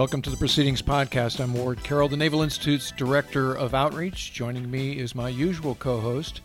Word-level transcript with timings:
Welcome 0.00 0.22
to 0.22 0.30
the 0.30 0.36
Proceedings 0.38 0.80
Podcast. 0.80 1.40
I'm 1.40 1.52
Ward 1.52 1.82
Carroll, 1.82 2.08
the 2.08 2.16
Naval 2.16 2.40
Institute's 2.40 2.90
Director 2.90 3.52
of 3.52 3.74
Outreach. 3.74 4.32
Joining 4.32 4.70
me 4.70 4.98
is 4.98 5.14
my 5.14 5.28
usual 5.28 5.74
co 5.74 6.00
host, 6.00 6.40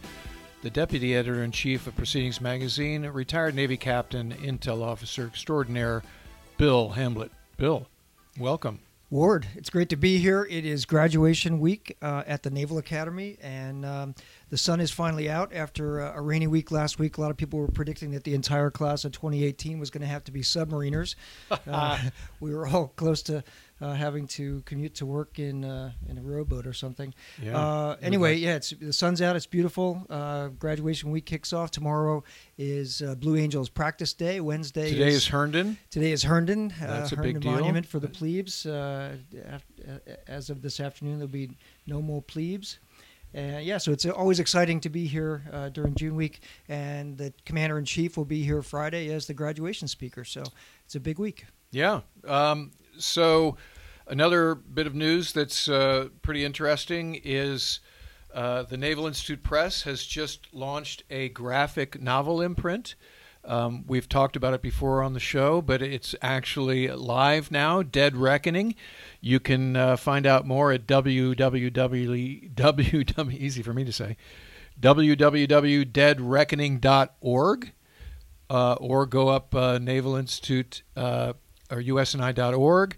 the 0.61 0.69
Deputy 0.69 1.15
Editor 1.15 1.41
in 1.41 1.53
Chief 1.53 1.87
of 1.87 1.95
Proceedings 1.95 2.41
Magazine, 2.41 3.05
retired 3.05 3.55
Navy 3.55 3.77
Captain, 3.77 4.33
Intel 4.33 4.83
Officer 4.83 5.25
Extraordinaire, 5.25 6.03
Bill 6.57 6.89
Hamblet. 6.89 7.31
Bill, 7.55 7.87
welcome. 8.37 8.79
Ward, 9.11 9.45
it's 9.53 9.69
great 9.69 9.89
to 9.89 9.95
be 9.95 10.17
here. 10.17 10.47
It 10.49 10.65
is 10.65 10.83
graduation 10.83 11.59
week 11.59 11.95
uh, 12.01 12.23
at 12.25 12.41
the 12.41 12.49
Naval 12.49 12.79
Academy, 12.79 13.37
and 13.39 13.85
um, 13.85 14.15
the 14.49 14.57
sun 14.57 14.81
is 14.81 14.89
finally 14.89 15.29
out 15.29 15.53
after 15.53 15.99
a 15.99 16.19
rainy 16.21 16.47
week 16.47 16.71
last 16.71 16.97
week. 16.97 17.19
A 17.19 17.21
lot 17.21 17.29
of 17.29 17.37
people 17.37 17.59
were 17.59 17.67
predicting 17.67 18.09
that 18.11 18.23
the 18.23 18.33
entire 18.33 18.71
class 18.71 19.05
of 19.05 19.11
2018 19.11 19.77
was 19.77 19.91
going 19.91 20.01
to 20.01 20.07
have 20.07 20.23
to 20.23 20.31
be 20.31 20.41
submariners. 20.41 21.13
uh, 21.67 21.99
we 22.39 22.55
were 22.55 22.67
all 22.67 22.93
close 22.95 23.21
to 23.23 23.43
uh, 23.81 23.93
having 23.93 24.27
to 24.27 24.61
commute 24.65 24.95
to 24.95 25.05
work 25.05 25.39
in 25.39 25.65
uh, 25.65 25.91
in 26.07 26.17
a 26.17 26.21
rowboat 26.21 26.65
or 26.65 26.73
something. 26.73 27.13
Yeah. 27.41 27.57
Uh, 27.57 27.95
anyway, 28.01 28.35
yeah, 28.35 28.55
it's 28.55 28.71
the 28.71 28.93
sun's 28.93 29.21
out. 29.21 29.35
It's 29.35 29.45
beautiful. 29.45 30.05
Uh, 30.09 30.47
graduation 30.47 31.11
week 31.11 31.25
kicks 31.25 31.53
off 31.53 31.71
tomorrow. 31.71 32.23
Is 32.57 33.01
uh, 33.01 33.15
Blue 33.15 33.35
Angels 33.35 33.69
practice 33.69 34.13
day? 34.13 34.39
Wednesday. 34.39 34.89
Today 34.89 35.07
is, 35.07 35.15
is 35.15 35.27
Herndon. 35.27 35.77
Today 35.89 36.11
is 36.11 36.23
Herndon. 36.23 36.73
That's 36.79 37.11
a 37.11 37.15
Herndon 37.15 37.33
big 37.33 37.41
deal. 37.41 37.51
Monument 37.51 37.85
for 37.85 37.99
the 37.99 38.07
plebes. 38.07 38.65
as 38.65 40.49
of 40.49 40.61
this 40.61 40.79
afternoon, 40.79 41.17
there'll 41.19 41.27
be 41.27 41.51
no 41.85 42.01
more 42.01 42.21
plebes. 42.21 42.79
Uh, 43.35 43.59
yeah, 43.59 43.77
so 43.77 43.91
it's 43.91 44.05
always 44.05 44.39
exciting 44.39 44.79
to 44.79 44.89
be 44.89 45.05
here 45.05 45.43
uh, 45.51 45.67
during 45.69 45.93
June 45.95 46.15
week, 46.15 46.39
and 46.69 47.17
the 47.17 47.33
commander 47.43 47.77
in 47.77 47.83
chief 47.83 48.15
will 48.15 48.23
be 48.23 48.43
here 48.43 48.61
Friday 48.61 49.11
as 49.13 49.27
the 49.27 49.33
graduation 49.33 49.89
speaker. 49.89 50.23
So 50.23 50.43
it's 50.85 50.95
a 50.95 51.01
big 51.01 51.19
week. 51.19 51.45
Yeah. 51.71 52.01
Um, 52.25 52.71
so, 52.97 53.57
another 54.07 54.55
bit 54.55 54.87
of 54.87 54.95
news 54.95 55.33
that's 55.33 55.67
uh, 55.67 56.09
pretty 56.21 56.43
interesting 56.43 57.19
is 57.23 57.79
uh, 58.33 58.63
the 58.63 58.77
Naval 58.77 59.07
Institute 59.07 59.43
Press 59.43 59.83
has 59.83 60.05
just 60.05 60.53
launched 60.53 61.03
a 61.09 61.29
graphic 61.29 62.01
novel 62.01 62.41
imprint. 62.41 62.95
Um, 63.45 63.85
we've 63.87 64.09
talked 64.09 64.35
about 64.35 64.53
it 64.53 64.61
before 64.61 65.01
on 65.01 65.13
the 65.13 65.19
show, 65.19 65.61
but 65.61 65.81
it's 65.81 66.13
actually 66.21 66.89
live 66.89 67.49
now. 67.51 67.81
Dead 67.81 68.17
Reckoning. 68.17 68.75
You 69.21 69.39
can 69.39 69.77
uh, 69.77 69.95
find 69.95 70.25
out 70.25 70.45
more 70.45 70.71
at 70.71 70.87
www. 70.87 71.73
Easy 73.39 73.61
for 73.61 73.73
me 73.73 73.85
to 73.85 73.93
say. 73.93 74.17
www.deadreckoning.org, 74.79 77.71
uh, 78.49 78.73
or 78.73 79.05
go 79.05 79.27
up 79.29 79.55
uh, 79.55 79.77
Naval 79.77 80.15
Institute 80.15 80.81
uh, 80.97 81.33
or 81.69 81.77
usni.org. 81.81 82.97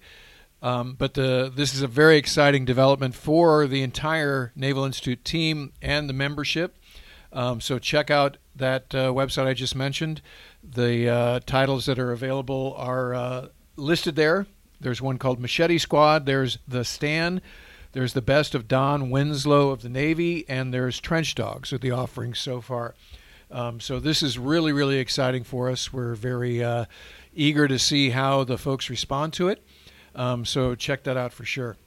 Um, 0.62 0.96
but 0.98 1.14
the, 1.14 1.52
this 1.56 1.74
is 1.76 1.82
a 1.82 1.88
very 1.88 2.18
exciting 2.18 2.66
development 2.66 3.14
for 3.14 3.68
the 3.68 3.84
entire 3.84 4.52
Naval 4.56 4.86
Institute 4.86 5.24
team 5.24 5.72
and 5.82 6.10
the 6.10 6.14
membership. 6.14 6.76
Um, 7.32 7.62
so 7.62 7.78
check 7.78 8.10
out 8.10 8.38
that 8.56 8.96
uh, 8.96 9.12
website 9.12 9.46
I 9.46 9.54
just 9.54 9.76
mentioned. 9.76 10.22
The 10.64 11.10
uh, 11.10 11.40
titles 11.46 11.86
that 11.86 12.00
are 12.00 12.12
available 12.12 12.74
are 12.78 13.14
uh, 13.14 13.48
listed 13.76 14.16
there. 14.16 14.48
There's 14.80 15.02
one 15.02 15.18
called 15.18 15.40
Machete 15.40 15.78
Squad. 15.78 16.26
There's 16.26 16.58
The 16.68 16.84
Stand. 16.84 17.42
There's 17.94 18.14
the 18.14 18.22
best 18.22 18.54
of 18.54 18.68
Don 18.68 19.10
Winslow 19.10 19.70
of 19.70 19.82
the 19.82 19.90
Navy, 19.90 20.48
and 20.48 20.74
there's 20.74 21.00
Trench 21.00 21.36
Dogs 21.36 21.74
are 21.74 21.78
the 21.78 21.92
offerings 21.92 22.40
so 22.40 22.62
far. 22.62 22.96
Um, 23.50 23.80
so 23.80 24.00
this 24.00 24.22
is 24.22 24.38
really, 24.38 24.74
really 24.74 25.00
exciting 25.00 25.44
for 25.44 25.70
us. 25.70 25.94
We're 25.94 26.16
very 26.16 26.64
uh, 26.64 26.86
eager 27.38 27.68
to 27.68 27.80
see 27.80 28.10
how 28.10 28.44
the 28.44 28.58
folks 28.58 28.90
respond 28.90 29.32
to 29.34 29.48
it. 29.48 29.64
Um, 30.16 30.44
so 30.44 30.76
check 30.76 31.04
that 31.04 31.16
out 31.16 31.32
for 31.32 31.46
sure. 31.46 31.78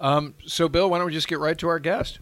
Um, 0.00 0.34
so, 0.46 0.68
Bill, 0.68 0.90
why 0.90 0.98
don't 0.98 1.06
we 1.06 1.12
just 1.12 1.28
get 1.28 1.38
right 1.38 1.56
to 1.58 1.68
our 1.68 1.78
guest? 1.78 2.18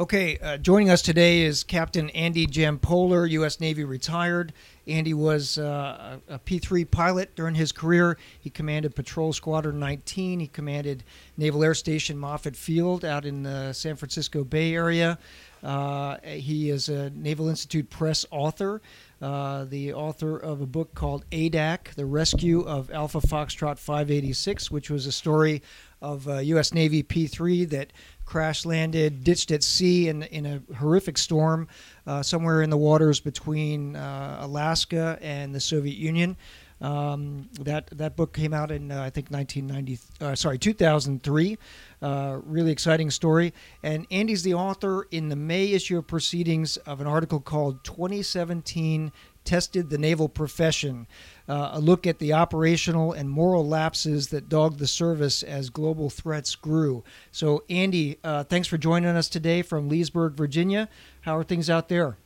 Okay, 0.00 0.38
uh, 0.38 0.56
joining 0.56 0.90
us 0.90 1.02
today 1.02 1.42
is 1.42 1.62
Captain 1.62 2.10
Andy 2.10 2.46
Jampoler, 2.46 3.30
U.S. 3.30 3.60
Navy 3.60 3.84
retired. 3.84 4.52
Andy 4.86 5.14
was 5.14 5.58
uh, 5.58 6.18
a 6.28 6.38
P 6.38 6.58
3 6.58 6.84
pilot 6.84 7.34
during 7.36 7.54
his 7.54 7.72
career. 7.72 8.18
He 8.40 8.50
commanded 8.50 8.94
Patrol 8.94 9.32
Squadron 9.32 9.78
19. 9.78 10.40
He 10.40 10.46
commanded 10.46 11.04
Naval 11.36 11.64
Air 11.64 11.74
Station 11.74 12.18
Moffett 12.18 12.56
Field 12.56 13.04
out 13.04 13.24
in 13.24 13.42
the 13.42 13.72
San 13.72 13.96
Francisco 13.96 14.44
Bay 14.44 14.74
Area. 14.74 15.18
Uh, 15.62 16.18
he 16.22 16.68
is 16.68 16.90
a 16.90 17.08
Naval 17.10 17.48
Institute 17.48 17.88
Press 17.88 18.26
author, 18.30 18.82
uh, 19.22 19.64
the 19.64 19.94
author 19.94 20.36
of 20.36 20.60
a 20.60 20.66
book 20.66 20.94
called 20.94 21.24
Adak 21.30 21.94
The 21.94 22.04
Rescue 22.04 22.60
of 22.60 22.90
Alpha 22.90 23.20
Foxtrot 23.20 23.78
586, 23.78 24.70
which 24.70 24.90
was 24.90 25.06
a 25.06 25.12
story 25.12 25.62
of 26.02 26.26
U.S. 26.26 26.74
Navy 26.74 27.02
P 27.02 27.26
3 27.26 27.64
that 27.66 27.94
crash 28.24 28.64
landed, 28.64 29.24
ditched 29.24 29.50
at 29.50 29.62
sea 29.62 30.08
in, 30.08 30.22
in 30.24 30.46
a 30.46 30.74
horrific 30.74 31.18
storm 31.18 31.68
uh, 32.06 32.22
somewhere 32.22 32.62
in 32.62 32.70
the 32.70 32.76
waters 32.76 33.20
between 33.20 33.96
uh, 33.96 34.38
Alaska 34.40 35.18
and 35.20 35.54
the 35.54 35.60
Soviet 35.60 35.96
Union. 35.96 36.36
Um, 36.80 37.48
that 37.60 37.86
that 37.96 38.16
book 38.16 38.34
came 38.34 38.52
out 38.52 38.70
in 38.70 38.90
uh, 38.90 39.00
I 39.00 39.08
think 39.08 39.30
1990 39.30 39.98
uh, 40.20 40.34
sorry 40.34 40.58
2003 40.58 41.56
uh, 42.02 42.40
really 42.44 42.72
exciting 42.72 43.10
story. 43.10 43.54
And 43.82 44.06
Andy's 44.10 44.42
the 44.42 44.54
author. 44.54 45.06
In 45.10 45.28
the 45.28 45.36
May 45.36 45.72
issue 45.72 45.96
of 45.96 46.06
Proceedings 46.06 46.76
of 46.78 47.00
an 47.00 47.06
article 47.06 47.40
called 47.40 47.84
2017 47.84 49.12
tested 49.44 49.90
the 49.90 49.98
naval 49.98 50.28
profession 50.28 51.06
uh, 51.48 51.70
a 51.72 51.80
look 51.80 52.06
at 52.06 52.18
the 52.18 52.32
operational 52.32 53.12
and 53.12 53.28
moral 53.28 53.66
lapses 53.66 54.28
that 54.28 54.48
dogged 54.48 54.78
the 54.78 54.86
service 54.86 55.42
as 55.42 55.70
global 55.70 56.10
threats 56.10 56.54
grew. 56.54 57.04
So, 57.32 57.64
Andy, 57.68 58.18
uh, 58.24 58.44
thanks 58.44 58.68
for 58.68 58.78
joining 58.78 59.10
us 59.10 59.28
today 59.28 59.62
from 59.62 59.88
Leesburg, 59.88 60.34
Virginia. 60.34 60.88
How 61.22 61.36
are 61.36 61.44
things 61.44 61.68
out 61.68 61.88
there? 61.88 62.16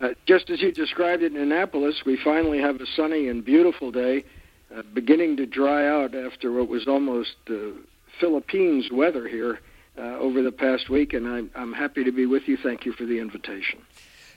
Uh, 0.00 0.08
just 0.26 0.50
as 0.50 0.60
you 0.60 0.72
described 0.72 1.22
it 1.22 1.32
in 1.32 1.40
Annapolis, 1.40 2.02
we 2.04 2.18
finally 2.24 2.58
have 2.58 2.80
a 2.80 2.86
sunny 2.96 3.28
and 3.28 3.44
beautiful 3.44 3.92
day, 3.92 4.24
uh, 4.74 4.82
beginning 4.94 5.36
to 5.36 5.46
dry 5.46 5.86
out 5.86 6.14
after 6.14 6.52
what 6.52 6.68
was 6.68 6.88
almost 6.88 7.36
uh, 7.48 7.54
Philippines 8.18 8.88
weather 8.90 9.28
here 9.28 9.60
uh, 9.96 10.18
over 10.18 10.42
the 10.42 10.50
past 10.50 10.88
week, 10.88 11.12
and 11.12 11.28
I'm, 11.28 11.50
I'm 11.54 11.72
happy 11.72 12.02
to 12.04 12.12
be 12.12 12.26
with 12.26 12.48
you. 12.48 12.56
Thank 12.56 12.84
you 12.84 12.92
for 12.92 13.04
the 13.04 13.20
invitation. 13.20 13.80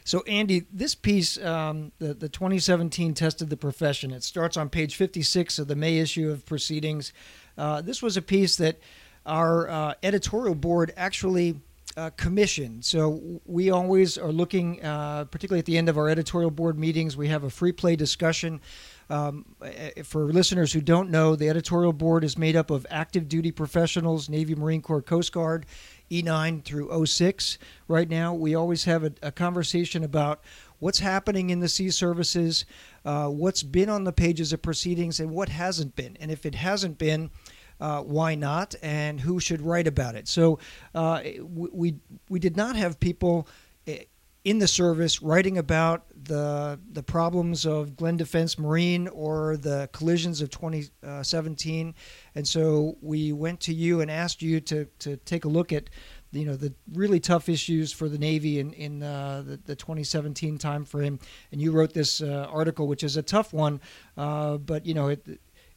So, 0.05 0.21
Andy, 0.27 0.67
this 0.71 0.93
piece, 0.93 1.43
um, 1.43 1.91
the, 1.97 2.13
the 2.13 2.29
2017 2.29 3.15
Tested 3.15 3.49
the 3.49 3.57
Profession, 3.57 4.11
it 4.11 4.23
starts 4.23 4.55
on 4.55 4.69
page 4.69 4.95
56 4.95 5.57
of 5.57 5.67
the 5.67 5.75
May 5.75 5.97
issue 5.97 6.29
of 6.29 6.45
Proceedings. 6.45 7.11
Uh, 7.57 7.81
this 7.81 8.03
was 8.03 8.15
a 8.15 8.21
piece 8.21 8.55
that 8.57 8.77
our 9.25 9.67
uh, 9.67 9.93
editorial 10.03 10.53
board 10.53 10.93
actually 10.95 11.59
uh, 11.97 12.11
commissioned. 12.17 12.85
So, 12.85 13.41
we 13.45 13.71
always 13.71 14.15
are 14.19 14.31
looking, 14.31 14.83
uh, 14.85 15.25
particularly 15.25 15.59
at 15.59 15.65
the 15.65 15.75
end 15.75 15.89
of 15.89 15.97
our 15.97 16.07
editorial 16.07 16.51
board 16.51 16.77
meetings, 16.77 17.17
we 17.17 17.29
have 17.29 17.43
a 17.43 17.49
free 17.49 17.71
play 17.71 17.95
discussion. 17.95 18.61
Um, 19.09 19.45
eh, 19.63 20.03
for 20.03 20.25
listeners 20.31 20.73
who 20.73 20.81
don't 20.81 21.09
know, 21.09 21.35
the 21.35 21.49
editorial 21.49 21.93
board 21.93 22.23
is 22.23 22.37
made 22.37 22.55
up 22.55 22.69
of 22.69 22.85
active 22.89 23.27
duty 23.27 23.51
professionals, 23.51 24.29
Navy, 24.29 24.55
Marine 24.55 24.81
Corps, 24.81 25.01
Coast 25.01 25.31
Guard, 25.31 25.65
E9 26.09 26.63
through 26.63 27.05
06 27.05 27.57
right 27.87 28.09
now. 28.09 28.33
We 28.33 28.55
always 28.55 28.85
have 28.85 29.03
a, 29.03 29.13
a 29.21 29.31
conversation 29.31 30.03
about 30.03 30.41
what's 30.79 30.99
happening 30.99 31.49
in 31.49 31.59
the 31.59 31.69
sea 31.69 31.89
services, 31.89 32.65
uh, 33.05 33.27
what's 33.27 33.63
been 33.63 33.89
on 33.89 34.03
the 34.03 34.13
pages 34.13 34.53
of 34.53 34.61
proceedings, 34.61 35.19
and 35.19 35.31
what 35.31 35.49
hasn't 35.49 35.95
been. 35.95 36.17
And 36.19 36.31
if 36.31 36.45
it 36.45 36.55
hasn't 36.55 36.97
been, 36.97 37.31
uh, 37.79 38.01
why 38.01 38.35
not, 38.35 38.75
and 38.81 39.19
who 39.19 39.39
should 39.39 39.61
write 39.61 39.87
about 39.87 40.15
it. 40.15 40.27
So 40.27 40.59
uh, 40.93 41.21
we 41.41 41.95
we 42.29 42.39
did 42.39 42.55
not 42.55 42.75
have 42.75 42.99
people 42.99 43.47
eh, 43.87 44.03
in 44.43 44.59
the 44.59 44.67
service 44.67 45.21
writing 45.21 45.57
about 45.57 46.05
the 46.23 46.79
the 46.91 47.03
problems 47.03 47.65
of 47.65 47.95
Glenn 47.97 48.15
Defense 48.15 48.57
Marine 48.57 49.07
or 49.09 49.57
the 49.57 49.89
collisions 49.91 50.41
of 50.41 50.49
2017, 50.51 51.95
and 52.35 52.47
so 52.47 52.97
we 53.01 53.31
went 53.31 53.61
to 53.61 53.73
you 53.73 54.01
and 54.01 54.11
asked 54.11 54.41
you 54.41 54.59
to 54.61 54.85
to 54.99 55.17
take 55.17 55.45
a 55.45 55.47
look 55.47 55.73
at 55.73 55.89
you 56.31 56.45
know 56.45 56.55
the 56.55 56.73
really 56.93 57.19
tough 57.19 57.49
issues 57.49 57.91
for 57.91 58.09
the 58.09 58.17
Navy 58.17 58.59
in 58.59 58.73
in 58.73 59.01
uh, 59.01 59.43
the, 59.45 59.57
the 59.57 59.75
2017 59.75 60.57
timeframe, 60.57 61.19
and 61.51 61.61
you 61.61 61.71
wrote 61.71 61.93
this 61.93 62.21
uh, 62.21 62.47
article, 62.51 62.87
which 62.87 63.03
is 63.03 63.17
a 63.17 63.23
tough 63.23 63.53
one, 63.53 63.79
uh, 64.17 64.57
but 64.57 64.85
you 64.85 64.93
know 64.93 65.07
it, 65.07 65.25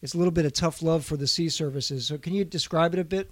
it's 0.03 0.15
a 0.15 0.19
little 0.19 0.33
bit 0.33 0.45
of 0.45 0.53
tough 0.53 0.83
love 0.83 1.05
for 1.05 1.17
the 1.17 1.27
sea 1.27 1.49
services. 1.49 2.07
So 2.07 2.19
can 2.19 2.35
you 2.35 2.45
describe 2.45 2.93
it 2.95 3.01
a 3.01 3.05
bit? 3.05 3.31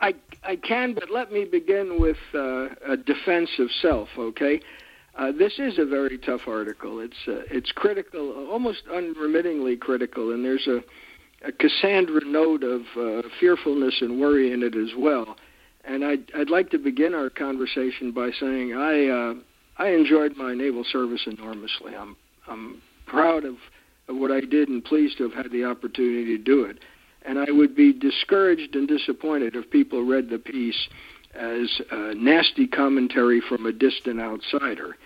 I, 0.00 0.14
I 0.44 0.56
can, 0.56 0.94
but 0.94 1.10
let 1.10 1.32
me 1.32 1.44
begin 1.44 2.00
with 2.00 2.18
uh, 2.32 2.68
a 2.86 2.96
defense 2.96 3.50
of 3.58 3.68
self, 3.82 4.08
okay? 4.16 4.60
Uh, 5.16 5.32
this 5.32 5.58
is 5.58 5.78
a 5.78 5.84
very 5.84 6.18
tough 6.18 6.42
article. 6.46 7.00
It's 7.00 7.16
uh, 7.26 7.42
it's 7.50 7.72
critical, 7.72 8.48
almost 8.48 8.82
unremittingly 8.86 9.76
critical, 9.76 10.30
and 10.32 10.44
there's 10.44 10.68
a, 10.68 10.84
a 11.44 11.52
Cassandra 11.52 12.24
note 12.24 12.62
of 12.64 12.82
uh, 12.96 13.28
fearfulness 13.38 13.98
and 14.00 14.20
worry 14.20 14.52
in 14.52 14.62
it 14.62 14.74
as 14.74 14.90
well. 14.96 15.36
And 15.84 16.04
I'd 16.04 16.30
I'd 16.34 16.50
like 16.50 16.70
to 16.70 16.78
begin 16.78 17.14
our 17.14 17.30
conversation 17.30 18.12
by 18.12 18.30
saying 18.38 18.74
I 18.74 19.06
uh, 19.08 19.34
I 19.78 19.90
enjoyed 19.90 20.36
my 20.36 20.54
naval 20.54 20.84
service 20.84 21.26
enormously. 21.26 21.94
I'm 21.94 22.16
I'm 22.46 22.82
proud 23.06 23.44
of, 23.44 23.54
of 24.08 24.16
what 24.16 24.30
I 24.30 24.40
did 24.40 24.68
and 24.68 24.84
pleased 24.84 25.18
to 25.18 25.24
have 25.24 25.32
had 25.32 25.52
the 25.52 25.64
opportunity 25.64 26.36
to 26.36 26.42
do 26.42 26.64
it. 26.64 26.78
and 27.24 27.38
I 27.38 27.50
would 27.50 27.74
be 27.76 27.92
discouraged 27.92 28.74
and 28.74 28.88
disappointed 28.88 29.54
if 29.54 29.70
people 29.70 30.04
read 30.04 30.30
the 30.30 30.38
piece 30.38 30.88
as 31.34 31.80
a 31.90 32.14
nasty 32.14 32.66
commentary 32.66 33.40
from 33.48 33.66
a 33.66 33.72
distant 33.72 34.20
outsider. 34.20 34.96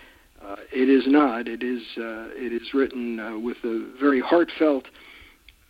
Uh, 0.43 0.55
it 0.71 0.89
is 0.89 1.03
not. 1.07 1.47
It 1.47 1.63
is. 1.63 1.81
Uh, 1.97 2.27
it 2.35 2.51
is 2.51 2.73
written 2.73 3.19
uh, 3.19 3.37
with 3.39 3.57
a 3.63 3.89
very 3.99 4.19
heartfelt 4.19 4.85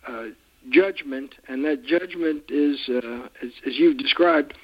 uh, 0.08 0.26
judgment, 0.70 1.34
and 1.48 1.64
that 1.64 1.84
judgment 1.84 2.44
is, 2.48 2.78
uh, 2.88 3.28
as, 3.42 3.50
as, 3.66 3.74
you've 3.76 3.98
described, 3.98 4.54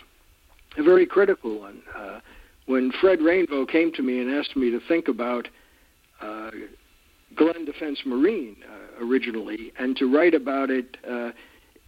a 0.76 0.82
very 0.82 1.06
critical 1.06 1.60
one. 1.60 1.82
Uh, 1.96 2.20
when 2.66 2.92
Fred 3.00 3.20
Rainbow 3.20 3.66
came 3.66 3.92
to 3.92 4.02
me 4.02 4.20
and 4.20 4.30
asked 4.32 4.56
me 4.56 4.70
to 4.70 4.80
think 4.86 5.08
about 5.08 5.48
Glenn 7.34 7.64
Defense 7.64 8.00
Marine 8.04 8.56
originally, 9.00 9.72
and 9.78 9.96
to 9.96 10.12
write 10.12 10.34
about 10.34 10.70
it 10.70 10.96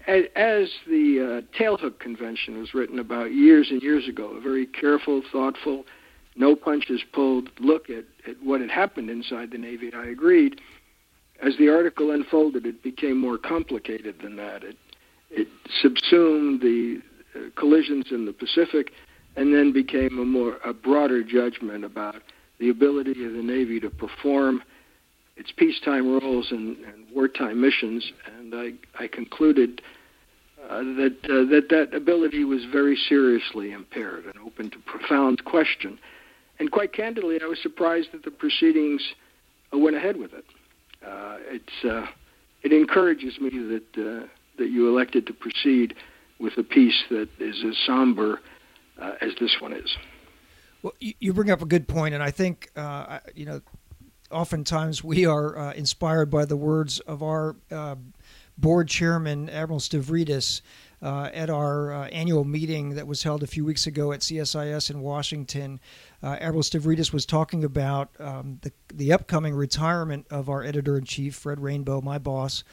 as, 0.07 0.25
as 0.35 0.69
the 0.87 1.43
uh, 1.43 1.59
Tailhook 1.59 1.99
Convention 1.99 2.59
was 2.59 2.75
written 2.75 2.99
about 2.99 3.33
years 3.33 3.69
and 3.71 3.83
years 3.83 4.09
ago, 4.09 4.37
a 4.37 4.41
very 4.41 4.67
careful, 4.67 5.23
thoughtful, 5.31 5.85
no 6.35 6.57
punches 6.57 7.03
pulled 7.13 7.51
look 7.61 7.89
at, 7.91 8.05
at 8.27 8.43
what 8.43 8.61
had 8.61 8.71
happened 8.71 9.11
inside 9.11 9.51
the 9.51 9.59
Navy, 9.59 9.91
I 9.95 10.07
agreed. 10.07 10.61
As 11.43 11.57
the 11.59 11.69
article 11.69 12.13
unfolded, 12.13 12.67
it 12.67 12.83
became 12.83 13.19
more 13.19 13.37
complicated 13.37 14.17
than 14.23 14.37
that. 14.37 14.63
It, 14.63 14.77
it 15.31 15.49
subsumed 15.81 16.61
the 16.61 17.01
uh, 17.35 17.39
collisions 17.59 18.07
in 18.13 18.27
the 18.27 18.33
Pacific 18.33 18.93
and 19.35 19.53
then 19.53 19.73
became 19.73 20.19
a 20.19 20.25
more 20.25 20.59
a 20.65 20.73
broader 20.73 21.25
judgment 21.25 21.85
about 21.85 22.23
the 22.61 22.71
ability 22.71 23.25
of 23.25 23.33
the 23.33 23.43
Navy 23.43 23.81
to 23.81 23.91
perform 23.91 24.63
its 25.37 25.51
peacetime 25.57 26.19
roles 26.21 26.53
and, 26.53 26.77
and 26.85 27.07
wartime 27.13 27.61
missions. 27.61 28.13
And 28.39 28.55
I, 28.55 28.73
I 29.03 29.09
concluded 29.09 29.81
uh, 30.63 30.79
that, 30.79 31.17
uh, 31.25 31.51
that 31.51 31.67
that 31.71 31.97
ability 31.97 32.45
was 32.45 32.65
very 32.71 32.95
seriously 33.09 33.73
impaired 33.73 34.27
and 34.27 34.35
open 34.47 34.71
to 34.71 34.79
profound 34.87 35.45
question. 35.45 35.99
And 36.61 36.71
quite 36.71 36.93
candidly, 36.93 37.41
I 37.43 37.47
was 37.47 37.59
surprised 37.63 38.13
that 38.13 38.23
the 38.23 38.31
proceedings 38.31 39.03
uh, 39.75 39.79
went 39.79 39.97
ahead 39.97 40.17
with 40.17 40.35
it. 40.35 40.45
Uh, 41.05 41.37
it's, 41.47 41.85
uh, 41.85 42.07
it 42.63 42.73
encourages 42.73 43.41
me 43.41 43.51
that, 43.51 43.85
uh, 43.97 44.27
that 44.59 44.69
you 44.69 44.89
elected 44.89 45.27
to 45.27 45.33
proceed 45.33 45.95
with 46.39 46.57
a 46.59 46.63
piece 46.63 47.05
that 47.11 47.29
is 47.39 47.63
as 47.65 47.77
somber 47.87 48.41
as 49.21 49.33
this 49.41 49.57
one 49.61 49.73
is. 49.73 49.97
Well, 50.83 50.93
you 51.01 51.33
bring 51.33 51.51
up 51.51 51.61
a 51.63 51.67
good 51.67 51.89
point, 51.89 52.15
and 52.15 52.23
I 52.23 52.31
think 52.31 52.71
you 53.35 53.47
know 53.47 53.61
oftentimes 54.33 55.05
we 55.05 55.27
are 55.27 55.57
uh, 55.57 55.73
inspired 55.75 56.31
by 56.31 56.45
the 56.45 56.57
words 56.57 57.01
of 57.01 57.23
our 57.23 57.57
uh, 57.71 57.97
board 58.57 58.89
chairman, 58.89 59.49
Admiral 59.49 59.81
Stavridis, 59.81 60.63
uh, 61.03 61.31
at 61.33 61.51
our 61.51 61.93
uh, 61.93 62.07
annual 62.09 62.45
meeting 62.45 62.91
that 62.91 63.07
was 63.07 63.23
held 63.23 63.43
a 63.43 63.47
few 63.47 63.65
weeks 63.65 63.87
ago 63.87 64.13
at 64.13 64.21
CSIS 64.21 64.91
in 64.91 65.01
Washington. 65.01 65.81
Uh, 66.23 66.37
Admiral 66.41 66.63
Stavridis 66.63 67.13
was 67.13 67.27
talking 67.27 67.65
about 67.65 68.11
um, 68.21 68.59
the, 68.63 68.73
the 68.95 69.13
upcoming 69.13 69.55
retirement 69.55 70.27
of 70.31 70.49
our 70.49 70.63
editor 70.63 70.97
in 70.97 71.05
chief, 71.05 71.35
Fred 71.35 71.61
Rainbow, 71.61 72.01
my 72.01 72.19
boss. 72.19 72.65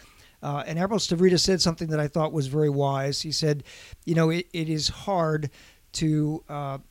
Uh, 0.42 0.64
and 0.66 0.80
Admiral 0.80 1.00
Stavridis 1.00 1.42
said 1.42 1.62
something 1.62 1.90
that 1.90 2.00
I 2.00 2.08
thought 2.08 2.32
was 2.32 2.48
very 2.48 2.70
wise. 2.70 3.22
He 3.22 3.32
said, 3.32 3.64
You 4.06 4.16
know, 4.16 4.30
it, 4.30 4.48
it 4.54 4.70
is 4.70 4.88
hard 4.88 5.50
to 5.94 6.44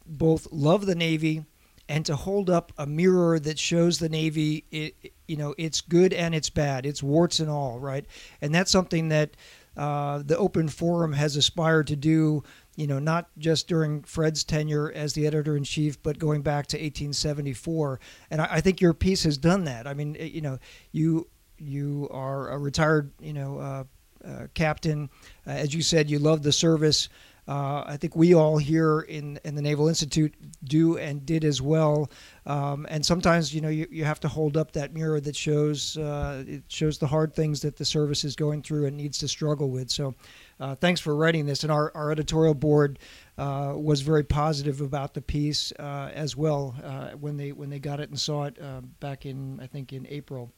both 0.06 0.48
love 0.50 0.86
the 0.86 0.94
Navy 0.94 1.44
and 1.88 2.04
to 2.06 2.16
hold 2.16 2.50
up 2.50 2.72
a 2.76 2.86
mirror 2.86 3.38
that 3.38 3.58
shows 3.58 3.98
the 3.98 4.08
Navy, 4.08 4.64
it, 4.70 5.12
you 5.26 5.36
know, 5.36 5.54
it's 5.56 5.80
good 5.80 6.12
and 6.12 6.34
it's 6.34 6.50
bad, 6.50 6.84
it's 6.84 7.02
warts 7.02 7.40
and 7.40 7.48
all, 7.48 7.78
right? 7.78 8.04
And 8.42 8.54
that's 8.54 8.70
something 8.70 9.08
that 9.08 9.30
uh, 9.76 10.22
the 10.24 10.36
Open 10.36 10.68
Forum 10.68 11.14
has 11.14 11.36
aspired 11.36 11.86
to 11.86 11.96
do. 11.96 12.42
You 12.78 12.86
know, 12.86 13.00
not 13.00 13.28
just 13.38 13.66
during 13.66 14.04
Fred's 14.04 14.44
tenure 14.44 14.92
as 14.92 15.12
the 15.12 15.26
editor 15.26 15.56
in 15.56 15.64
chief, 15.64 16.00
but 16.00 16.20
going 16.20 16.42
back 16.42 16.68
to 16.68 16.76
1874. 16.76 17.98
And 18.30 18.40
I, 18.40 18.48
I 18.52 18.60
think 18.60 18.80
your 18.80 18.94
piece 18.94 19.24
has 19.24 19.36
done 19.36 19.64
that. 19.64 19.88
I 19.88 19.94
mean, 19.94 20.16
you 20.20 20.40
know, 20.40 20.60
you 20.92 21.26
you 21.58 22.08
are 22.12 22.50
a 22.50 22.58
retired, 22.58 23.10
you 23.20 23.32
know, 23.32 23.58
uh, 23.58 23.84
uh, 24.24 24.46
captain. 24.54 25.10
Uh, 25.44 25.50
as 25.50 25.74
you 25.74 25.82
said, 25.82 26.08
you 26.08 26.20
love 26.20 26.44
the 26.44 26.52
service. 26.52 27.08
Uh, 27.48 27.82
I 27.86 27.96
think 27.96 28.14
we 28.14 28.34
all 28.34 28.58
here 28.58 29.00
in, 29.00 29.40
in 29.42 29.54
the 29.54 29.62
Naval 29.62 29.88
Institute 29.88 30.34
do 30.64 30.98
and 30.98 31.24
did 31.24 31.44
as 31.44 31.62
well. 31.62 32.10
Um, 32.48 32.86
and 32.88 33.04
sometimes, 33.04 33.54
you 33.54 33.60
know, 33.60 33.68
you, 33.68 33.86
you 33.90 34.04
have 34.06 34.20
to 34.20 34.28
hold 34.28 34.56
up 34.56 34.72
that 34.72 34.94
mirror 34.94 35.20
that 35.20 35.36
shows 35.36 35.98
uh, 35.98 36.44
it 36.48 36.62
shows 36.68 36.96
the 36.96 37.06
hard 37.06 37.34
things 37.34 37.60
that 37.60 37.76
the 37.76 37.84
service 37.84 38.24
is 38.24 38.34
going 38.34 38.62
through 38.62 38.86
and 38.86 38.96
needs 38.96 39.18
to 39.18 39.28
struggle 39.28 39.68
with. 39.68 39.90
So, 39.90 40.14
uh, 40.58 40.74
thanks 40.74 40.98
for 40.98 41.14
writing 41.14 41.44
this. 41.44 41.62
And 41.62 41.70
our, 41.70 41.92
our 41.94 42.10
editorial 42.10 42.54
board 42.54 42.98
uh, 43.36 43.74
was 43.76 44.00
very 44.00 44.24
positive 44.24 44.80
about 44.80 45.12
the 45.12 45.20
piece 45.20 45.72
uh, 45.78 46.10
as 46.14 46.36
well 46.36 46.74
uh, 46.82 47.10
when 47.10 47.36
they 47.36 47.52
when 47.52 47.68
they 47.68 47.78
got 47.78 48.00
it 48.00 48.08
and 48.08 48.18
saw 48.18 48.44
it 48.44 48.58
back 48.98 49.26
in 49.26 49.60
I 49.60 49.66
think 49.66 49.92
in 49.92 50.06
April. 50.08 50.50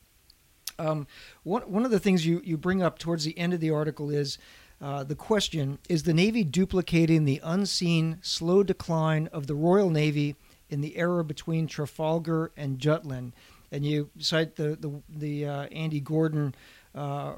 Um, 0.79 1.09
one 1.43 1.63
one 1.63 1.85
of 1.85 1.91
the 1.91 1.99
things 1.99 2.25
you 2.25 2.41
you 2.45 2.57
bring 2.57 2.83
up 2.83 3.01
towards 3.01 3.25
the 3.25 3.37
end 3.37 3.53
of 3.53 3.59
the 3.59 3.71
article 3.71 4.11
is 4.11 4.39
uh, 4.81 5.03
the 5.05 5.17
question 5.17 5.79
is 5.89 6.05
the 6.05 6.15
Navy 6.15 6.45
duplicating 6.45 7.25
the 7.25 7.41
unseen 7.43 8.19
slow 8.23 8.63
decline 8.63 9.29
of 9.33 9.49
the 9.49 9.57
Royal 9.57 9.91
Navy 9.91 10.37
in 10.71 10.81
the 10.81 10.97
era 10.97 11.25
between 11.25 11.67
Trafalgar 11.67 12.53
and 12.57 12.79
Jutland? 12.79 13.33
And 13.73 13.85
you 13.85 14.11
cite 14.19 14.57
the 14.57 14.77
the, 14.77 15.03
the 15.09 15.47
uh, 15.47 15.63
Andy 15.67 16.01
Gordon 16.01 16.55
uh, 16.95 17.35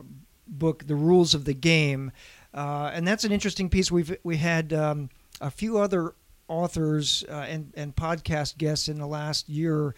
book, 0.46 0.86
The 0.86 0.94
Rules 0.94 1.34
of 1.34 1.44
the 1.44 1.54
Game, 1.54 2.12
uh, 2.54 2.90
and 2.92 3.06
that's 3.06 3.24
an 3.24 3.32
interesting 3.32 3.68
piece. 3.68 3.90
We've 3.90 4.16
we 4.22 4.36
had 4.36 4.72
um, 4.72 5.10
a 5.40 5.50
few 5.50 5.78
other 5.78 6.14
authors 6.48 7.24
uh, 7.28 7.46
and 7.48 7.72
and 7.76 7.94
podcast 7.94 8.56
guests 8.58 8.88
in 8.88 8.98
the 8.98 9.06
last 9.06 9.48
year 9.48 9.94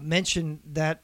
mention 0.00 0.60
that 0.72 1.02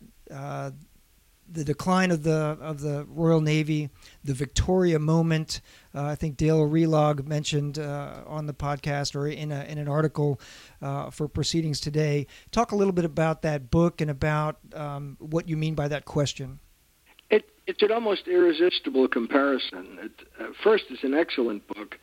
the 1.54 1.64
decline 1.64 2.10
of 2.10 2.24
the 2.24 2.58
of 2.60 2.80
the 2.80 3.06
Royal 3.08 3.40
Navy, 3.40 3.88
the 4.22 4.34
Victoria 4.34 4.98
moment. 4.98 5.60
Uh, 5.94 6.04
I 6.04 6.14
think 6.16 6.36
Dale 6.36 6.68
Rielage 6.68 7.26
mentioned 7.26 7.78
uh, 7.78 8.22
on 8.26 8.46
the 8.46 8.52
podcast 8.52 9.14
or 9.14 9.28
in, 9.28 9.52
a, 9.52 9.62
in 9.64 9.78
an 9.78 9.88
article 9.88 10.40
uh, 10.82 11.10
for 11.10 11.28
Proceedings 11.28 11.80
Today. 11.80 12.26
Talk 12.50 12.72
a 12.72 12.76
little 12.76 12.92
bit 12.92 13.04
about 13.04 13.42
that 13.42 13.70
book 13.70 14.00
and 14.00 14.10
about 14.10 14.58
um, 14.74 15.16
what 15.20 15.48
you 15.48 15.56
mean 15.56 15.74
by 15.74 15.88
that 15.88 16.04
question. 16.04 16.58
It, 17.30 17.48
it's 17.66 17.82
an 17.82 17.92
almost 17.92 18.26
irresistible 18.26 19.08
comparison. 19.08 19.98
It, 20.02 20.12
uh, 20.40 20.46
first, 20.62 20.84
it's 20.90 21.04
an 21.04 21.14
excellent 21.14 21.66
book, 21.68 21.98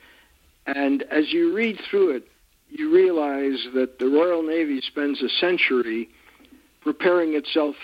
and 0.66 1.04
as 1.04 1.32
you 1.32 1.54
read 1.54 1.80
through 1.90 2.16
it, 2.16 2.28
you 2.70 2.94
realize 2.94 3.68
that 3.74 4.00
the 4.00 4.08
Royal 4.08 4.44
Navy 4.44 4.80
spends 4.80 5.22
a 5.22 5.28
century 5.28 6.10
preparing 6.82 7.36
itself 7.36 7.76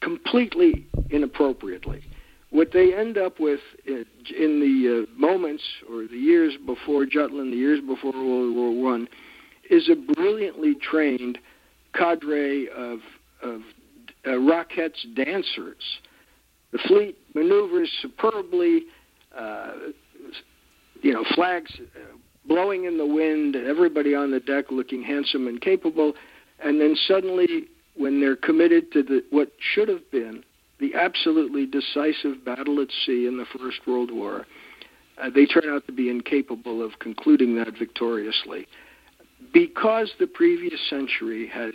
completely 0.00 0.86
inappropriately. 1.10 2.02
What 2.50 2.72
they 2.72 2.94
end 2.94 3.16
up 3.16 3.38
with 3.38 3.60
in, 3.86 4.04
the 4.26 5.06
uh, 5.06 5.20
moments 5.20 5.62
or 5.88 6.06
the 6.06 6.16
years 6.16 6.54
before 6.66 7.06
Jutland, 7.06 7.52
the 7.52 7.56
years 7.56 7.80
before 7.80 8.12
World 8.12 8.56
War 8.56 8.82
One, 8.82 9.08
is 9.70 9.88
a 9.88 10.14
brilliantly 10.14 10.74
trained 10.74 11.38
cadre 11.94 12.68
of, 12.68 12.98
of 13.42 13.60
uh, 14.26 14.30
Rockettes 14.30 15.14
dancers. 15.14 15.82
The 16.72 16.78
fleet 16.86 17.16
maneuvers 17.34 17.90
superbly, 18.02 18.82
uh, 19.36 19.72
you 21.02 21.12
know, 21.12 21.24
flags 21.34 21.70
uh, 21.78 22.16
blowing 22.46 22.84
in 22.84 22.98
the 22.98 23.06
wind, 23.06 23.54
everybody 23.54 24.14
on 24.14 24.32
the 24.32 24.40
deck 24.40 24.66
looking 24.70 25.02
handsome 25.02 25.46
and 25.46 25.60
capable, 25.60 26.14
and 26.62 26.80
then 26.80 26.96
suddenly 27.06 27.68
when 28.00 28.18
they're 28.18 28.36
committed 28.36 28.90
to 28.92 29.02
the, 29.02 29.22
what 29.28 29.52
should 29.58 29.88
have 29.88 30.10
been 30.10 30.42
the 30.80 30.94
absolutely 30.94 31.66
decisive 31.66 32.42
battle 32.44 32.80
at 32.80 32.88
sea 33.04 33.26
in 33.26 33.36
the 33.36 33.44
First 33.58 33.86
World 33.86 34.10
War, 34.10 34.46
uh, 35.22 35.28
they 35.28 35.44
turn 35.44 35.64
out 35.68 35.86
to 35.86 35.92
be 35.92 36.08
incapable 36.08 36.82
of 36.82 36.98
concluding 36.98 37.56
that 37.56 37.78
victoriously. 37.78 38.66
Because 39.52 40.12
the 40.18 40.26
previous 40.26 40.80
century 40.88 41.46
has 41.48 41.74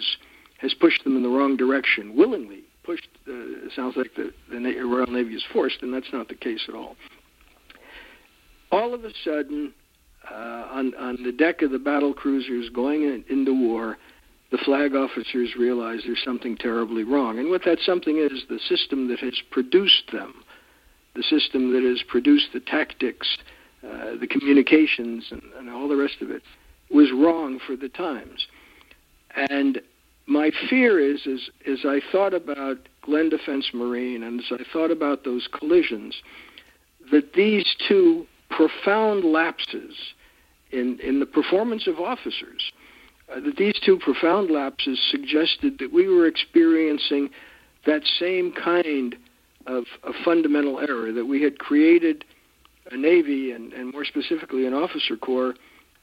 has 0.60 0.74
pushed 0.74 1.04
them 1.04 1.18
in 1.18 1.22
the 1.22 1.30
wrong 1.30 1.58
direction, 1.58 2.16
willingly 2.16 2.64
pushed. 2.84 3.08
Uh, 3.28 3.70
sounds 3.76 3.96
like 3.96 4.12
the, 4.16 4.32
the 4.50 4.58
Royal 4.82 5.08
Navy 5.08 5.36
is 5.36 5.44
forced, 5.54 5.82
and 5.82 5.94
that's 5.94 6.12
not 6.14 6.28
the 6.28 6.36
case 6.36 6.62
at 6.68 6.74
all. 6.74 6.96
All 8.72 8.94
of 8.94 9.04
a 9.04 9.12
sudden, 9.24 9.74
uh, 10.32 10.68
on 10.72 10.96
on 10.96 11.22
the 11.24 11.32
deck 11.32 11.62
of 11.62 11.72
the 11.72 11.80
battle 11.80 12.14
cruisers 12.14 12.70
going 12.70 13.04
in, 13.04 13.26
into 13.30 13.54
war, 13.54 13.98
the 14.56 14.64
flag 14.64 14.96
officers 14.96 15.54
realize 15.60 16.00
there's 16.06 16.24
something 16.24 16.56
terribly 16.56 17.04
wrong. 17.04 17.40
And 17.40 17.50
what 17.50 17.66
that 17.66 17.80
something 17.86 18.18
is, 18.18 18.44
the 18.48 18.60
system 18.70 19.10
that 19.10 19.20
has 19.20 19.34
produced 19.52 20.14
them, 20.14 20.34
the 21.14 21.24
system 21.24 21.74
that 21.74 21.84
has 21.84 22.02
produced 22.08 22.48
the 22.54 22.62
tactics, 22.62 23.38
uh, 23.84 24.16
the 24.18 24.28
communications, 24.28 25.26
and, 25.30 25.42
and 25.58 25.70
all 25.70 25.90
the 25.90 25.98
rest 25.98 26.22
of 26.22 26.32
it, 26.32 26.42
was 26.90 27.12
wrong 27.12 27.60
for 27.68 27.76
the 27.76 27.90
times. 27.90 28.48
And 29.36 29.82
my 30.26 30.52
fear 30.70 31.02
is, 31.02 31.26
is, 31.26 31.50
as 31.68 31.80
I 31.84 32.00
thought 32.14 32.34
about 32.34 32.78
Glenn 33.02 33.28
Defense 33.28 33.72
Marine 33.74 34.24
and 34.24 34.40
as 34.40 34.46
I 34.52 34.64
thought 34.72 34.92
about 34.92 35.26
those 35.26 35.50
collisions, 35.52 36.16
that 37.12 37.34
these 37.34 37.76
two 37.90 38.26
profound 38.50 39.26
lapses 39.26 39.96
in, 40.72 40.98
in 41.02 41.20
the 41.20 41.26
performance 41.26 41.88
of 41.88 42.00
officers, 42.00 42.72
uh, 43.32 43.40
that 43.40 43.58
these 43.58 43.80
two 43.84 43.98
profound 43.98 44.52
lapses 44.52 45.00
suggested 45.12 45.80
that 45.80 45.92
we 45.92 46.08
were 46.08 46.28
experiencing 46.28 47.30
that 47.86 48.02
same 48.20 48.52
kind 48.52 49.16
of, 49.68 49.86
of 50.04 50.14
fundamental 50.24 50.80
error, 50.80 51.12
that 51.12 51.26
we 51.26 51.42
had 51.42 51.60
created 51.60 52.24
a 52.92 52.98
Navy 52.98 53.52
and, 53.52 53.74
and 53.74 53.92
more 53.94 54.06
specifically 54.06 54.66
an 54.68 54.74
officer 54.74 55.18
corps 55.18 55.56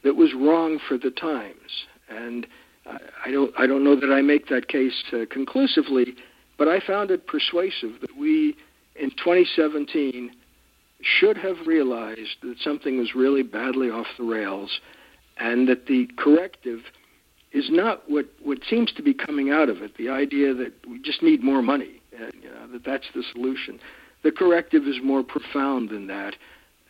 that 0.03 0.15
was 0.15 0.33
wrong 0.33 0.79
for 0.87 0.97
the 0.97 1.11
times. 1.11 1.85
And 2.09 2.45
I 2.85 3.31
don't 3.31 3.53
I 3.57 3.65
don't 3.65 3.83
know 3.83 3.95
that 3.99 4.11
I 4.11 4.21
make 4.21 4.49
that 4.49 4.67
case 4.67 5.03
uh, 5.13 5.25
conclusively, 5.29 6.15
but 6.57 6.67
I 6.67 6.79
found 6.85 7.11
it 7.11 7.27
persuasive 7.27 8.01
that 8.01 8.17
we 8.17 8.55
in 8.95 9.09
2017 9.11 10.31
should 11.01 11.37
have 11.37 11.55
realized 11.65 12.37
that 12.41 12.55
something 12.59 12.97
was 12.97 13.15
really 13.15 13.43
badly 13.43 13.89
off 13.89 14.07
the 14.17 14.23
rails, 14.23 14.79
and 15.37 15.67
that 15.67 15.87
the 15.87 16.09
corrective 16.17 16.79
is 17.53 17.69
not 17.69 18.09
what 18.09 18.25
what 18.43 18.59
seems 18.69 18.91
to 18.93 19.03
be 19.03 19.13
coming 19.13 19.51
out 19.51 19.69
of 19.69 19.81
it. 19.81 19.95
The 19.97 20.09
idea 20.09 20.53
that 20.53 20.73
we 20.87 20.99
just 20.99 21.21
need 21.21 21.43
more 21.43 21.61
money, 21.61 22.01
and, 22.17 22.33
you 22.41 22.49
know, 22.49 22.67
that 22.71 22.83
that's 22.83 23.07
the 23.13 23.23
solution. 23.31 23.79
The 24.23 24.31
corrective 24.31 24.87
is 24.87 24.97
more 25.03 25.23
profound 25.23 25.89
than 25.89 26.07
that, 26.07 26.35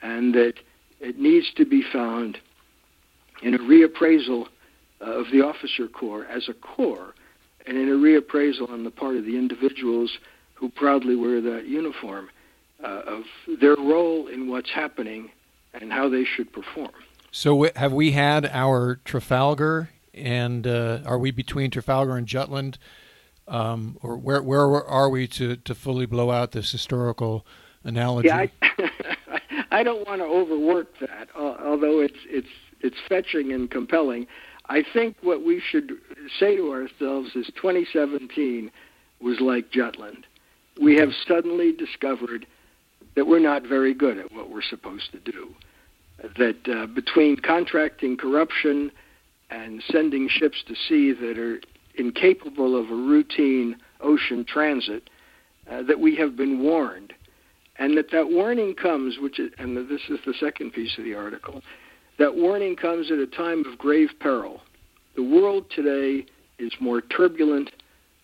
and 0.02 0.34
that 0.34 0.54
it 1.00 1.20
needs 1.20 1.52
to 1.56 1.66
be 1.66 1.84
found 1.84 2.40
in 3.42 3.54
a 3.54 3.60
reappraisal 3.60 4.48
of 5.02 5.26
the 5.32 5.42
officer 5.42 5.88
corps 5.88 6.26
as 6.26 6.48
a 6.48 6.54
corps, 6.54 7.14
and 7.68 7.78
in 7.78 7.90
a 7.90 7.94
reappraisal 7.94 8.70
on 8.70 8.84
the 8.84 8.92
part 8.92 9.18
of 9.18 9.26
the 9.26 9.38
individuals 9.38 10.18
who 10.54 10.70
proudly 10.70 11.16
wear 11.16 11.42
that 11.42 11.66
uniform 11.68 12.30
uh, 12.82 13.02
of 13.06 13.24
their 13.60 13.76
role 13.76 14.28
in 14.28 14.50
what's 14.50 14.72
happening 14.72 15.30
and 15.74 15.92
how 15.92 16.08
they 16.08 16.24
should 16.24 16.54
perform. 16.54 16.92
So, 17.32 17.68
have 17.76 17.92
we 17.92 18.12
had 18.12 18.46
our 18.46 19.00
Trafalgar, 19.04 19.90
and 20.14 20.68
uh, 20.68 21.00
are 21.06 21.18
we 21.18 21.32
between 21.32 21.72
Trafalgar 21.72 22.18
and 22.18 22.28
Jutland, 22.28 22.78
um, 23.48 23.98
or 24.02 24.18
where 24.18 24.42
where 24.42 24.84
are 24.84 25.10
we 25.10 25.28
to, 25.28 25.56
to 25.58 25.76
fully 25.76 26.06
blow 26.06 26.32
out 26.32 26.52
this 26.52 26.72
historical 26.72 27.46
analogy? 27.84 28.28
Yeah, 28.28 28.46
I, 28.62 28.90
I 29.72 29.84
don't 29.84 30.08
want 30.08 30.22
to 30.22 30.26
overwork 30.26 31.00
that, 31.00 31.30
although 31.36 32.00
it's 32.00 32.20
it's 32.26 32.48
it's 32.82 32.98
fetching 33.08 33.52
and 33.52 33.70
compelling. 33.70 34.28
I 34.70 34.84
think 34.94 35.18
what 35.22 35.44
we 35.44 35.60
should 35.60 35.92
say 36.40 36.56
to 36.56 36.72
ourselves 36.72 37.36
is 37.36 37.48
2017 37.56 38.72
was 39.20 39.40
like 39.40 39.72
Jutland. 39.72 40.26
We 40.82 40.96
have 40.96 41.10
suddenly 41.28 41.72
discovered 41.72 42.46
that 43.16 43.28
we're 43.28 43.40
not 43.40 43.64
very 43.64 43.94
good 43.94 44.18
at 44.18 44.32
what 44.32 44.50
we're 44.50 44.62
supposed 44.62 45.12
to 45.12 45.20
do. 45.20 45.54
That 46.38 46.68
uh, 46.68 46.88
between 46.88 47.38
contracting 47.38 48.16
corruption 48.18 48.92
and 49.54 49.84
sending 49.92 50.28
ships 50.28 50.64
to 50.68 50.76
sea 50.88 51.14
that 51.14 51.38
are 51.38 51.62
incapable 51.96 52.80
of 52.80 52.90
a 52.90 52.96
routine 52.96 53.76
ocean 54.02 54.44
transit, 54.44 55.10
uh, 55.70 55.84
that 55.84 56.00
we 56.00 56.16
have 56.16 56.36
been 56.36 56.62
warned, 56.62 57.14
and 57.78 57.96
that 57.96 58.12
that 58.12 58.30
warning 58.30 58.74
comes, 58.74 59.18
which 59.20 59.40
is, 59.40 59.52
and 59.60 59.78
this 59.78 60.02
is 60.10 60.20
the 60.26 60.34
second 60.40 60.72
piece 60.72 60.98
of 60.98 61.04
the 61.04 61.14
article, 61.14 61.62
that 62.18 62.36
warning 62.36 62.76
comes 62.76 63.12
at 63.12 63.20
a 63.20 63.28
time 63.28 63.64
of 63.66 63.78
grave 63.78 64.10
peril. 64.20 64.62
The 65.16 65.24
world 65.24 65.66
today 65.70 66.26
is 66.58 66.74
more 66.80 67.02
turbulent, 67.02 67.72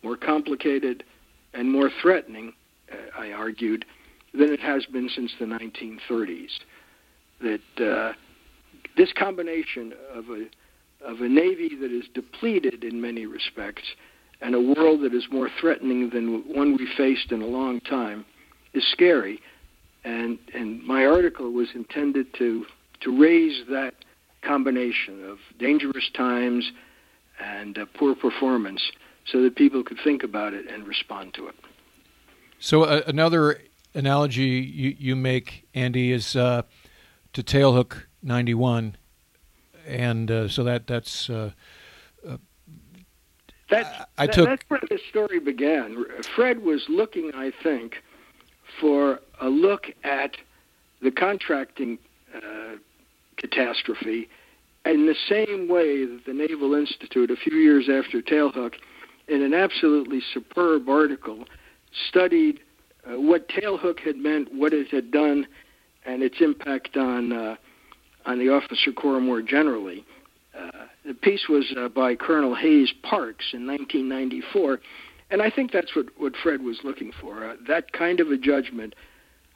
more 0.03 0.17
complicated, 0.17 1.03
and 1.53 1.71
more 1.71 1.91
threatening, 2.01 2.53
uh, 2.91 3.19
I 3.19 3.31
argued, 3.31 3.85
than 4.33 4.51
it 4.51 4.59
has 4.59 4.85
been 4.87 5.09
since 5.09 5.31
the 5.39 5.45
1930s. 5.45 6.49
That 7.41 7.83
uh, 7.83 8.13
this 8.97 9.13
combination 9.13 9.93
of 10.13 10.25
a 10.29 10.45
of 11.05 11.21
a 11.21 11.29
navy 11.29 11.75
that 11.79 11.91
is 11.91 12.05
depleted 12.13 12.83
in 12.83 13.01
many 13.01 13.25
respects 13.25 13.83
and 14.41 14.55
a 14.55 14.61
world 14.61 15.01
that 15.01 15.13
is 15.13 15.25
more 15.31 15.49
threatening 15.59 16.09
than 16.09 16.43
one 16.53 16.77
we 16.77 16.87
faced 16.95 17.31
in 17.31 17.41
a 17.41 17.47
long 17.47 17.81
time 17.81 18.25
is 18.73 18.85
scary. 18.91 19.39
And 20.03 20.39
and 20.53 20.81
my 20.83 21.05
article 21.05 21.51
was 21.51 21.69
intended 21.75 22.33
to 22.35 22.65
to 23.01 23.19
raise 23.19 23.65
that 23.69 23.95
combination 24.41 25.29
of 25.29 25.37
dangerous 25.57 26.09
times 26.13 26.71
and 27.39 27.77
uh, 27.77 27.85
poor 27.97 28.15
performance 28.15 28.81
so 29.25 29.41
that 29.43 29.55
people 29.55 29.83
could 29.83 29.97
think 30.03 30.23
about 30.23 30.53
it 30.53 30.69
and 30.69 30.87
respond 30.87 31.33
to 31.33 31.47
it. 31.47 31.55
So, 32.59 32.83
uh, 32.83 33.01
another 33.07 33.61
analogy 33.93 34.41
you, 34.43 34.95
you 34.97 35.15
make, 35.15 35.67
Andy, 35.73 36.11
is 36.11 36.35
uh, 36.35 36.63
to 37.33 37.43
Tailhook 37.43 38.03
91. 38.23 38.97
And 39.89 40.29
uh, 40.29 40.47
so 40.47 40.63
that 40.63 40.87
that's. 40.87 41.29
Uh, 41.29 41.51
uh, 42.27 42.37
that's, 43.69 44.07
I 44.17 44.25
that, 44.25 44.33
took, 44.33 44.49
that's 44.49 44.63
where 44.67 44.81
the 44.89 44.99
story 45.09 45.39
began. 45.39 46.03
Fred 46.35 46.63
was 46.63 46.85
looking, 46.89 47.31
I 47.35 47.51
think, 47.61 48.01
for 48.79 49.19
a 49.39 49.49
look 49.49 49.87
at 50.03 50.37
the 51.01 51.11
contracting 51.11 51.99
uh, 52.35 52.77
catastrophe 53.37 54.27
in 54.85 55.05
the 55.05 55.15
same 55.27 55.67
way 55.67 56.05
that 56.05 56.21
the 56.25 56.33
Naval 56.33 56.73
Institute, 56.73 57.29
a 57.29 57.35
few 57.35 57.57
years 57.57 57.89
after 57.89 58.21
Tailhook, 58.21 58.73
in 59.27 59.43
an 59.43 59.53
absolutely 59.53 60.21
superb 60.33 60.89
article, 60.89 61.45
studied 62.07 62.59
uh, 63.05 63.19
what 63.19 63.49
Tailhook 63.49 63.99
had 63.99 64.17
meant, 64.17 64.53
what 64.53 64.73
it 64.73 64.87
had 64.87 65.11
done, 65.11 65.47
and 66.05 66.23
its 66.23 66.41
impact 66.41 66.97
on 66.97 67.31
uh, 67.31 67.55
on 68.25 68.39
the 68.39 68.49
officer 68.49 68.91
corps 68.91 69.19
more 69.19 69.41
generally. 69.41 70.05
Uh, 70.57 70.85
the 71.05 71.13
piece 71.13 71.47
was 71.47 71.73
uh, 71.77 71.87
by 71.89 72.15
Colonel 72.15 72.55
Hays 72.55 72.91
Parks 73.03 73.45
in 73.53 73.65
1994, 73.65 74.79
and 75.31 75.41
I 75.41 75.49
think 75.49 75.71
that's 75.71 75.95
what, 75.95 76.07
what 76.17 76.33
Fred 76.41 76.61
was 76.61 76.79
looking 76.83 77.11
for. 77.21 77.45
Uh, 77.45 77.55
that 77.67 77.91
kind 77.93 78.19
of 78.19 78.29
a 78.29 78.37
judgment 78.37 78.95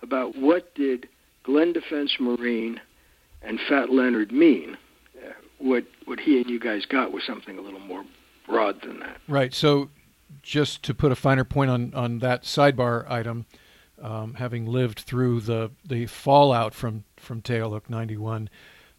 about 0.02 0.38
what 0.38 0.74
did 0.76 1.08
Glenn 1.44 1.74
Defense 1.74 2.16
Marine 2.20 2.80
and 3.42 3.60
Fat 3.68 3.90
Leonard 3.90 4.32
mean. 4.32 4.78
Uh, 5.18 5.32
what 5.60 5.86
what 6.06 6.20
he 6.20 6.38
and 6.38 6.50
you 6.50 6.60
guys 6.60 6.86
got 6.86 7.12
was 7.12 7.24
something 7.26 7.58
a 7.58 7.62
little 7.62 7.80
more 7.80 8.04
broad 8.48 8.82
than 8.82 9.00
that. 9.00 9.18
Right. 9.28 9.54
So, 9.54 9.90
just 10.42 10.84
to 10.84 10.94
put 10.94 11.12
a 11.12 11.16
finer 11.16 11.44
point 11.44 11.72
on 11.72 11.94
on 11.94 12.20
that 12.20 12.44
sidebar 12.44 13.10
item, 13.10 13.46
um, 14.04 14.36
having 14.36 14.66
lived 14.66 15.00
through 15.00 15.40
the 15.40 15.72
the 15.84 16.06
fallout 16.06 16.74
from 16.76 17.06
from 17.18 17.42
Tailhook 17.42 17.90
'91 17.90 18.50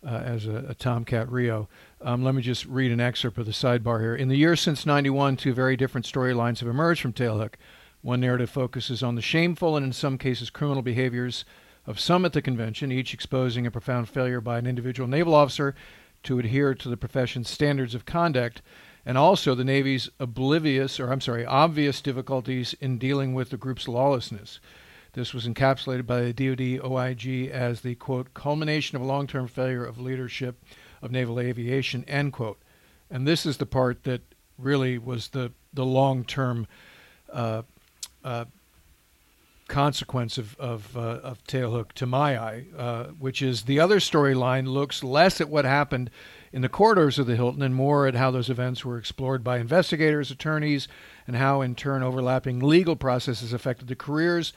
uh, 0.05 0.09
as 0.09 0.47
a, 0.47 0.65
a, 0.69 0.75
Tomcat 0.75 1.31
RIO. 1.31 1.69
Um, 2.01 2.25
let 2.25 2.35
me 2.35 2.43
just 2.43 2.67
read 2.67 2.91
an 2.91 3.01
excerpt 3.01 3.39
of 3.39 3.47
the 3.47 3.53
sidebar 3.53 4.01
here. 4.01 4.15
In 4.15 4.29
the 4.29 4.37
years 4.37 4.61
since 4.61 4.85
91, 4.85 5.37
two 5.37 5.55
very 5.55 5.77
different 5.77 6.07
storylines 6.07 6.59
have 6.59 6.69
emerged 6.69 7.01
from 7.01 7.13
Tailhook. 7.13 7.55
One 8.03 8.21
narrative 8.21 8.51
focuses 8.51 9.03
on 9.03 9.15
the 9.15 9.23
shameful 9.23 9.77
and, 9.77 9.87
in 9.87 9.93
some 9.93 10.19
cases, 10.19 10.51
criminal 10.51 10.83
behaviors 10.83 11.47
of 11.87 12.01
some 12.01 12.25
at 12.25 12.35
the 12.35 12.43
convention, 12.43 12.93
each 12.93 13.15
exposing 13.15 13.67
a 13.67 13.71
profound 13.71 14.09
failure 14.09 14.41
by 14.41 14.59
an 14.59 14.67
individual 14.67 15.09
naval 15.09 15.35
officer 15.35 15.75
to 16.25 16.39
adhere 16.39 16.75
to 16.75 16.89
the 16.89 16.97
profession's 16.97 17.49
standards 17.49 17.95
of 17.95 18.05
conduct, 18.07 18.63
and 19.07 19.19
also 19.19 19.55
the 19.55 19.65
Navy's 19.65 20.09
oblivious, 20.19 20.99
or 20.99 21.13
I'm 21.13 21.21
sorry, 21.21 21.45
obvious 21.45 22.01
difficulties 22.01 22.75
in 22.81 22.99
dealing 22.99 23.35
with 23.35 23.51
the 23.51 23.59
group's 23.59 23.87
lawlessness. 23.87 24.61
This 25.14 25.33
was 25.33 25.47
encapsulated 25.47 26.06
by 26.06 26.21
the 26.21 26.33
DoD 26.33 26.85
OIG 26.85 27.49
as 27.49 27.80
the 27.80 27.94
quote 27.94 28.35
culmination 28.35 28.97
of 28.97 29.02
a 29.02 29.06
long-term 29.06 29.47
failure 29.47 29.85
of 29.85 29.99
leadership 29.99 30.61
of 31.02 31.12
naval 31.12 31.38
aviation 31.38 32.04
end 32.04 32.33
quote. 32.33 32.59
And 33.11 33.26
this 33.26 33.47
is 33.47 33.59
the 33.59 33.66
part 33.66 34.02
that 34.04 34.23
really 34.59 34.99
was 34.99 35.28
the 35.28 35.52
the 35.73 35.85
long-term 35.85 36.66
uh, 37.33 37.62
uh, 38.25 38.47
consequence 39.68 40.37
of 40.37 40.59
of, 40.59 40.97
uh, 40.97 41.00
of 41.23 41.44
Tailhook 41.44 41.92
to 41.92 42.06
my 42.06 42.37
eye, 42.37 42.66
uh, 42.76 43.04
which 43.18 43.40
is 43.40 43.62
the 43.62 43.78
other 43.78 44.00
storyline 44.00 44.66
looks 44.66 45.04
less 45.04 45.40
at 45.40 45.49
what 45.49 45.64
happened 45.64 46.11
in 46.52 46.62
the 46.62 46.68
corridors 46.68 47.21
of 47.21 47.26
the 47.26 47.37
Hilton 47.37 47.62
and 47.62 47.75
more 47.75 48.09
at 48.09 48.14
how 48.16 48.33
those 48.33 48.50
events 48.50 48.85
were 48.85 48.99
explored 48.99 49.44
by 49.44 49.59
investigators, 49.59 50.33
attorneys, 50.33 50.88
and 51.26 51.37
how 51.37 51.61
in 51.61 51.76
turn 51.76 52.02
overlapping 52.02 52.59
legal 52.59 52.97
processes 52.97 53.52
affected 53.52 53.87
the 53.87 53.97
careers 53.97 54.52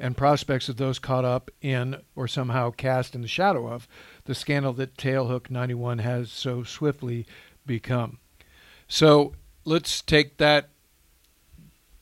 and 0.00 0.16
prospects 0.16 0.68
of 0.68 0.78
those 0.78 0.98
caught 0.98 1.24
up 1.24 1.50
in 1.60 1.96
or 2.16 2.26
somehow 2.26 2.70
cast 2.70 3.14
in 3.14 3.20
the 3.20 3.28
shadow 3.28 3.68
of 3.68 3.86
the 4.24 4.34
scandal 4.34 4.72
that 4.72 4.96
Tailhook 4.96 5.50
91 5.50 5.98
has 5.98 6.32
so 6.32 6.64
swiftly 6.64 7.26
become. 7.66 8.18
So 8.88 9.34
let's 9.64 10.02
take 10.02 10.38
that 10.38 10.70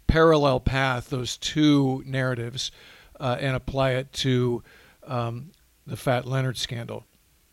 parallel 0.06 0.60
path, 0.60 1.10
those 1.10 1.36
two 1.36 2.02
narratives, 2.06 2.70
uh, 3.20 3.36
and 3.40 3.56
apply 3.56 3.92
it 3.92 4.12
to 4.14 4.62
um, 5.06 5.50
the 5.86 5.96
Fat 5.96 6.26
Leonard 6.26 6.56
scandal? 6.56 7.04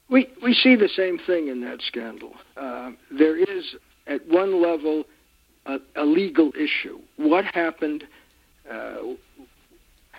We 0.10 0.30
we 0.44 0.54
see 0.54 0.76
the 0.76 0.90
same 0.90 1.18
thing 1.18 1.48
in 1.48 1.62
that 1.62 1.82
scandal. 1.82 2.34
Uh, 2.56 2.92
there 3.10 3.36
is 3.36 3.76
at 4.06 4.28
one 4.28 4.62
level 4.62 5.06
a, 5.66 5.80
a 5.96 6.06
legal 6.06 6.52
issue. 6.56 7.00
What 7.18 7.46
happened? 7.46 8.06
Uh, 8.70 9.16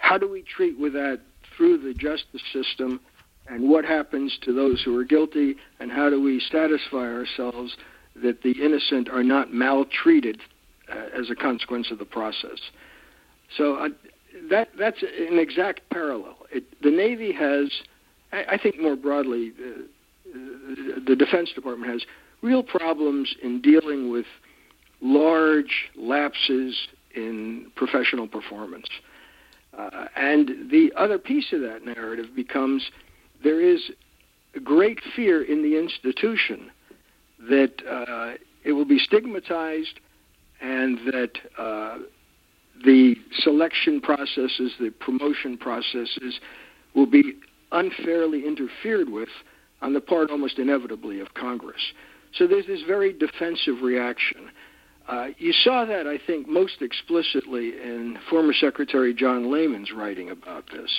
how 0.07 0.17
do 0.17 0.31
we 0.31 0.43
treat 0.43 0.79
with 0.79 0.93
that 0.93 1.21
through 1.57 1.79
the 1.79 1.93
justice 1.93 2.43
system 2.53 3.01
and 3.49 3.69
what 3.69 3.85
happens 3.85 4.39
to 4.43 4.53
those 4.53 4.81
who 4.85 4.97
are 4.97 5.05
guilty 5.05 5.57
and 5.81 5.91
how 5.91 6.09
do 6.09 6.23
we 6.23 6.41
satisfy 6.41 6.99
ourselves 6.99 7.77
that 8.23 8.43
the 8.43 8.53
innocent 8.65 9.09
are 9.09 9.25
not 9.25 9.53
maltreated 9.53 10.41
uh, 10.89 11.19
as 11.19 11.29
a 11.29 11.35
consequence 11.35 11.91
of 11.91 11.99
the 11.99 12.05
process. 12.05 12.61
So 13.57 13.75
uh, 13.75 13.89
that 14.49 14.69
that's 14.79 15.03
an 15.03 15.39
exact 15.41 15.81
parallel. 15.91 16.37
It, 16.53 16.65
the 16.83 16.91
Navy 16.91 17.33
has, 17.33 17.71
I, 18.33 18.55
I 18.55 18.59
think 18.59 18.81
more 18.81 18.97
broadly, 18.97 19.53
uh, 19.59 20.39
the 21.05 21.17
Defense 21.17 21.51
Department 21.53 21.91
has 21.91 22.03
real 22.43 22.63
problems 22.63 23.35
in 23.43 23.61
dealing 23.61 24.13
with 24.13 24.27
large 25.01 25.91
lapses 25.97 26.77
in 27.15 27.73
professional 27.75 28.29
performance. 28.29 28.87
Uh, 29.77 30.07
and 30.17 30.71
the 30.71 30.91
other 30.97 31.19
piece 31.19 31.53
of 31.53 31.61
that 31.61 31.85
narrative 31.85 32.35
becomes 32.35 32.91
there 33.45 33.61
is 33.61 33.91
great 34.65 35.01
fear 35.15 35.43
in 35.43 35.63
the 35.63 35.79
institution 35.79 36.71
that 37.51 37.73
uh, 37.89 38.35
it 38.65 38.73
will 38.73 38.87
be 38.87 38.99
stigmatized 38.99 40.01
and 40.61 40.99
that 41.07 41.33
uh, 41.59 41.99
the 42.85 43.15
selection 43.33 44.01
processes, 44.01 44.73
the 44.81 44.91
promotion 45.01 45.59
processes, 45.59 46.41
will 46.95 47.07
be 47.07 47.35
unfairly 47.73 48.47
interfered 48.47 49.09
with 49.11 49.29
on 49.83 49.93
the 49.93 50.01
part 50.01 50.31
almost 50.31 50.59
inevitably 50.59 51.21
of 51.21 51.35
Congress. 51.35 51.93
So 52.35 52.47
there's 52.47 52.67
this 52.67 52.83
very 52.87 53.13
defensive 53.13 53.83
reaction. 53.83 54.51
Uh, 55.09 55.29
you 55.39 55.53
saw 55.53 55.85
that, 55.85 56.07
I 56.07 56.19
think, 56.27 56.49
most 56.49 56.83
explicitly 56.83 57.69
in 57.81 58.19
former 58.29 58.53
Secretary 58.53 59.15
John 59.15 59.53
Lehman's 59.53 59.93
writing 59.93 60.31
about 60.31 60.65
this. 60.73 60.91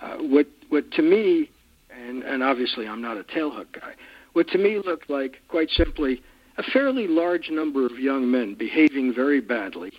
Uh, 0.00 0.16
what, 0.18 0.46
what 0.68 0.90
to 0.92 1.02
me, 1.02 1.50
and, 1.90 2.22
and 2.22 2.42
obviously 2.42 2.86
I'm 2.86 3.00
not 3.00 3.16
a 3.16 3.22
tailhook 3.22 3.72
guy, 3.72 3.94
what 4.34 4.48
to 4.48 4.58
me 4.58 4.80
looked 4.84 5.08
like, 5.08 5.36
quite 5.48 5.70
simply, 5.70 6.22
a 6.58 6.62
fairly 6.62 7.06
large 7.06 7.48
number 7.50 7.86
of 7.86 7.98
young 7.98 8.30
men 8.30 8.54
behaving 8.54 9.14
very 9.14 9.40
badly 9.40 9.92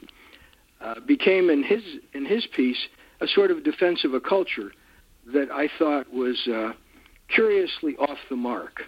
uh, 0.82 0.96
became, 1.08 1.50
in 1.50 1.64
his, 1.64 1.82
in 2.14 2.26
his 2.26 2.46
piece, 2.56 2.88
a 3.22 3.28
sort 3.28 3.50
of 3.50 3.64
defense 3.64 4.04
of 4.04 4.14
a 4.14 4.20
culture 4.20 4.72
that 5.34 5.50
I 5.52 5.70
thought 5.80 6.12
was 6.14 6.38
uh, 6.48 6.74
curiously 7.34 7.96
off 7.98 8.18
the 8.30 8.36
mark. 8.36 8.82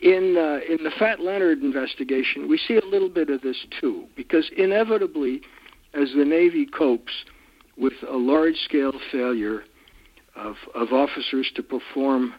In 0.00 0.36
uh, 0.36 0.60
in 0.72 0.84
the 0.84 0.92
Fat 0.96 1.18
Leonard 1.18 1.60
investigation, 1.60 2.48
we 2.48 2.56
see 2.56 2.76
a 2.76 2.84
little 2.84 3.08
bit 3.08 3.30
of 3.30 3.42
this 3.42 3.66
too, 3.80 4.06
because 4.14 4.48
inevitably, 4.56 5.40
as 5.92 6.12
the 6.16 6.24
Navy 6.24 6.66
copes 6.66 7.12
with 7.76 7.94
a 8.08 8.16
large-scale 8.16 8.92
failure 9.10 9.64
of 10.36 10.54
of 10.76 10.92
officers 10.92 11.50
to 11.56 11.64
perform 11.64 12.34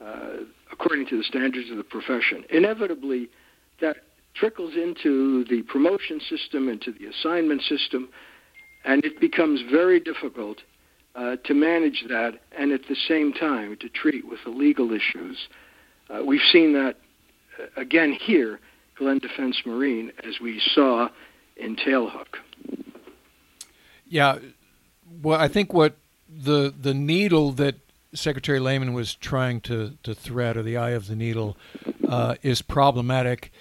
uh, 0.00 0.44
according 0.70 1.06
to 1.08 1.16
the 1.16 1.24
standards 1.24 1.70
of 1.70 1.76
the 1.76 1.84
profession, 1.84 2.44
inevitably 2.50 3.30
that 3.80 3.96
trickles 4.34 4.74
into 4.74 5.44
the 5.50 5.62
promotion 5.62 6.20
system, 6.20 6.68
into 6.68 6.92
the 6.92 7.06
assignment 7.06 7.62
system, 7.62 8.08
and 8.84 9.04
it 9.04 9.20
becomes 9.20 9.60
very 9.70 9.98
difficult 9.98 10.58
uh, 11.16 11.36
to 11.44 11.54
manage 11.54 12.04
that 12.08 12.38
and 12.56 12.70
at 12.70 12.82
the 12.88 12.96
same 13.08 13.32
time 13.32 13.76
to 13.80 13.88
treat 13.88 14.28
with 14.28 14.38
the 14.44 14.50
legal 14.50 14.92
issues. 14.92 15.48
Uh, 16.08 16.22
we've 16.24 16.40
seen 16.52 16.72
that 16.74 16.96
uh, 17.58 17.80
again 17.80 18.12
here, 18.12 18.60
Glenn 18.96 19.18
Defense 19.18 19.60
Marine, 19.64 20.12
as 20.26 20.40
we 20.40 20.60
saw 20.74 21.08
in 21.56 21.76
Tailhook. 21.76 22.36
Yeah, 24.08 24.38
well, 25.22 25.38
I 25.38 25.48
think 25.48 25.72
what 25.72 25.96
the 26.28 26.72
the 26.78 26.94
needle 26.94 27.52
that 27.52 27.76
Secretary 28.14 28.60
Lehman 28.60 28.92
was 28.92 29.14
trying 29.14 29.60
to, 29.62 29.96
to 30.02 30.14
thread, 30.14 30.56
or 30.56 30.62
the 30.62 30.76
eye 30.76 30.90
of 30.90 31.08
the 31.08 31.16
needle, 31.16 31.56
uh, 32.08 32.36
is 32.42 32.62
problematic. 32.62 33.52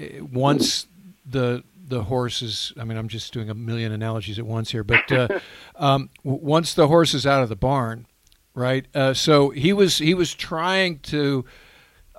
Uh, 0.00 0.24
once 0.24 0.86
the 1.26 1.62
the 1.88 2.04
horse 2.04 2.40
is 2.40 2.72
i 2.78 2.84
mean 2.84 2.96
i'm 2.96 3.08
just 3.08 3.32
doing 3.32 3.50
a 3.50 3.54
million 3.54 3.90
analogies 3.90 4.38
at 4.38 4.46
once 4.46 4.70
here 4.70 4.84
but 4.84 5.10
uh, 5.10 5.26
um, 5.76 6.08
once 6.22 6.72
the 6.72 6.86
horse 6.86 7.14
is 7.14 7.26
out 7.26 7.42
of 7.42 7.48
the 7.48 7.56
barn 7.56 8.06
right 8.54 8.86
uh, 8.94 9.12
so 9.12 9.50
he 9.50 9.72
was 9.72 9.98
he 9.98 10.14
was 10.14 10.32
trying 10.32 11.00
to 11.00 11.44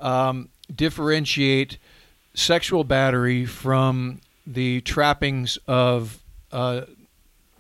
um, 0.01 0.49
differentiate 0.73 1.77
sexual 2.33 2.83
battery 2.83 3.45
from 3.45 4.21
the 4.45 4.81
trappings 4.81 5.57
of 5.67 6.23
uh, 6.51 6.81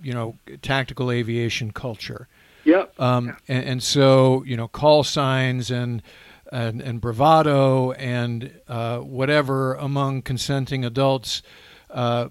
you 0.01 0.13
know 0.13 0.35
tactical 0.61 1.11
aviation 1.11 1.71
culture. 1.71 2.27
Yep. 2.63 2.99
Um, 2.99 3.37
and, 3.47 3.65
and 3.65 3.83
so 3.83 4.43
you 4.45 4.57
know 4.57 4.67
call 4.67 5.03
signs 5.03 5.71
and 5.71 6.01
and, 6.51 6.81
and 6.81 6.99
bravado 6.99 7.91
and 7.93 8.51
uh, 8.67 8.99
whatever 8.99 9.73
among 9.75 10.21
consenting 10.21 10.83
adults 10.83 11.41
uh, 11.89 12.29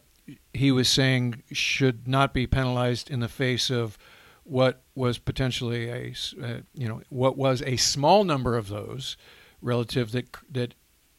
he 0.52 0.70
was 0.70 0.88
saying 0.88 1.42
should 1.52 2.06
not 2.06 2.34
be 2.34 2.46
penalized 2.46 3.10
in 3.10 3.20
the 3.20 3.28
face 3.28 3.70
of 3.70 3.96
what 4.44 4.82
was 4.94 5.16
potentially 5.18 5.88
a 5.88 6.14
uh, 6.42 6.60
you 6.74 6.88
know 6.88 7.00
what 7.08 7.36
was 7.36 7.62
a 7.62 7.76
small 7.76 8.24
number 8.24 8.56
of 8.56 8.68
those 8.68 9.16
relative 9.62 10.12
that 10.12 10.26
that 10.50 10.74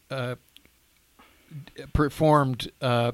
uh, 0.10 0.36
performed 1.94 2.72
uh, 2.82 3.12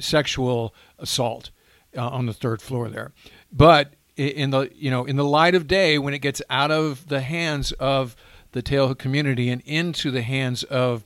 sexual 0.00 0.74
assault 0.98 1.50
uh, 1.96 2.08
on 2.08 2.26
the 2.26 2.32
third 2.32 2.60
floor 2.62 2.88
there, 2.88 3.12
but 3.52 3.94
in 4.16 4.50
the 4.50 4.70
you 4.74 4.90
know 4.90 5.04
in 5.04 5.16
the 5.16 5.24
light 5.24 5.54
of 5.54 5.66
day 5.66 5.98
when 5.98 6.14
it 6.14 6.20
gets 6.20 6.40
out 6.48 6.70
of 6.70 7.08
the 7.08 7.20
hands 7.20 7.72
of 7.72 8.16
the 8.52 8.62
tailhook 8.62 8.98
community 8.98 9.50
and 9.50 9.60
into 9.66 10.10
the 10.10 10.22
hands 10.22 10.62
of 10.64 11.04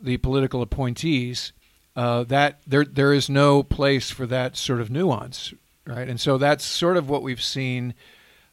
the 0.00 0.16
political 0.16 0.62
appointees, 0.62 1.52
uh, 1.96 2.24
that 2.24 2.60
there 2.66 2.84
there 2.84 3.12
is 3.12 3.28
no 3.28 3.62
place 3.62 4.10
for 4.10 4.26
that 4.26 4.56
sort 4.56 4.80
of 4.80 4.90
nuance, 4.90 5.52
right? 5.86 6.08
And 6.08 6.18
so 6.18 6.38
that's 6.38 6.64
sort 6.64 6.96
of 6.96 7.08
what 7.08 7.22
we've 7.22 7.42
seen 7.42 7.94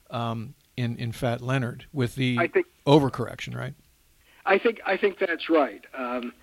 um, 0.09 0.55
in 0.75 0.97
in 0.97 1.11
Fat 1.11 1.41
Leonard 1.41 1.85
with 1.93 2.15
the 2.15 2.37
overcorrection, 2.85 3.55
right? 3.55 3.73
I 4.47 4.57
think 4.57 4.79
I 4.85 4.97
think 4.97 5.17
that's 5.19 5.49
right. 5.49 5.81
Um, 5.97 6.33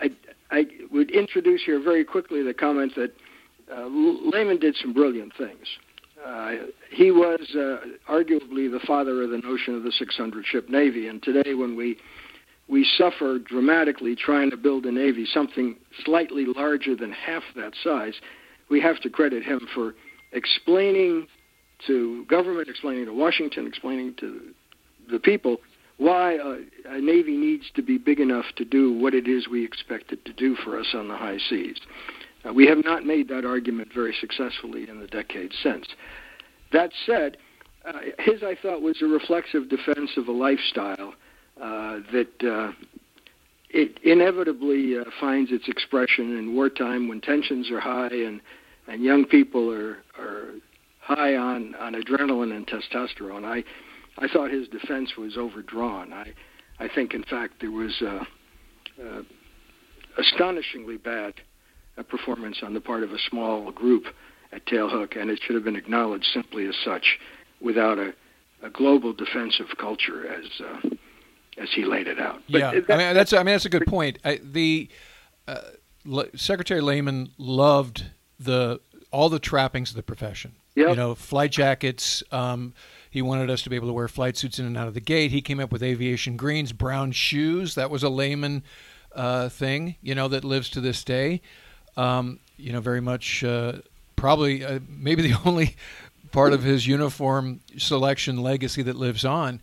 I 0.00 0.10
I 0.50 0.66
would 0.90 1.10
introduce 1.10 1.62
here 1.64 1.82
very 1.82 2.04
quickly 2.04 2.42
the 2.42 2.54
comment 2.54 2.94
that 2.96 3.12
uh, 3.70 3.86
Lehman 3.86 4.58
did 4.58 4.76
some 4.76 4.92
brilliant 4.92 5.32
things. 5.36 5.66
Uh, 6.24 6.52
he 6.90 7.10
was 7.10 7.40
uh, 7.54 7.78
arguably 8.08 8.70
the 8.70 8.80
father 8.86 9.24
of 9.24 9.30
the 9.30 9.38
notion 9.38 9.74
of 9.74 9.82
the 9.82 9.90
600 9.90 10.46
ship 10.46 10.68
navy, 10.68 11.08
and 11.08 11.20
today 11.22 11.54
when 11.54 11.76
we 11.76 11.98
we 12.68 12.84
suffer 12.96 13.38
dramatically 13.38 14.14
trying 14.14 14.50
to 14.50 14.56
build 14.56 14.86
a 14.86 14.92
navy 14.92 15.26
something 15.26 15.76
slightly 16.04 16.46
larger 16.46 16.94
than 16.94 17.10
half 17.10 17.42
that 17.56 17.72
size. 17.82 18.14
We 18.70 18.80
have 18.80 19.00
to 19.00 19.10
credit 19.10 19.42
him 19.42 19.66
for 19.74 19.94
explaining 20.30 21.26
to 21.88 22.24
government, 22.26 22.68
explaining 22.68 23.06
to 23.06 23.12
Washington, 23.12 23.66
explaining 23.66 24.14
to 24.20 24.40
the 25.10 25.18
people 25.18 25.58
why 25.98 26.38
a, 26.96 27.00
navy 27.00 27.36
needs 27.36 27.70
to 27.74 27.82
be 27.82 27.98
big 27.98 28.20
enough 28.20 28.46
to 28.56 28.64
do 28.64 28.92
what 28.92 29.14
it 29.14 29.28
is 29.28 29.48
we 29.48 29.64
expect 29.64 30.12
it 30.12 30.24
to 30.24 30.32
do 30.32 30.54
for 30.56 30.78
us 30.78 30.88
on 30.94 31.08
the 31.08 31.16
high 31.16 31.38
seas. 31.38 31.78
Uh, 32.44 32.52
we 32.52 32.66
have 32.66 32.84
not 32.84 33.04
made 33.04 33.28
that 33.28 33.44
argument 33.44 33.92
very 33.94 34.14
successfully 34.20 34.88
in 34.88 35.00
the 35.00 35.06
decades 35.06 35.54
since. 35.62 35.86
That 36.72 36.90
said, 37.06 37.36
uh, 37.84 37.92
his, 38.18 38.42
I 38.42 38.56
thought, 38.60 38.82
was 38.82 39.00
a 39.02 39.06
reflexive 39.06 39.68
defense 39.68 40.10
of 40.16 40.28
a 40.28 40.32
lifestyle 40.32 41.14
uh, 41.60 42.00
that 42.12 42.44
uh, 42.44 42.72
it 43.70 43.98
inevitably 44.02 44.98
uh, 44.98 45.04
finds 45.20 45.50
its 45.50 45.68
expression 45.68 46.36
in 46.36 46.54
wartime 46.54 47.08
when 47.08 47.20
tensions 47.20 47.70
are 47.70 47.80
high 47.80 48.08
and, 48.12 48.40
and 48.86 49.02
young 49.02 49.24
people 49.24 49.72
are, 49.72 49.98
are 50.18 50.50
high 51.00 51.36
on, 51.36 51.74
on 51.76 51.94
adrenaline 51.94 52.54
and 52.54 52.66
testosterone. 52.66 53.44
I, 53.44 53.64
I 54.18 54.28
thought 54.28 54.50
his 54.50 54.68
defense 54.68 55.16
was 55.16 55.36
overdrawn. 55.36 56.12
I, 56.12 56.32
I 56.82 56.88
think, 56.92 57.14
in 57.14 57.22
fact, 57.22 57.60
there 57.60 57.70
was 57.70 58.02
uh, 58.02 58.24
uh, 59.00 59.22
astonishingly 60.18 60.96
bad 60.96 61.34
uh, 61.96 62.02
performance 62.02 62.58
on 62.62 62.74
the 62.74 62.80
part 62.80 63.04
of 63.04 63.12
a 63.12 63.18
small 63.30 63.70
group 63.70 64.06
at 64.52 64.66
Tailhook, 64.66 65.16
and 65.16 65.30
it 65.30 65.38
should 65.44 65.54
have 65.54 65.62
been 65.62 65.76
acknowledged 65.76 66.26
simply 66.34 66.66
as 66.66 66.74
such 66.84 67.18
without 67.60 67.98
a, 67.98 68.12
a 68.64 68.70
global 68.70 69.12
defensive 69.12 69.66
culture 69.78 70.26
as 70.26 70.44
uh, 70.60 70.88
as 71.58 71.68
he 71.72 71.84
laid 71.84 72.08
it 72.08 72.18
out. 72.18 72.42
But 72.50 72.58
yeah, 72.58 72.72
that, 72.72 72.90
I 72.90 72.96
mean 72.96 73.14
that's 73.14 73.32
I 73.32 73.38
mean 73.38 73.54
that's 73.54 73.66
a 73.66 73.70
good 73.70 73.86
point. 73.86 74.18
I, 74.24 74.40
the 74.42 74.88
uh, 75.46 75.60
Secretary 76.34 76.80
Lehman 76.80 77.30
loved 77.38 78.06
the 78.40 78.80
all 79.12 79.28
the 79.28 79.38
trappings 79.38 79.90
of 79.90 79.96
the 79.96 80.02
profession. 80.02 80.56
Yep. 80.74 80.88
You 80.88 80.96
know, 80.96 81.14
flight 81.14 81.52
jackets. 81.52 82.24
Um, 82.32 82.74
he 83.12 83.20
wanted 83.20 83.50
us 83.50 83.60
to 83.60 83.68
be 83.68 83.76
able 83.76 83.88
to 83.88 83.92
wear 83.92 84.08
flight 84.08 84.38
suits 84.38 84.58
in 84.58 84.64
and 84.64 84.74
out 84.74 84.88
of 84.88 84.94
the 84.94 85.00
gate. 85.00 85.30
He 85.30 85.42
came 85.42 85.60
up 85.60 85.70
with 85.70 85.82
aviation 85.82 86.38
greens, 86.38 86.72
brown 86.72 87.12
shoes. 87.12 87.74
That 87.74 87.90
was 87.90 88.02
a 88.02 88.08
Lehman 88.08 88.62
uh, 89.14 89.50
thing, 89.50 89.96
you 90.00 90.14
know, 90.14 90.28
that 90.28 90.44
lives 90.44 90.70
to 90.70 90.80
this 90.80 91.04
day. 91.04 91.42
Um, 91.94 92.40
you 92.56 92.72
know, 92.72 92.80
very 92.80 93.02
much 93.02 93.44
uh, 93.44 93.74
probably 94.16 94.64
uh, 94.64 94.80
maybe 94.88 95.20
the 95.30 95.38
only 95.44 95.76
part 96.30 96.54
of 96.54 96.62
his 96.62 96.86
uniform 96.86 97.60
selection 97.76 98.38
legacy 98.38 98.80
that 98.80 98.96
lives 98.96 99.26
on. 99.26 99.60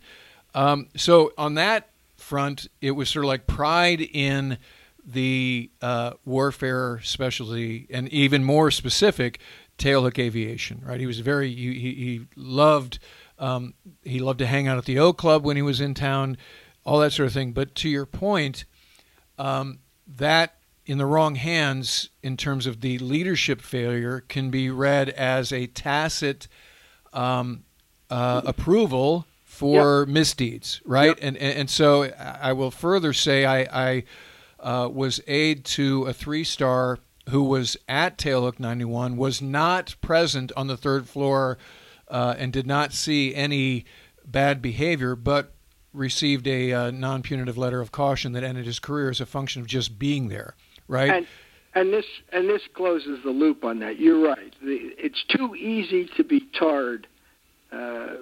Um, 0.54 0.86
so 0.94 1.32
on 1.36 1.54
that 1.54 1.88
front, 2.16 2.68
it 2.80 2.92
was 2.92 3.08
sort 3.08 3.24
of 3.24 3.28
like 3.30 3.48
pride 3.48 4.00
in 4.00 4.58
the 5.04 5.70
uh, 5.82 6.12
warfare 6.24 7.00
specialty, 7.02 7.88
and 7.90 8.08
even 8.10 8.44
more 8.44 8.70
specific, 8.70 9.40
tailhook 9.76 10.20
aviation. 10.20 10.82
Right? 10.84 11.00
He 11.00 11.06
was 11.06 11.18
very 11.18 11.52
he, 11.52 11.72
he 11.72 12.26
loved 12.36 13.00
um, 13.40 13.74
he 14.04 14.20
loved 14.20 14.38
to 14.38 14.46
hang 14.46 14.68
out 14.68 14.78
at 14.78 14.84
the 14.84 14.98
O 14.98 15.12
Club 15.12 15.44
when 15.44 15.56
he 15.56 15.62
was 15.62 15.80
in 15.80 15.94
town, 15.94 16.36
all 16.84 17.00
that 17.00 17.12
sort 17.12 17.26
of 17.26 17.32
thing. 17.32 17.52
But 17.52 17.74
to 17.76 17.88
your 17.88 18.06
point, 18.06 18.64
um, 19.38 19.80
that 20.06 20.56
in 20.86 20.98
the 20.98 21.06
wrong 21.06 21.34
hands 21.34 22.10
in 22.22 22.36
terms 22.36 22.66
of 22.66 22.80
the 22.80 22.98
leadership 22.98 23.60
failure 23.60 24.20
can 24.28 24.50
be 24.50 24.70
read 24.70 25.08
as 25.10 25.52
a 25.52 25.66
tacit 25.66 26.48
um, 27.12 27.64
uh, 28.10 28.42
approval 28.44 29.26
for 29.44 30.00
yep. 30.00 30.08
misdeeds, 30.08 30.80
right? 30.84 31.08
Yep. 31.08 31.18
And, 31.22 31.36
and, 31.36 31.58
and 31.60 31.70
so 31.70 32.04
I 32.18 32.52
will 32.52 32.70
further 32.70 33.12
say 33.12 33.44
I, 33.44 33.60
I 33.72 34.04
uh, 34.58 34.88
was 34.88 35.20
aide 35.26 35.64
to 35.64 36.04
a 36.06 36.12
three 36.12 36.44
star 36.44 36.98
who 37.28 37.42
was 37.44 37.76
at 37.88 38.18
Tailhook 38.18 38.58
91, 38.58 39.16
was 39.16 39.40
not 39.40 39.94
present 40.00 40.50
on 40.56 40.66
the 40.66 40.76
third 40.76 41.08
floor, 41.08 41.58
uh, 42.10 42.34
and 42.36 42.52
did 42.52 42.66
not 42.66 42.92
see 42.92 43.34
any 43.34 43.84
bad 44.26 44.60
behavior, 44.60 45.16
but 45.16 45.54
received 45.92 46.46
a 46.46 46.72
uh, 46.72 46.90
non 46.90 47.22
punitive 47.22 47.56
letter 47.56 47.80
of 47.80 47.92
caution 47.92 48.32
that 48.32 48.44
ended 48.44 48.66
his 48.66 48.78
career 48.78 49.10
as 49.10 49.20
a 49.20 49.26
function 49.26 49.60
of 49.62 49.68
just 49.68 49.98
being 49.98 50.28
there, 50.28 50.54
right? 50.88 51.10
And, 51.10 51.26
and 51.74 51.92
this 51.92 52.06
and 52.32 52.48
this 52.48 52.62
closes 52.74 53.22
the 53.24 53.30
loop 53.30 53.64
on 53.64 53.78
that. 53.80 53.98
You're 53.98 54.22
right. 54.22 54.54
It's 54.62 55.24
too 55.28 55.54
easy 55.54 56.08
to 56.16 56.24
be 56.24 56.40
tarred 56.58 57.06
uh, 57.72 58.14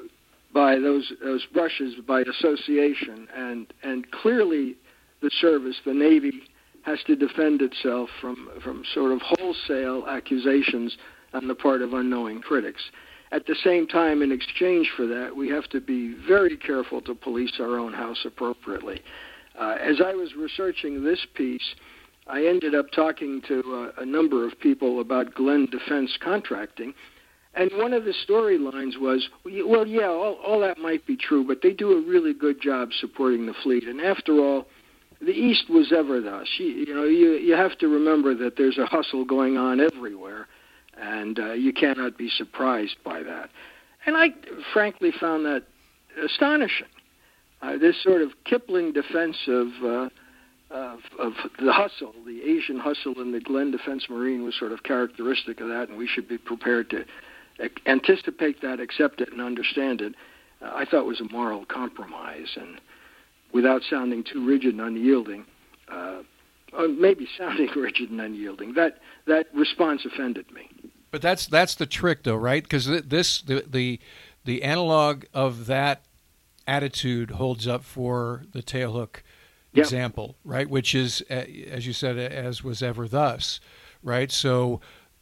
by 0.52 0.78
those 0.78 1.12
those 1.22 1.46
brushes 1.46 1.94
by 2.06 2.22
association, 2.22 3.28
and 3.34 3.72
and 3.82 4.10
clearly 4.10 4.76
the 5.20 5.30
service, 5.40 5.76
the 5.84 5.94
Navy, 5.94 6.42
has 6.82 6.98
to 7.06 7.16
defend 7.16 7.62
itself 7.62 8.10
from 8.20 8.50
from 8.62 8.84
sort 8.94 9.12
of 9.12 9.20
wholesale 9.22 10.06
accusations 10.08 10.96
on 11.32 11.48
the 11.48 11.54
part 11.54 11.82
of 11.82 11.92
unknowing 11.94 12.40
critics. 12.40 12.82
At 13.30 13.46
the 13.46 13.56
same 13.62 13.86
time, 13.86 14.22
in 14.22 14.32
exchange 14.32 14.90
for 14.96 15.06
that, 15.06 15.36
we 15.36 15.48
have 15.50 15.68
to 15.70 15.80
be 15.80 16.14
very 16.26 16.56
careful 16.56 17.00
to 17.02 17.14
police 17.14 17.52
our 17.60 17.78
own 17.78 17.92
house 17.92 18.24
appropriately. 18.24 19.02
Uh, 19.58 19.76
as 19.80 20.00
I 20.00 20.14
was 20.14 20.34
researching 20.34 21.04
this 21.04 21.26
piece, 21.34 21.74
I 22.26 22.46
ended 22.46 22.74
up 22.74 22.90
talking 22.92 23.42
to 23.48 23.92
uh, 23.98 24.02
a 24.02 24.06
number 24.06 24.46
of 24.46 24.58
people 24.60 25.00
about 25.00 25.34
Glenn 25.34 25.66
Defense 25.70 26.16
contracting, 26.22 26.94
and 27.54 27.70
one 27.74 27.92
of 27.92 28.04
the 28.04 28.14
storylines 28.26 28.98
was, 29.00 29.28
well, 29.44 29.86
yeah, 29.86 30.06
all, 30.08 30.34
all 30.46 30.60
that 30.60 30.78
might 30.78 31.06
be 31.06 31.16
true, 31.16 31.44
but 31.44 31.60
they 31.62 31.72
do 31.72 31.92
a 31.92 32.08
really 32.08 32.32
good 32.32 32.60
job 32.60 32.90
supporting 33.00 33.46
the 33.46 33.54
fleet. 33.62 33.84
And 33.84 34.00
after 34.00 34.38
all, 34.38 34.66
the 35.20 35.32
East 35.32 35.68
was 35.68 35.92
ever 35.92 36.20
thus. 36.20 36.46
You, 36.58 36.66
you 36.66 36.94
know, 36.94 37.04
you 37.04 37.32
you 37.32 37.54
have 37.54 37.76
to 37.78 37.88
remember 37.88 38.34
that 38.36 38.56
there's 38.56 38.78
a 38.78 38.86
hustle 38.86 39.24
going 39.24 39.56
on 39.56 39.80
everywhere, 39.80 40.46
and 41.00 41.38
uh, 41.38 41.52
you 41.52 41.72
cannot 41.72 42.18
be 42.18 42.28
surprised 42.28 42.96
by 43.04 43.22
that. 43.22 43.50
And 44.06 44.16
I 44.16 44.28
frankly 44.72 45.12
found 45.18 45.44
that 45.46 45.64
astonishing. 46.24 46.86
Uh, 47.60 47.76
this 47.76 48.00
sort 48.02 48.22
of 48.22 48.30
Kipling 48.44 48.92
defense 48.92 49.36
of, 49.48 49.66
uh, 49.82 50.08
of 50.70 51.00
of 51.18 51.32
the 51.58 51.72
hustle, 51.72 52.14
the 52.24 52.42
Asian 52.42 52.78
hustle 52.78 53.20
in 53.20 53.32
the 53.32 53.40
Glenn 53.40 53.70
Defense 53.70 54.06
Marine 54.08 54.44
was 54.44 54.54
sort 54.56 54.72
of 54.72 54.84
characteristic 54.84 55.60
of 55.60 55.68
that, 55.68 55.88
and 55.88 55.98
we 55.98 56.06
should 56.06 56.28
be 56.28 56.38
prepared 56.38 56.90
to 56.90 57.04
anticipate 57.86 58.62
that, 58.62 58.78
accept 58.78 59.20
it, 59.20 59.32
and 59.32 59.40
understand 59.40 60.00
it. 60.00 60.14
Uh, 60.62 60.70
I 60.74 60.84
thought 60.84 61.04
was 61.04 61.20
a 61.20 61.32
moral 61.32 61.64
compromise, 61.64 62.56
and 62.56 62.80
without 63.52 63.82
sounding 63.88 64.22
too 64.24 64.46
rigid 64.46 64.74
and 64.74 64.82
unyielding, 64.82 65.44
uh, 65.90 66.22
maybe 66.88 67.26
sounding 67.36 67.68
rigid 67.76 68.10
and 68.10 68.20
unyielding. 68.20 68.74
That 68.74 68.98
that 69.26 69.46
response 69.54 70.04
offended 70.04 70.46
me. 70.52 70.68
But 71.10 71.22
that's 71.22 71.46
that's 71.46 71.74
the 71.74 71.86
trick, 71.86 72.22
though, 72.24 72.36
right? 72.36 72.62
Because 72.62 72.86
this 72.86 73.40
the 73.40 73.64
the 73.66 74.00
the 74.44 74.62
analog 74.62 75.24
of 75.32 75.66
that 75.66 76.02
attitude 76.66 77.32
holds 77.32 77.66
up 77.66 77.84
for 77.84 78.44
the 78.52 78.62
tailhook 78.62 79.22
yep. 79.72 79.84
example, 79.84 80.36
right? 80.44 80.68
Which 80.68 80.94
is, 80.94 81.22
as 81.22 81.86
you 81.86 81.92
said, 81.92 82.18
as 82.18 82.62
was 82.62 82.82
ever 82.82 83.08
thus, 83.08 83.60
right? 84.02 84.30
So. 84.30 84.80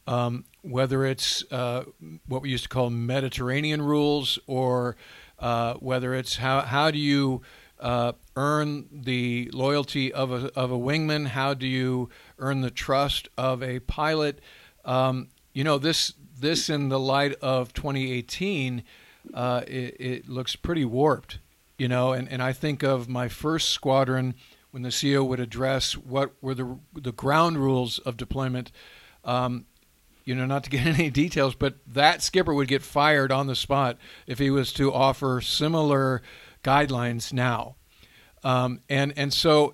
Um, 0.09 0.45
whether 0.61 1.05
it's 1.05 1.43
uh, 1.51 1.83
what 2.27 2.41
we 2.41 2.49
used 2.49 2.63
to 2.63 2.69
call 2.69 2.89
Mediterranean 2.89 3.81
rules, 3.81 4.39
or 4.47 4.95
uh, 5.39 5.73
whether 5.75 6.13
it's 6.13 6.37
how 6.37 6.61
how 6.61 6.91
do 6.91 6.97
you 6.97 7.41
uh, 7.79 8.13
earn 8.35 8.87
the 8.91 9.49
loyalty 9.53 10.11
of 10.11 10.31
a, 10.31 10.51
of 10.57 10.71
a 10.71 10.77
wingman? 10.77 11.27
How 11.27 11.53
do 11.53 11.67
you 11.67 12.09
earn 12.39 12.61
the 12.61 12.71
trust 12.71 13.29
of 13.37 13.61
a 13.61 13.79
pilot? 13.81 14.39
Um, 14.85 15.29
you 15.57 15.63
know, 15.63 15.79
this 15.79 16.13
this 16.39 16.69
in 16.69 16.89
the 16.89 16.99
light 16.99 17.33
of 17.41 17.73
2018, 17.73 18.83
uh, 19.33 19.63
it, 19.65 19.95
it, 19.99 20.29
looks 20.29 20.55
pretty 20.55 20.85
warped. 20.85 21.39
You 21.79 21.87
know, 21.87 22.13
and, 22.13 22.29
and 22.29 22.43
I 22.43 22.53
think 22.53 22.83
of 22.83 23.09
my 23.09 23.27
first 23.27 23.69
squadron 23.69 24.35
when 24.69 24.83
the 24.83 24.91
CO 24.91 25.23
would 25.23 25.39
address 25.39 25.97
what 25.97 26.33
were 26.41 26.53
the 26.53 26.77
the 26.93 27.11
ground 27.11 27.57
rules 27.57 27.97
of 27.97 28.17
deployment. 28.17 28.71
Um, 29.25 29.65
you 30.25 30.35
know, 30.35 30.45
not 30.45 30.63
to 30.65 30.69
get 30.69 30.85
any 30.99 31.09
details, 31.09 31.55
but 31.55 31.77
that 31.87 32.21
skipper 32.21 32.53
would 32.53 32.67
get 32.67 32.83
fired 32.83 33.31
on 33.31 33.47
the 33.47 33.55
spot 33.55 33.97
if 34.27 34.37
he 34.37 34.51
was 34.51 34.71
to 34.73 34.93
offer 34.93 35.41
similar 35.41 36.21
guidelines 36.63 37.33
now. 37.33 37.77
Um, 38.43 38.81
and 38.89 39.11
and 39.17 39.33
so 39.33 39.73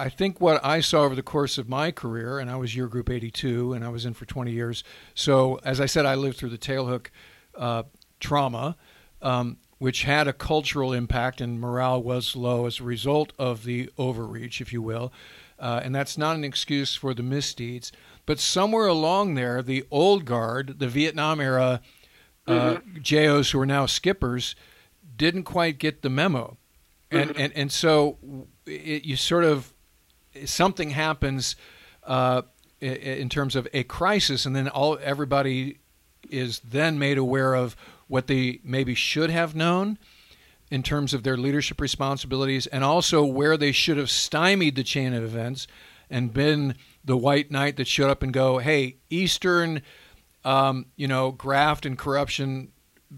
I 0.00 0.08
think 0.08 0.40
what 0.40 0.64
I 0.64 0.80
saw 0.80 1.02
over 1.02 1.14
the 1.14 1.22
course 1.22 1.58
of 1.58 1.68
my 1.68 1.90
career, 1.90 2.38
and 2.38 2.50
I 2.50 2.56
was 2.56 2.74
year 2.74 2.86
group 2.86 3.10
82, 3.10 3.74
and 3.74 3.84
I 3.84 3.90
was 3.90 4.06
in 4.06 4.14
for 4.14 4.24
20 4.24 4.50
years. 4.50 4.82
So 5.14 5.60
as 5.62 5.78
I 5.78 5.84
said, 5.84 6.06
I 6.06 6.14
lived 6.14 6.38
through 6.38 6.48
the 6.48 6.58
tailhook 6.58 7.08
uh, 7.54 7.82
trauma, 8.18 8.76
um, 9.20 9.58
which 9.76 10.04
had 10.04 10.26
a 10.26 10.32
cultural 10.32 10.94
impact, 10.94 11.42
and 11.42 11.60
morale 11.60 12.02
was 12.02 12.34
low 12.34 12.64
as 12.64 12.80
a 12.80 12.84
result 12.84 13.34
of 13.38 13.64
the 13.64 13.90
overreach, 13.98 14.62
if 14.62 14.72
you 14.72 14.80
will. 14.80 15.12
Uh, 15.58 15.82
and 15.84 15.94
that's 15.94 16.16
not 16.16 16.34
an 16.34 16.44
excuse 16.44 16.94
for 16.94 17.12
the 17.12 17.22
misdeeds. 17.22 17.92
But 18.24 18.40
somewhere 18.40 18.86
along 18.86 19.34
there, 19.34 19.60
the 19.60 19.84
old 19.90 20.24
guard, 20.24 20.78
the 20.78 20.88
Vietnam 20.88 21.40
era 21.40 21.82
uh, 22.46 22.76
mm-hmm. 22.76 23.02
JOs 23.02 23.50
who 23.50 23.60
are 23.60 23.66
now 23.66 23.84
skippers, 23.84 24.56
didn't 25.16 25.42
quite 25.42 25.78
get 25.78 26.00
the 26.00 26.08
memo, 26.08 26.56
and 27.10 27.30
mm-hmm. 27.30 27.40
and 27.40 27.52
and 27.54 27.72
so 27.72 28.16
it, 28.64 29.04
you 29.04 29.16
sort 29.16 29.44
of 29.44 29.74
something 30.44 30.90
happens 30.90 31.56
uh, 32.04 32.42
in 32.80 33.28
terms 33.28 33.56
of 33.56 33.68
a 33.72 33.82
crisis, 33.84 34.46
and 34.46 34.56
then 34.56 34.68
all 34.68 34.98
everybody 35.02 35.78
is 36.30 36.60
then 36.60 36.98
made 36.98 37.18
aware 37.18 37.54
of 37.54 37.76
what 38.08 38.26
they 38.26 38.60
maybe 38.64 38.94
should 38.94 39.30
have 39.30 39.54
known 39.54 39.98
in 40.70 40.82
terms 40.82 41.12
of 41.12 41.22
their 41.22 41.36
leadership 41.36 41.80
responsibilities, 41.80 42.66
and 42.68 42.84
also 42.84 43.24
where 43.24 43.56
they 43.56 43.72
should 43.72 43.96
have 43.96 44.10
stymied 44.10 44.76
the 44.76 44.84
chain 44.84 45.12
of 45.12 45.22
events 45.22 45.66
and 46.08 46.32
been 46.32 46.74
the 47.04 47.16
white 47.16 47.50
knight 47.50 47.76
that 47.76 47.86
showed 47.86 48.10
up 48.10 48.22
and 48.22 48.32
go, 48.32 48.58
"Hey, 48.58 48.96
Eastern." 49.08 49.82
Um, 50.42 50.86
you 50.96 51.06
know, 51.06 51.32
graft 51.32 51.84
and 51.84 51.98
corruption 51.98 52.72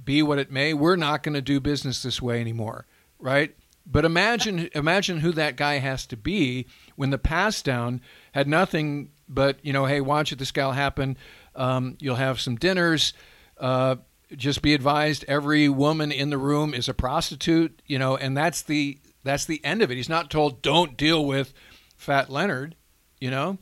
be 0.04 0.22
what 0.22 0.38
it 0.38 0.50
may, 0.50 0.74
we're 0.74 0.96
not 0.96 1.22
going 1.22 1.34
to 1.34 1.42
do 1.42 1.60
business 1.60 2.02
this 2.02 2.22
way 2.22 2.40
anymore, 2.40 2.86
right? 3.18 3.54
But 3.84 4.04
imagine 4.04 4.68
imagine 4.74 5.18
who 5.18 5.32
that 5.32 5.56
guy 5.56 5.78
has 5.78 6.06
to 6.06 6.16
be 6.16 6.66
when 6.96 7.10
the 7.10 7.18
pass 7.18 7.62
down 7.62 8.00
had 8.32 8.46
nothing 8.46 9.10
but 9.28 9.58
you 9.62 9.72
know, 9.72 9.86
hey, 9.86 10.00
watch 10.00 10.32
it, 10.32 10.38
this 10.38 10.52
guy 10.52 10.64
will 10.66 10.72
happen. 10.72 11.16
Um, 11.54 11.96
you'll 12.00 12.16
have 12.16 12.40
some 12.40 12.56
dinners. 12.56 13.12
Uh, 13.58 13.96
just 14.36 14.62
be 14.62 14.74
advised, 14.74 15.24
every 15.28 15.68
woman 15.68 16.10
in 16.10 16.30
the 16.30 16.38
room 16.38 16.74
is 16.74 16.88
a 16.88 16.94
prostitute, 16.94 17.82
you 17.86 17.98
know, 17.98 18.16
and 18.16 18.36
that's 18.36 18.62
the 18.62 18.98
that's 19.24 19.44
the 19.44 19.64
end 19.64 19.82
of 19.82 19.90
it. 19.90 19.96
He's 19.96 20.08
not 20.08 20.30
told 20.30 20.62
don't 20.62 20.96
deal 20.96 21.24
with 21.24 21.52
Fat 21.96 22.30
Leonard, 22.30 22.76
you 23.20 23.30
know. 23.30 23.58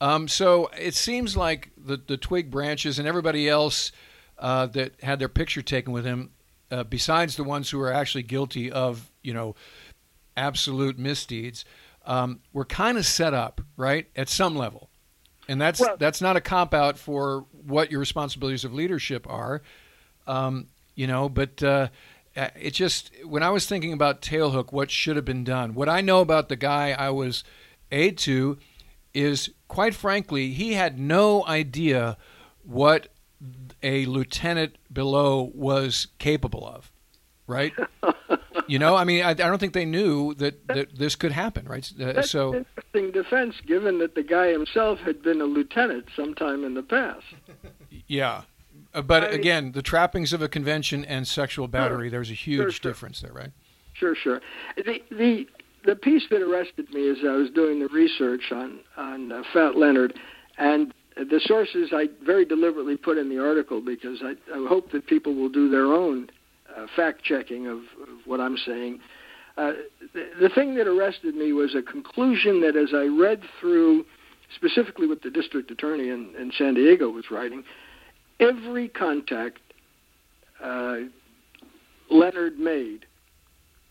Um, 0.00 0.28
so 0.28 0.70
it 0.78 0.94
seems 0.94 1.36
like 1.36 1.70
the 1.76 1.96
the 1.96 2.16
twig 2.16 2.50
branches 2.50 2.98
and 2.98 3.08
everybody 3.08 3.48
else 3.48 3.92
uh, 4.38 4.66
that 4.66 5.00
had 5.02 5.18
their 5.18 5.28
picture 5.28 5.62
taken 5.62 5.92
with 5.92 6.04
him, 6.04 6.30
uh, 6.74 6.82
besides 6.82 7.36
the 7.36 7.44
ones 7.44 7.70
who 7.70 7.80
are 7.80 7.92
actually 7.92 8.24
guilty 8.24 8.70
of, 8.70 9.12
you 9.22 9.32
know, 9.32 9.54
absolute 10.36 10.98
misdeeds, 10.98 11.64
um, 12.04 12.40
were 12.52 12.64
kind 12.64 12.98
of 12.98 13.06
set 13.06 13.32
up 13.32 13.60
right 13.76 14.08
at 14.16 14.28
some 14.28 14.56
level, 14.56 14.90
and 15.48 15.60
that's 15.60 15.80
well, 15.80 15.96
that's 15.96 16.20
not 16.20 16.36
a 16.36 16.40
cop 16.40 16.74
out 16.74 16.98
for 16.98 17.46
what 17.64 17.92
your 17.92 18.00
responsibilities 18.00 18.64
of 18.64 18.74
leadership 18.74 19.24
are, 19.30 19.62
um, 20.26 20.66
you 20.96 21.06
know. 21.06 21.28
But 21.28 21.62
uh, 21.62 21.88
it 22.34 22.72
just 22.72 23.12
when 23.24 23.44
I 23.44 23.50
was 23.50 23.66
thinking 23.66 23.92
about 23.92 24.20
Tailhook, 24.20 24.72
what 24.72 24.90
should 24.90 25.14
have 25.14 25.24
been 25.24 25.44
done. 25.44 25.74
What 25.74 25.88
I 25.88 26.00
know 26.00 26.20
about 26.20 26.48
the 26.48 26.56
guy 26.56 26.90
I 26.90 27.10
was 27.10 27.44
aide 27.92 28.18
to 28.18 28.58
is, 29.14 29.50
quite 29.68 29.94
frankly, 29.94 30.50
he 30.50 30.72
had 30.72 30.98
no 30.98 31.46
idea 31.46 32.16
what 32.64 33.13
a 33.84 34.06
lieutenant 34.06 34.76
below 34.92 35.52
was 35.54 36.08
capable 36.18 36.66
of, 36.66 36.90
right? 37.46 37.72
you 38.66 38.78
know, 38.78 38.96
I 38.96 39.04
mean, 39.04 39.22
I, 39.22 39.30
I, 39.30 39.34
don't 39.34 39.58
think 39.58 39.74
they 39.74 39.84
knew 39.84 40.34
that, 40.34 40.66
that 40.68 40.98
this 40.98 41.14
could 41.14 41.32
happen, 41.32 41.66
right? 41.66 41.88
Uh, 42.00 42.14
That's 42.14 42.30
so 42.30 42.54
an 42.54 42.66
interesting 42.76 43.10
defense, 43.12 43.54
given 43.66 43.98
that 43.98 44.14
the 44.14 44.22
guy 44.22 44.50
himself 44.50 44.98
had 45.00 45.22
been 45.22 45.40
a 45.40 45.44
lieutenant 45.44 46.06
sometime 46.16 46.64
in 46.64 46.74
the 46.74 46.82
past. 46.82 47.26
Yeah, 48.06 48.42
uh, 48.94 49.02
but 49.02 49.24
I, 49.24 49.28
again, 49.28 49.72
the 49.72 49.82
trappings 49.82 50.32
of 50.32 50.40
a 50.40 50.48
convention 50.48 51.04
and 51.04 51.28
sexual 51.28 51.68
battery, 51.68 52.06
sure, 52.06 52.10
there's 52.10 52.30
a 52.30 52.34
huge 52.34 52.56
sure, 52.56 52.70
sure. 52.70 52.90
difference 52.90 53.20
there, 53.20 53.32
right? 53.32 53.50
Sure, 53.92 54.16
sure. 54.16 54.40
The 54.76 55.00
the 55.10 55.46
the 55.84 55.96
piece 55.96 56.22
that 56.30 56.42
arrested 56.42 56.88
me 56.92 57.10
as 57.10 57.18
I 57.22 57.32
was 57.32 57.50
doing 57.50 57.80
the 57.80 57.88
research 57.88 58.50
on 58.50 58.80
on 58.96 59.30
uh, 59.30 59.42
Fat 59.52 59.76
Leonard, 59.76 60.18
and 60.58 60.92
the 61.16 61.40
sources 61.44 61.90
I 61.92 62.08
very 62.24 62.44
deliberately 62.44 62.96
put 62.96 63.18
in 63.18 63.28
the 63.28 63.38
article 63.38 63.80
because 63.80 64.18
I, 64.22 64.32
I 64.52 64.66
hope 64.68 64.90
that 64.92 65.06
people 65.06 65.34
will 65.34 65.48
do 65.48 65.70
their 65.70 65.86
own 65.86 66.28
uh, 66.76 66.86
fact 66.96 67.22
checking 67.22 67.66
of, 67.66 67.78
of, 67.78 68.08
what 68.24 68.40
I'm 68.40 68.56
saying. 68.56 69.00
Uh, 69.56 69.72
the, 70.12 70.30
the 70.40 70.48
thing 70.48 70.74
that 70.74 70.88
arrested 70.88 71.36
me 71.36 71.52
was 71.52 71.74
a 71.74 71.82
conclusion 71.82 72.60
that, 72.62 72.76
as 72.76 72.88
I 72.92 73.04
read 73.04 73.42
through, 73.60 74.04
specifically 74.56 75.06
what 75.06 75.22
the 75.22 75.30
district 75.30 75.70
attorney 75.70 76.08
in, 76.08 76.32
in 76.38 76.50
San 76.58 76.74
Diego 76.74 77.08
was 77.10 77.26
writing, 77.30 77.62
every 78.40 78.88
contact 78.88 79.60
uh, 80.62 80.96
Leonard 82.10 82.58
made 82.58 83.06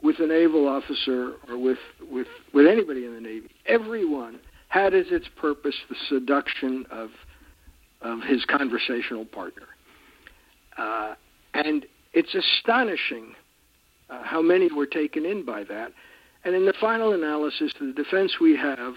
with 0.02 0.20
a 0.20 0.28
naval 0.28 0.68
officer 0.68 1.36
or 1.48 1.58
with, 1.58 1.78
with, 2.12 2.28
with 2.54 2.68
anybody 2.68 3.06
in 3.06 3.14
the 3.14 3.22
Navy, 3.22 3.50
everyone 3.66 4.40
had 4.74 4.96
as 4.96 5.06
its 5.12 5.28
purpose 5.40 5.76
the 5.88 5.96
seduction 6.10 6.84
of, 6.90 7.12
of 8.02 8.24
his 8.24 8.44
conversational 8.46 9.24
partner. 9.24 9.68
Uh, 10.76 11.14
and 11.54 11.86
it's 12.14 12.34
astonishing 12.34 13.36
uh, 14.10 14.24
how 14.24 14.42
many 14.42 14.72
were 14.74 14.88
taken 14.88 15.28
in 15.28 15.46
by 15.46 15.64
that. 15.64 15.92
And 16.44 16.56
in 16.56 16.66
the 16.66 16.74
final 16.82 17.14
analysis, 17.14 17.72
the 17.80 17.94
defense 17.94 18.40
we 18.42 18.58
have 18.58 18.96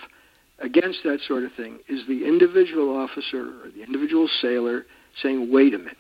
against 0.61 1.01
that 1.05 1.19
sort 1.29 1.45
of 1.45 1.53
thing 1.53 1.81
is 1.91 2.01
the 2.09 2.27
individual 2.27 2.97
officer 2.97 3.43
or 3.63 3.71
the 3.71 3.83
individual 3.83 4.31
sailor 4.41 4.87
saying, 5.23 5.53
wait 5.53 5.75
a 5.75 5.79
minute. 5.79 5.97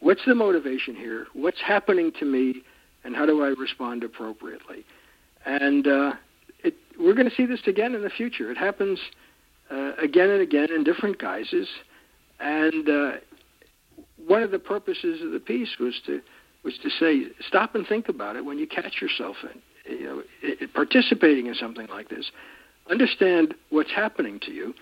What's 0.00 0.24
the 0.26 0.34
motivation 0.34 0.96
here? 0.96 1.26
What's 1.34 1.60
happening 1.60 2.12
to 2.18 2.24
me? 2.24 2.62
And 3.04 3.14
how 3.14 3.26
do 3.26 3.44
I 3.44 3.48
respond 3.48 4.04
appropriately? 4.04 4.86
And 5.44 5.86
uh, 5.86 6.12
we're 6.98 7.14
going 7.14 7.28
to 7.28 7.34
see 7.34 7.46
this 7.46 7.60
again 7.66 7.94
in 7.94 8.02
the 8.02 8.10
future. 8.10 8.50
It 8.50 8.58
happens 8.58 8.98
uh, 9.70 9.92
again 10.00 10.30
and 10.30 10.40
again 10.40 10.68
in 10.72 10.84
different 10.84 11.18
guises. 11.18 11.68
And 12.40 12.88
uh, 12.88 13.12
one 14.26 14.42
of 14.42 14.50
the 14.50 14.58
purposes 14.58 15.22
of 15.22 15.32
the 15.32 15.40
piece 15.40 15.76
was 15.78 16.00
to 16.06 16.20
was 16.64 16.78
to 16.78 16.90
say, 16.90 17.24
stop 17.46 17.74
and 17.74 17.86
think 17.86 18.08
about 18.08 18.36
it 18.36 18.44
when 18.44 18.56
you 18.56 18.66
catch 18.68 19.02
yourself 19.02 19.36
in, 19.42 19.98
you 19.98 20.06
know, 20.06 20.22
it, 20.42 20.72
participating 20.72 21.46
in 21.46 21.54
something 21.54 21.88
like 21.88 22.08
this. 22.08 22.30
Understand 22.88 23.54
what's 23.70 23.90
happening 23.90 24.38
to 24.40 24.52
you 24.52 24.72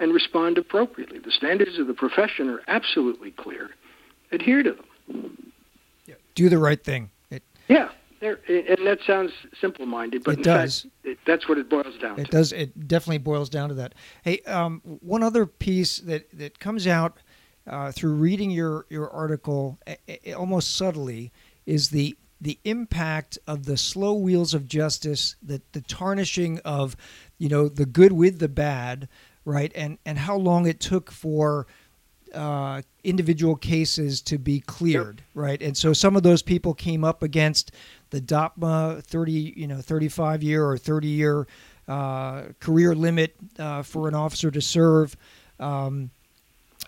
and 0.00 0.12
respond 0.12 0.58
appropriately. 0.58 1.20
The 1.20 1.30
standards 1.30 1.78
of 1.78 1.86
the 1.86 1.94
profession 1.94 2.48
are 2.48 2.60
absolutely 2.66 3.30
clear. 3.30 3.70
Adhere 4.32 4.62
to 4.64 4.72
them. 4.72 5.52
Yeah. 6.06 6.14
Do 6.34 6.48
the 6.48 6.58
right 6.58 6.82
thing. 6.82 7.10
It, 7.30 7.44
yeah, 7.68 7.90
and 8.20 8.86
that 8.86 8.98
sounds 9.06 9.32
simple-minded, 9.60 10.24
but 10.24 10.38
it 10.38 10.44
does. 10.44 10.82
Fact, 10.82 10.94
it, 11.04 11.18
that's 11.26 11.48
what 11.48 11.58
it 11.58 11.68
boils 11.70 11.96
down 12.00 12.12
it 12.12 12.16
to. 12.16 12.28
It 12.28 12.30
does. 12.30 12.52
It 12.52 12.88
definitely 12.88 13.18
boils 13.18 13.48
down 13.48 13.70
to 13.70 13.74
that. 13.76 13.94
Hey, 14.22 14.40
um, 14.40 14.80
one 14.84 15.22
other 15.22 15.46
piece 15.46 15.98
that 15.98 16.30
that 16.38 16.58
comes 16.58 16.86
out 16.86 17.18
uh, 17.66 17.92
through 17.92 18.14
reading 18.14 18.50
your 18.50 18.86
your 18.88 19.10
article, 19.10 19.78
almost 20.36 20.76
subtly, 20.76 21.32
is 21.66 21.90
the 21.90 22.16
the 22.40 22.58
impact 22.64 23.38
of 23.46 23.66
the 23.66 23.76
slow 23.76 24.14
wheels 24.14 24.54
of 24.54 24.66
justice, 24.66 25.36
the 25.42 25.62
the 25.72 25.80
tarnishing 25.80 26.58
of, 26.64 26.96
you 27.38 27.48
know, 27.48 27.68
the 27.68 27.86
good 27.86 28.12
with 28.12 28.38
the 28.38 28.48
bad, 28.48 29.08
right? 29.44 29.72
And 29.74 29.98
and 30.04 30.18
how 30.18 30.36
long 30.36 30.66
it 30.66 30.80
took 30.80 31.10
for 31.10 31.66
uh, 32.34 32.82
individual 33.04 33.56
cases 33.56 34.20
to 34.22 34.38
be 34.38 34.60
cleared, 34.60 35.18
yep. 35.18 35.26
right? 35.34 35.62
And 35.62 35.76
so 35.76 35.92
some 35.92 36.16
of 36.16 36.22
those 36.22 36.42
people 36.42 36.74
came 36.74 37.04
up 37.04 37.22
against 37.22 37.72
the 38.10 38.20
DOPMA 38.20 39.02
30, 39.02 39.54
you 39.56 39.66
know, 39.66 39.80
35 39.80 40.42
year 40.42 40.64
or 40.64 40.78
30 40.78 41.08
year 41.08 41.46
uh, 41.88 42.44
career 42.60 42.94
limit 42.94 43.34
uh, 43.58 43.82
for 43.82 44.08
an 44.08 44.14
officer 44.14 44.50
to 44.50 44.60
serve. 44.60 45.16
Um, 45.58 46.10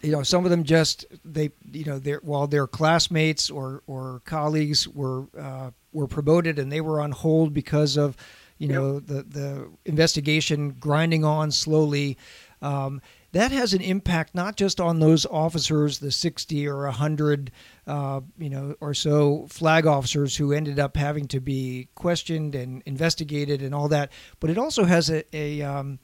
you 0.02 0.10
know, 0.10 0.22
some 0.22 0.44
of 0.44 0.50
them 0.50 0.64
just 0.64 1.04
they, 1.24 1.50
you 1.70 1.84
know, 1.84 1.98
their 1.98 2.18
while 2.18 2.46
their 2.46 2.66
classmates 2.66 3.50
or 3.50 3.82
or 3.86 4.22
colleagues 4.24 4.88
were 4.88 5.26
uh, 5.38 5.70
were 5.92 6.06
promoted 6.06 6.58
and 6.58 6.72
they 6.72 6.80
were 6.80 7.00
on 7.00 7.12
hold 7.12 7.52
because 7.52 7.96
of, 7.96 8.16
you 8.58 8.68
know, 8.68 8.98
the 9.00 9.22
the 9.22 9.70
investigation 9.84 10.70
grinding 10.70 11.24
on 11.24 11.50
slowly. 11.50 12.16
Um, 12.60 13.02
that 13.32 13.50
has 13.50 13.72
an 13.72 13.80
impact 13.80 14.34
not 14.34 14.56
just 14.56 14.80
on 14.80 15.00
those 15.00 15.24
officers, 15.26 15.98
the 15.98 16.12
60 16.12 16.68
or 16.68 16.84
100, 16.84 17.50
uh, 17.86 18.20
you 18.38 18.50
know, 18.50 18.74
or 18.80 18.92
so 18.94 19.46
flag 19.48 19.86
officers 19.86 20.36
who 20.36 20.52
ended 20.52 20.78
up 20.78 20.96
having 20.96 21.26
to 21.28 21.40
be 21.40 21.88
questioned 21.94 22.54
and 22.54 22.82
investigated 22.84 23.62
and 23.62 23.74
all 23.74 23.88
that, 23.88 24.12
but 24.38 24.50
it 24.50 24.58
also 24.58 24.84
has 24.84 25.10
a, 25.10 25.24
a 25.34 25.62
um, 25.62 25.98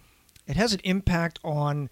it 0.47 0.57
has 0.57 0.73
an 0.73 0.81
impact 0.85 1.39
on 1.45 1.91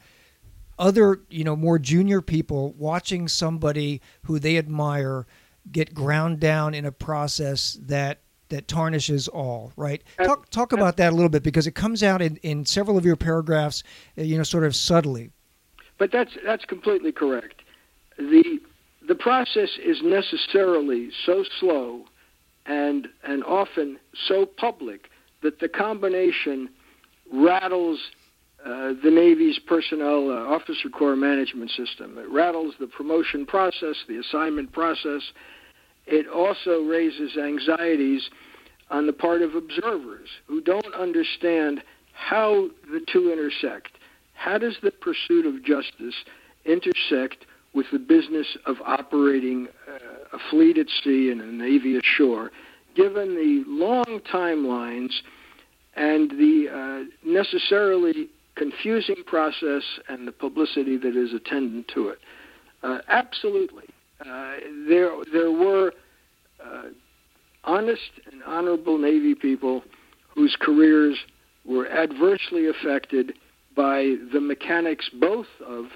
other, 0.79 1.21
you 1.29 1.45
know, 1.45 1.57
more 1.57 1.79
junior 1.79 2.23
people 2.23 2.73
watching 2.73 3.29
somebody 3.29 4.01
who 4.23 4.39
they 4.39 4.57
admire 4.57 5.27
get 5.71 5.95
ground 5.95 6.41
down 6.41 6.75
in 6.75 6.85
a 6.85 6.93
process 6.93 7.79
that 7.83 8.21
that 8.49 8.69
tarnishes 8.69 9.29
all, 9.29 9.73
right? 9.77 10.03
Talk 10.23 10.51
talk 10.51 10.73
about 10.73 10.97
that 10.99 11.13
a 11.13 11.17
little 11.17 11.29
bit 11.29 11.43
because 11.43 11.67
it 11.67 11.75
comes 11.75 12.03
out 12.03 12.23
in, 12.23 12.37
in 12.39 12.65
several 12.65 12.97
of 12.97 13.05
your 13.05 13.17
paragraphs, 13.17 13.83
uh, 14.19 14.23
you 14.23 14.37
know, 14.37 14.43
sort 14.43 14.65
of 14.65 14.75
subtly. 14.75 15.31
But 15.99 16.13
that's 16.13 16.33
that's 16.45 16.65
completely 16.65 17.13
correct. 17.13 17.63
The 18.19 18.61
the 19.07 19.15
process 19.15 19.71
is 19.85 19.99
necessarily 20.03 21.11
so 21.25 21.45
slow 21.61 22.05
and 22.67 23.09
and 23.25 23.45
often 23.45 23.99
so 24.29 24.47
public 24.47 25.11
that 25.43 25.61
the 25.61 25.69
combination 25.69 26.69
rattles 27.33 27.99
uh, 28.65 28.95
the 29.05 29.11
Navy's 29.11 29.61
personnel 29.61 30.29
uh, 30.29 30.55
officer 30.55 30.89
corps 30.89 31.15
management 31.15 31.71
system. 31.71 32.19
It 32.19 32.29
rattles 32.29 32.75
the 32.81 32.89
promotion 32.89 33.47
process, 33.47 33.95
the 34.09 34.19
assignment 34.19 34.73
process, 34.73 35.23
it 36.07 36.27
also 36.29 36.83
raises 36.83 37.37
anxieties 37.37 38.29
on 38.91 39.07
the 39.07 39.13
part 39.13 39.43
of 39.43 39.55
observers 39.55 40.29
who 40.47 40.61
don't 40.61 40.95
understand 40.95 41.83
how 42.13 42.69
the 42.91 43.01
two 43.13 43.33
intersect. 43.33 43.91
How 44.35 44.59
does 44.59 44.77
the 44.83 44.91
pursuit 44.91 45.47
of 45.47 45.65
justice 45.65 46.15
intersect 46.65 47.47
with 47.75 47.87
the 47.93 47.99
business 47.99 48.47
of 48.67 48.77
operating 48.85 49.69
uh, 49.89 50.37
a 50.37 50.39
fleet 50.51 50.79
at 50.79 50.87
sea 51.05 51.31
and 51.31 51.41
a 51.41 51.53
navy 51.53 51.99
ashore, 51.99 52.51
given 52.95 53.35
the 53.35 53.65
long 53.67 54.21
timelines 54.33 55.13
and 55.95 56.31
the 56.31 56.69
uh, 56.71 57.29
necessarily 57.29 58.29
confusing 58.55 59.23
process 59.27 59.83
and 60.09 60.27
the 60.27 60.33
publicity 60.33 60.97
that 60.97 61.17
is 61.17 61.35
attendant 61.35 61.91
to 61.93 62.09
it? 62.09 62.19
Uh, 62.83 62.99
absolutely. 63.09 63.85
Uh, 64.21 64.57
there 64.89 65.11
there 65.33 65.51
were 65.51 65.93
uh, 66.65 66.85
honest 67.65 68.11
and 68.31 68.43
honorable 68.45 68.99
Navy 68.99 69.35
people 69.35 69.83
whose 70.35 70.57
careers 70.61 71.19
were 71.65 71.89
adversely 71.89 72.69
affected 72.69 73.35
by 73.75 74.15
the 74.33 74.41
mechanics 74.41 75.11
both 75.21 75.47
of 75.67 75.87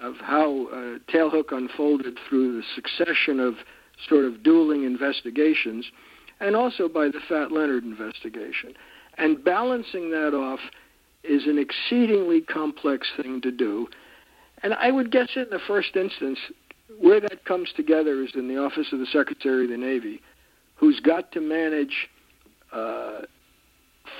of 0.00 0.14
how 0.20 0.66
uh, 0.68 0.98
Tailhook 1.12 1.52
unfolded 1.52 2.18
through 2.28 2.56
the 2.56 2.62
succession 2.74 3.38
of 3.38 3.54
sort 4.08 4.24
of 4.24 4.42
dueling 4.42 4.84
investigations, 4.84 5.84
and 6.40 6.56
also 6.56 6.88
by 6.88 7.06
the 7.06 7.20
Fat 7.28 7.52
Leonard 7.52 7.84
investigation. 7.84 8.74
And 9.18 9.44
balancing 9.44 10.10
that 10.10 10.34
off 10.34 10.60
is 11.22 11.46
an 11.46 11.58
exceedingly 11.58 12.40
complex 12.40 13.06
thing 13.20 13.42
to 13.42 13.50
do. 13.50 13.88
And 14.62 14.72
I 14.74 14.90
would 14.90 15.10
guess 15.10 15.28
in 15.36 15.46
the 15.50 15.60
first 15.66 15.96
instance, 15.96 16.38
where 16.98 17.20
that 17.20 17.44
comes 17.44 17.70
together 17.76 18.22
is 18.22 18.30
in 18.34 18.48
the 18.48 18.58
office 18.58 18.88
of 18.92 18.98
the 18.98 19.06
Secretary 19.06 19.64
of 19.64 19.70
the 19.70 19.76
Navy, 19.76 20.20
who's 20.76 21.00
got 21.00 21.32
to 21.32 21.40
manage, 21.40 22.08
uh, 22.72 23.20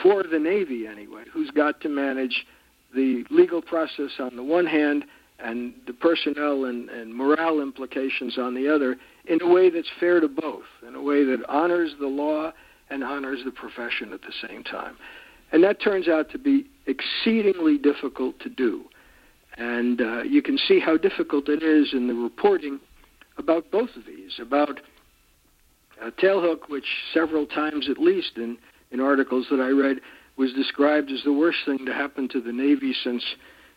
for 0.02 0.22
the 0.22 0.38
Navy 0.38 0.86
anyway, 0.86 1.24
who's 1.32 1.50
got 1.50 1.80
to 1.82 1.88
manage 1.88 2.46
the 2.94 3.24
legal 3.30 3.62
process 3.62 4.10
on 4.18 4.36
the 4.36 4.42
one 4.42 4.66
hand 4.66 5.04
and 5.38 5.72
the 5.86 5.92
personnel 5.92 6.64
and, 6.66 6.90
and 6.90 7.14
morale 7.14 7.60
implications 7.60 8.38
on 8.38 8.54
the 8.54 8.72
other 8.72 8.96
in 9.26 9.40
a 9.42 9.48
way 9.48 9.70
that's 9.70 9.88
fair 9.98 10.20
to 10.20 10.28
both, 10.28 10.64
in 10.86 10.94
a 10.94 11.02
way 11.02 11.24
that 11.24 11.38
honors 11.48 11.92
the 11.98 12.06
law 12.06 12.52
and 12.90 13.02
honors 13.02 13.40
the 13.44 13.50
profession 13.50 14.12
at 14.12 14.20
the 14.22 14.48
same 14.48 14.62
time. 14.64 14.96
And 15.52 15.64
that 15.64 15.80
turns 15.80 16.08
out 16.08 16.30
to 16.30 16.38
be 16.38 16.66
exceedingly 16.86 17.78
difficult 17.78 18.38
to 18.40 18.48
do. 18.48 18.84
And 19.60 20.00
uh, 20.00 20.22
you 20.22 20.40
can 20.40 20.56
see 20.56 20.80
how 20.80 20.96
difficult 20.96 21.50
it 21.50 21.62
is 21.62 21.92
in 21.92 22.08
the 22.08 22.14
reporting 22.14 22.80
about 23.36 23.70
both 23.70 23.90
of 23.94 24.06
these, 24.06 24.40
about 24.40 24.80
uh, 26.02 26.10
tailhook, 26.12 26.68
which 26.68 26.86
several 27.12 27.44
times 27.44 27.86
at 27.90 27.98
least 27.98 28.32
in, 28.36 28.56
in 28.90 29.00
articles 29.00 29.46
that 29.50 29.60
I 29.60 29.68
read 29.68 29.98
was 30.38 30.50
described 30.54 31.10
as 31.10 31.22
the 31.24 31.32
worst 31.32 31.58
thing 31.66 31.84
to 31.84 31.92
happen 31.92 32.26
to 32.30 32.40
the 32.40 32.52
Navy 32.52 32.94
since 33.04 33.22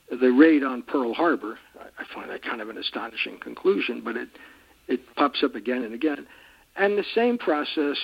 the 0.10 0.32
raid 0.32 0.64
on 0.64 0.84
Pearl 0.84 1.14
Harbor. 1.14 1.60
I, 1.78 2.02
I 2.02 2.16
find 2.16 2.30
that 2.30 2.44
kind 2.44 2.62
of 2.62 2.70
an 2.70 2.78
astonishing 2.78 3.38
conclusion, 3.40 4.02
but 4.06 4.16
it 4.16 4.30
it 4.88 5.02
pops 5.16 5.44
up 5.44 5.56
again 5.56 5.84
and 5.84 5.94
again. 5.94 6.26
And 6.78 6.98
the 6.98 7.06
same 7.14 7.38
process 7.38 7.98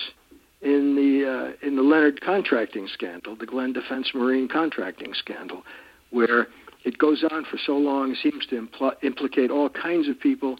in 0.60 0.94
the 0.94 1.56
uh, 1.56 1.66
in 1.66 1.76
the 1.76 1.82
Leonard 1.82 2.20
contracting 2.20 2.88
scandal, 2.92 3.36
the 3.36 3.46
Glenn 3.46 3.72
Defense 3.72 4.10
Marine 4.14 4.48
contracting 4.48 5.14
scandal, 5.14 5.62
where 6.10 6.48
it 6.84 6.98
goes 6.98 7.24
on 7.30 7.44
for 7.44 7.58
so 7.64 7.76
long, 7.76 8.14
seems 8.22 8.46
to 8.46 8.60
impl- 8.66 8.96
implicate 9.02 9.50
all 9.50 9.68
kinds 9.68 10.08
of 10.08 10.18
people, 10.18 10.56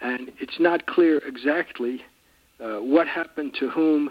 and 0.00 0.32
it's 0.40 0.58
not 0.58 0.86
clear 0.86 1.18
exactly 1.18 2.02
uh, 2.60 2.78
what 2.78 3.06
happened 3.06 3.54
to 3.60 3.70
whom 3.70 4.10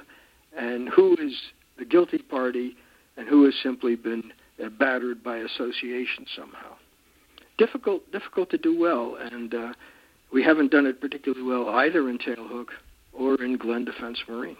and 0.58 0.90
who 0.90 1.16
is 1.18 1.34
the 1.78 1.86
guilty 1.86 2.18
party 2.18 2.76
and 3.18 3.28
who 3.28 3.46
has 3.46 3.54
simply 3.62 3.96
been 3.96 4.32
uh, 4.64 4.70
battered 4.70 5.24
by 5.24 5.38
association 5.38 6.26
somehow. 6.36 6.74
Difficult, 7.58 8.10
difficult 8.12 8.50
to 8.52 8.58
do 8.58 8.78
well, 8.80 9.18
and 9.20 9.54
uh, 9.54 9.74
we 10.32 10.44
haven't 10.44 10.72
done 10.72 10.86
it 10.86 11.02
particularly 11.02 11.44
well 11.44 11.70
either 11.70 12.10
in 12.10 12.18
Tailhook 12.18 12.68
or 13.14 13.42
in 13.44 13.58
Glenn 13.58 13.86
Defense 13.86 14.20
Marine. 14.28 14.58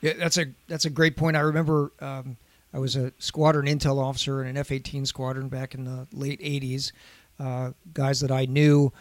Yeah, 0.00 0.12
that's 0.18 0.38
a 0.38 0.46
that's 0.68 0.84
a 0.84 0.90
great 0.90 1.16
point. 1.16 1.36
I 1.36 1.40
remember 1.40 1.90
um, 2.00 2.36
I 2.76 2.78
was 2.78 2.94
a 2.94 3.10
squadron 3.18 3.64
intel 3.64 3.98
officer 3.98 4.42
in 4.42 4.48
an 4.48 4.58
F-18 4.58 5.06
squadron 5.06 5.48
back 5.48 5.74
in 5.74 5.84
the 5.84 6.06
late 6.12 6.40
'80s. 6.42 6.92
Uh, 7.40 7.70
guys 7.94 8.20
that 8.20 8.30
I 8.30 8.44
knew 8.44 8.92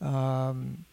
um, 0.00 0.84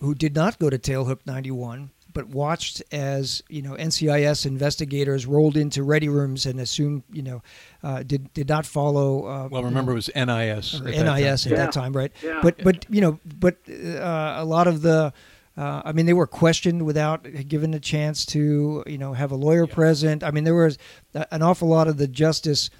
who 0.00 0.12
did 0.16 0.34
not 0.34 0.58
go 0.58 0.68
to 0.68 0.76
Tailhook 0.76 1.20
91, 1.24 1.90
but 2.12 2.26
watched 2.26 2.82
as 2.90 3.44
you 3.48 3.62
know 3.62 3.74
NCIS 3.74 4.44
investigators 4.44 5.24
rolled 5.24 5.56
into 5.56 5.84
ready 5.84 6.08
rooms 6.08 6.46
and 6.46 6.58
assumed 6.58 7.04
you 7.12 7.22
know 7.22 7.42
uh, 7.84 8.02
did 8.02 8.34
did 8.34 8.48
not 8.48 8.66
follow. 8.66 9.24
Uh, 9.26 9.48
well, 9.48 9.62
remember 9.62 9.92
know, 9.92 9.98
it 9.98 9.98
was 9.98 10.10
NIS. 10.16 10.80
At 10.80 10.84
NIS 10.84 11.46
at 11.46 11.52
yeah. 11.52 11.56
that 11.58 11.72
time, 11.72 11.96
right? 11.96 12.10
Yeah. 12.24 12.40
But 12.42 12.64
but 12.64 12.86
you 12.90 13.00
know 13.00 13.20
but 13.38 13.58
uh, 13.70 14.34
a 14.38 14.44
lot 14.44 14.66
of 14.66 14.82
the. 14.82 15.12
Uh, 15.56 15.82
I 15.84 15.92
mean, 15.92 16.06
they 16.06 16.14
were 16.14 16.26
questioned 16.26 16.86
without 16.86 17.26
given 17.46 17.74
a 17.74 17.80
chance 17.80 18.24
to, 18.26 18.82
you 18.86 18.98
know, 18.98 19.12
have 19.12 19.32
a 19.32 19.36
lawyer 19.36 19.66
yeah. 19.68 19.74
present. 19.74 20.24
I 20.24 20.30
mean, 20.30 20.44
there 20.44 20.54
was 20.54 20.78
an 21.14 21.42
awful 21.42 21.68
lot 21.68 21.88
of 21.88 21.98
the 21.98 22.08
justice 22.08 22.70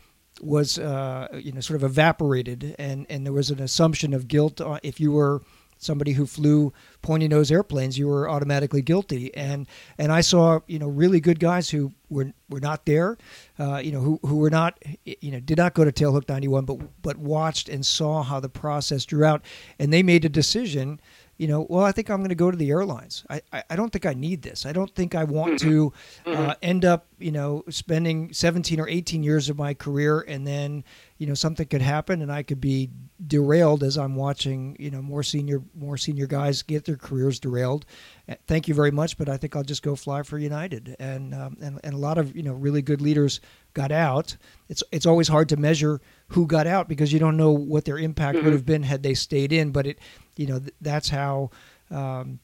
was, 0.40 0.78
uh, 0.78 1.28
you 1.34 1.52
know, 1.52 1.60
sort 1.60 1.76
of 1.76 1.84
evaporated, 1.84 2.74
and 2.78 3.06
and 3.10 3.26
there 3.26 3.32
was 3.32 3.50
an 3.50 3.60
assumption 3.60 4.14
of 4.14 4.28
guilt 4.28 4.60
if 4.82 4.98
you 4.98 5.12
were 5.12 5.42
somebody 5.82 6.12
who 6.12 6.26
flew 6.26 6.72
pointy 7.02 7.26
nose 7.26 7.50
airplanes, 7.50 7.98
you 7.98 8.06
were 8.06 8.30
automatically 8.30 8.82
guilty. 8.82 9.34
And 9.34 9.66
and 9.98 10.12
I 10.12 10.20
saw 10.20 10.60
you 10.66 10.78
know 10.78 10.88
really 10.88 11.20
good 11.20 11.40
guys 11.40 11.68
who 11.70 11.92
were 12.08 12.32
were 12.48 12.60
not 12.60 12.86
there, 12.86 13.18
uh, 13.58 13.78
you 13.78 13.92
know 13.92 14.00
who 14.00 14.20
who 14.22 14.36
were 14.36 14.50
not 14.50 14.78
you 15.04 15.30
know 15.30 15.40
did 15.40 15.58
not 15.58 15.74
go 15.74 15.84
to 15.84 15.92
Tailhook 15.92 16.28
91, 16.28 16.64
but 16.64 16.78
but 17.02 17.16
watched 17.18 17.68
and 17.68 17.84
saw 17.84 18.22
how 18.22 18.40
the 18.40 18.48
process 18.48 19.04
drew 19.04 19.24
out, 19.24 19.42
and 19.78 19.92
they 19.92 20.02
made 20.02 20.24
a 20.24 20.30
decision 20.30 21.00
you 21.38 21.48
know, 21.48 21.66
well, 21.68 21.84
I 21.84 21.92
think 21.92 22.10
I'm 22.10 22.18
going 22.18 22.28
to 22.28 22.34
go 22.34 22.50
to 22.50 22.56
the 22.56 22.70
airlines. 22.70 23.24
I, 23.28 23.40
I, 23.52 23.64
I, 23.70 23.76
don't 23.76 23.90
think 23.90 24.06
I 24.06 24.12
need 24.12 24.42
this. 24.42 24.66
I 24.66 24.72
don't 24.72 24.94
think 24.94 25.14
I 25.14 25.24
want 25.24 25.54
mm-hmm. 25.54 25.68
to 25.70 25.92
uh, 26.26 26.30
mm-hmm. 26.30 26.50
end 26.62 26.84
up, 26.84 27.06
you 27.18 27.32
know, 27.32 27.64
spending 27.68 28.32
17 28.32 28.78
or 28.78 28.88
18 28.88 29.22
years 29.22 29.48
of 29.48 29.58
my 29.58 29.74
career 29.74 30.20
and 30.20 30.46
then, 30.46 30.84
you 31.18 31.26
know, 31.26 31.34
something 31.34 31.66
could 31.66 31.82
happen 31.82 32.22
and 32.22 32.30
I 32.30 32.42
could 32.42 32.60
be 32.60 32.90
derailed 33.26 33.82
as 33.82 33.96
I'm 33.96 34.14
watching, 34.14 34.76
you 34.78 34.90
know, 34.90 35.00
more 35.00 35.22
senior 35.22 35.62
more 35.74 35.96
senior 35.96 36.26
guys 36.26 36.62
get 36.62 36.84
their 36.84 36.96
careers 36.96 37.40
derailed. 37.40 37.86
Uh, 38.28 38.34
thank 38.46 38.68
you 38.68 38.74
very 38.74 38.90
much, 38.90 39.16
but 39.16 39.28
I 39.28 39.36
think 39.36 39.56
I'll 39.56 39.62
just 39.62 39.82
go 39.82 39.96
fly 39.96 40.22
for 40.22 40.38
United. 40.38 40.96
And 40.98 41.34
um, 41.34 41.56
and 41.60 41.80
and 41.82 41.94
a 41.94 41.98
lot 41.98 42.18
of 42.18 42.36
you 42.36 42.42
know 42.42 42.52
really 42.52 42.82
good 42.82 43.00
leaders 43.00 43.40
got 43.74 43.90
out. 43.90 44.36
It's 44.68 44.82
it's 44.92 45.06
always 45.06 45.28
hard 45.28 45.48
to 45.50 45.56
measure 45.56 46.00
who 46.32 46.46
got 46.46 46.66
out 46.66 46.88
because 46.88 47.12
you 47.12 47.18
don't 47.18 47.36
know 47.36 47.50
what 47.50 47.84
their 47.84 47.98
impact 47.98 48.36
mm-hmm. 48.36 48.46
would 48.46 48.54
have 48.54 48.66
been 48.66 48.82
had 48.82 49.02
they 49.02 49.14
stayed 49.14 49.52
in. 49.52 49.70
But 49.70 49.86
it 49.86 49.98
you 50.36 50.46
know 50.46 50.58
th- 50.58 50.74
that's 50.80 51.08
how 51.08 51.50
um, 51.90 52.38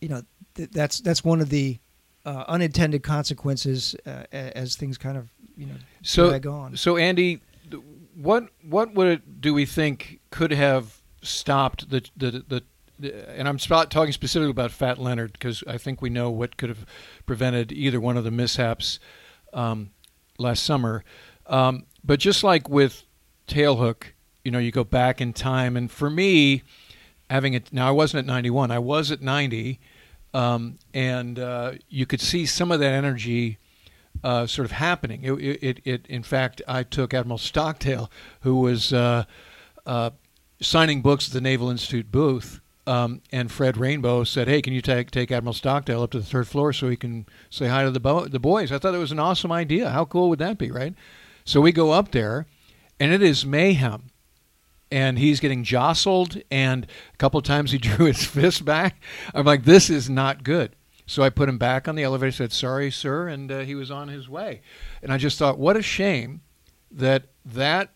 you 0.00 0.08
know 0.08 0.22
th- 0.54 0.70
that's 0.70 1.00
that's 1.00 1.24
one 1.24 1.40
of 1.40 1.48
the 1.50 1.78
uh, 2.24 2.44
unintended 2.48 3.02
consequences 3.02 3.96
uh, 4.06 4.24
as 4.32 4.76
things 4.76 4.98
kind 4.98 5.16
of 5.16 5.28
you 5.56 5.66
know 5.66 5.76
so, 6.02 6.28
drag 6.28 6.46
on. 6.46 6.76
So 6.76 6.96
Andy, 6.96 7.40
what 8.14 8.48
what 8.62 8.94
would 8.94 9.08
it, 9.08 9.40
do 9.40 9.54
we 9.54 9.66
think 9.66 10.20
could 10.30 10.52
have 10.52 11.00
stopped 11.22 11.90
the 11.90 12.08
the 12.16 12.44
the 12.46 12.62
and 13.02 13.48
I'm 13.48 13.58
talking 13.58 14.12
specifically 14.12 14.50
about 14.50 14.70
Fat 14.70 14.98
Leonard 14.98 15.32
because 15.32 15.64
I 15.66 15.78
think 15.78 16.02
we 16.02 16.10
know 16.10 16.30
what 16.30 16.56
could 16.56 16.68
have 16.68 16.84
prevented 17.26 17.72
either 17.72 18.00
one 18.00 18.16
of 18.16 18.24
the 18.24 18.30
mishaps 18.30 18.98
um, 19.52 19.90
last 20.38 20.64
summer. 20.64 21.04
Um, 21.50 21.84
but 22.02 22.20
just 22.20 22.42
like 22.42 22.68
with 22.68 23.04
Tailhook, 23.46 24.04
you 24.44 24.50
know, 24.50 24.58
you 24.58 24.70
go 24.70 24.84
back 24.84 25.20
in 25.20 25.34
time, 25.34 25.76
and 25.76 25.90
for 25.90 26.08
me, 26.08 26.62
having 27.28 27.52
it 27.52 27.72
now 27.72 27.88
I 27.88 27.90
wasn't 27.90 28.20
at 28.20 28.26
91. 28.26 28.70
I 28.70 28.78
was 28.78 29.10
at 29.10 29.20
90, 29.20 29.78
um, 30.32 30.78
and 30.94 31.38
uh, 31.38 31.72
you 31.88 32.06
could 32.06 32.20
see 32.20 32.46
some 32.46 32.72
of 32.72 32.80
that 32.80 32.92
energy 32.92 33.58
uh, 34.24 34.46
sort 34.46 34.64
of 34.64 34.72
happening. 34.72 35.24
It, 35.24 35.32
it, 35.62 35.80
it, 35.84 36.06
in 36.06 36.22
fact, 36.22 36.62
I 36.66 36.84
took 36.84 37.12
Admiral 37.12 37.38
Stockdale, 37.38 38.10
who 38.40 38.56
was 38.60 38.92
uh, 38.92 39.24
uh 39.84 40.10
signing 40.62 41.00
books 41.00 41.26
at 41.28 41.32
the 41.32 41.40
Naval 41.40 41.70
Institute 41.70 42.10
booth. 42.12 42.60
Um, 42.86 43.22
and 43.30 43.52
Fred 43.52 43.76
Rainbow 43.76 44.24
said, 44.24 44.48
"Hey, 44.48 44.62
can 44.62 44.72
you 44.72 44.80
take 44.80 45.10
take 45.10 45.30
Admiral 45.30 45.52
Stockdale 45.52 46.02
up 46.02 46.10
to 46.12 46.18
the 46.18 46.24
third 46.24 46.48
floor 46.48 46.72
so 46.72 46.88
he 46.88 46.96
can 46.96 47.26
say 47.50 47.68
hi 47.68 47.84
to 47.84 47.90
the 47.90 48.00
bo- 48.00 48.26
the 48.26 48.40
boys?" 48.40 48.72
I 48.72 48.78
thought 48.78 48.94
it 48.94 48.98
was 48.98 49.12
an 49.12 49.18
awesome 49.18 49.52
idea. 49.52 49.90
How 49.90 50.04
cool 50.04 50.28
would 50.30 50.38
that 50.38 50.58
be, 50.58 50.70
right? 50.70 50.94
So 51.50 51.60
we 51.60 51.72
go 51.72 51.90
up 51.90 52.12
there, 52.12 52.46
and 53.00 53.12
it 53.12 53.24
is 53.24 53.44
mayhem. 53.44 54.12
And 54.88 55.18
he's 55.18 55.40
getting 55.40 55.64
jostled 55.64 56.40
and 56.48 56.86
a 57.12 57.16
couple 57.16 57.42
times 57.42 57.72
he 57.72 57.78
drew 57.78 58.06
his 58.06 58.24
fist 58.24 58.64
back. 58.64 59.02
I'm 59.34 59.46
like 59.46 59.64
this 59.64 59.90
is 59.90 60.08
not 60.08 60.44
good. 60.44 60.76
So 61.06 61.24
i 61.24 61.28
put 61.28 61.48
him 61.48 61.58
back 61.58 61.88
on 61.88 61.96
the 61.96 62.04
elevator 62.04 62.30
said 62.30 62.52
sorry 62.52 62.92
sir 62.92 63.26
and 63.26 63.50
uh, 63.50 63.60
he 63.60 63.74
was 63.74 63.90
on 63.90 64.06
his 64.06 64.28
way. 64.28 64.62
And 65.02 65.12
i 65.12 65.18
just 65.18 65.40
thought 65.40 65.58
what 65.58 65.76
a 65.76 65.82
shame 65.82 66.42
that 66.88 67.24
that 67.44 67.94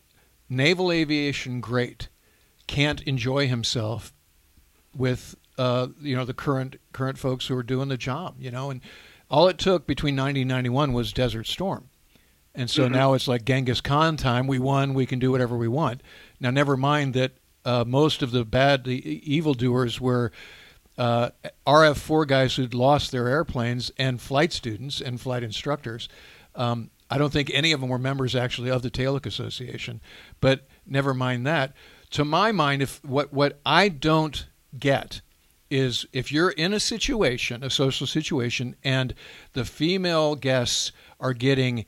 naval 0.49 0.91
aviation 0.91 1.61
great 1.61 2.09
can't 2.67 3.01
enjoy 3.03 3.47
himself 3.47 4.11
with 4.93 5.33
uh, 5.57 5.87
you 6.01 6.17
know 6.17 6.25
the 6.25 6.33
current 6.33 6.75
current 6.91 7.17
folks 7.17 7.47
who 7.47 7.55
are 7.55 7.63
doing 7.63 7.87
the 7.87 7.97
job 7.97 8.35
you 8.37 8.51
know? 8.51 8.69
And 8.69 8.81
all 9.29 9.47
it 9.47 9.57
took 9.57 9.87
between 9.87 10.13
90 10.17 10.41
and 10.41 10.49
91 10.49 10.91
was 10.91 11.13
desert 11.13 11.47
storm 11.47 11.89
and 12.55 12.69
so 12.69 12.83
mm-hmm. 12.83 12.93
now 12.93 13.13
it's 13.13 13.27
like 13.27 13.45
Genghis 13.45 13.81
Khan 13.81 14.17
time. 14.17 14.47
We 14.47 14.59
won. 14.59 14.93
We 14.93 15.05
can 15.05 15.19
do 15.19 15.31
whatever 15.31 15.57
we 15.57 15.67
want. 15.67 16.01
Now, 16.39 16.51
never 16.51 16.77
mind 16.77 17.13
that 17.13 17.33
uh, 17.65 17.83
most 17.85 18.21
of 18.21 18.31
the 18.31 18.45
bad, 18.45 18.85
the 18.85 19.33
evildoers 19.33 19.99
were 19.99 20.31
uh, 20.97 21.29
RF4 21.67 22.27
guys 22.27 22.55
who'd 22.55 22.73
lost 22.73 23.11
their 23.11 23.27
airplanes 23.27 23.91
and 23.97 24.21
flight 24.21 24.53
students 24.53 25.01
and 25.01 25.19
flight 25.19 25.43
instructors. 25.43 26.07
Um, 26.55 26.89
I 27.09 27.17
don't 27.17 27.33
think 27.33 27.51
any 27.53 27.71
of 27.71 27.81
them 27.81 27.89
were 27.89 27.99
members 27.99 28.35
actually 28.35 28.69
of 28.69 28.81
the 28.81 28.89
Tailhook 28.89 29.25
Association. 29.25 30.01
But 30.39 30.67
never 30.85 31.13
mind 31.13 31.45
that. 31.45 31.73
To 32.11 32.23
my 32.23 32.51
mind, 32.51 32.81
if 32.81 33.03
what 33.03 33.33
what 33.33 33.59
I 33.65 33.89
don't 33.89 34.47
get 34.77 35.21
is 35.69 36.05
if 36.13 36.31
you're 36.31 36.51
in 36.51 36.73
a 36.73 36.79
situation, 36.79 37.63
a 37.63 37.69
social 37.69 38.07
situation, 38.07 38.75
and 38.83 39.13
the 39.53 39.65
female 39.65 40.35
guests 40.35 40.91
are 41.19 41.33
getting 41.33 41.85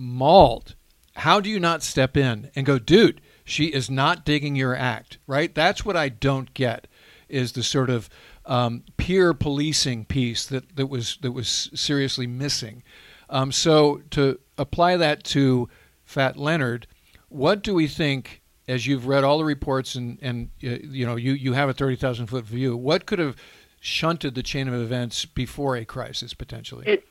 mauled, 0.00 0.74
how 1.16 1.40
do 1.40 1.50
you 1.50 1.60
not 1.60 1.82
step 1.82 2.16
in 2.16 2.50
and 2.56 2.66
go, 2.66 2.78
dude? 2.78 3.20
She 3.44 3.66
is 3.66 3.90
not 3.90 4.24
digging 4.24 4.56
your 4.56 4.74
act, 4.74 5.18
right? 5.26 5.54
That's 5.54 5.84
what 5.84 5.96
I 5.96 6.08
don't 6.08 6.52
get 6.54 6.86
is 7.28 7.52
the 7.52 7.62
sort 7.62 7.90
of 7.90 8.08
um, 8.46 8.84
peer 8.96 9.34
policing 9.34 10.04
piece 10.06 10.46
that, 10.46 10.76
that 10.76 10.86
was 10.86 11.18
that 11.20 11.32
was 11.32 11.70
seriously 11.74 12.26
missing. 12.26 12.82
Um, 13.28 13.52
so 13.52 14.02
to 14.10 14.40
apply 14.58 14.96
that 14.96 15.24
to 15.24 15.68
Fat 16.04 16.36
Leonard, 16.36 16.86
what 17.28 17.62
do 17.62 17.74
we 17.74 17.86
think? 17.86 18.42
As 18.68 18.86
you've 18.86 19.06
read 19.08 19.24
all 19.24 19.38
the 19.38 19.44
reports 19.44 19.96
and 19.96 20.16
and 20.22 20.50
uh, 20.62 20.78
you 20.82 21.04
know 21.04 21.16
you 21.16 21.32
you 21.32 21.54
have 21.54 21.68
a 21.68 21.74
thirty 21.74 21.96
thousand 21.96 22.26
foot 22.26 22.44
view, 22.44 22.76
what 22.76 23.04
could 23.04 23.18
have 23.18 23.34
shunted 23.80 24.34
the 24.36 24.44
chain 24.44 24.68
of 24.68 24.74
events 24.74 25.24
before 25.24 25.76
a 25.76 25.84
crisis 25.84 26.34
potentially? 26.34 26.86
It, 26.86 27.06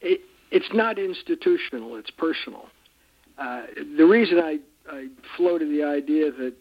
it 0.00 0.20
it's 0.50 0.72
not 0.72 0.98
institutional; 0.98 1.96
it's 1.96 2.10
personal. 2.10 2.66
Uh, 3.38 3.62
the 3.96 4.04
reason 4.04 4.38
I 4.38 4.58
I 4.90 5.08
floated 5.36 5.70
the 5.70 5.82
idea 5.82 6.30
that 6.30 6.54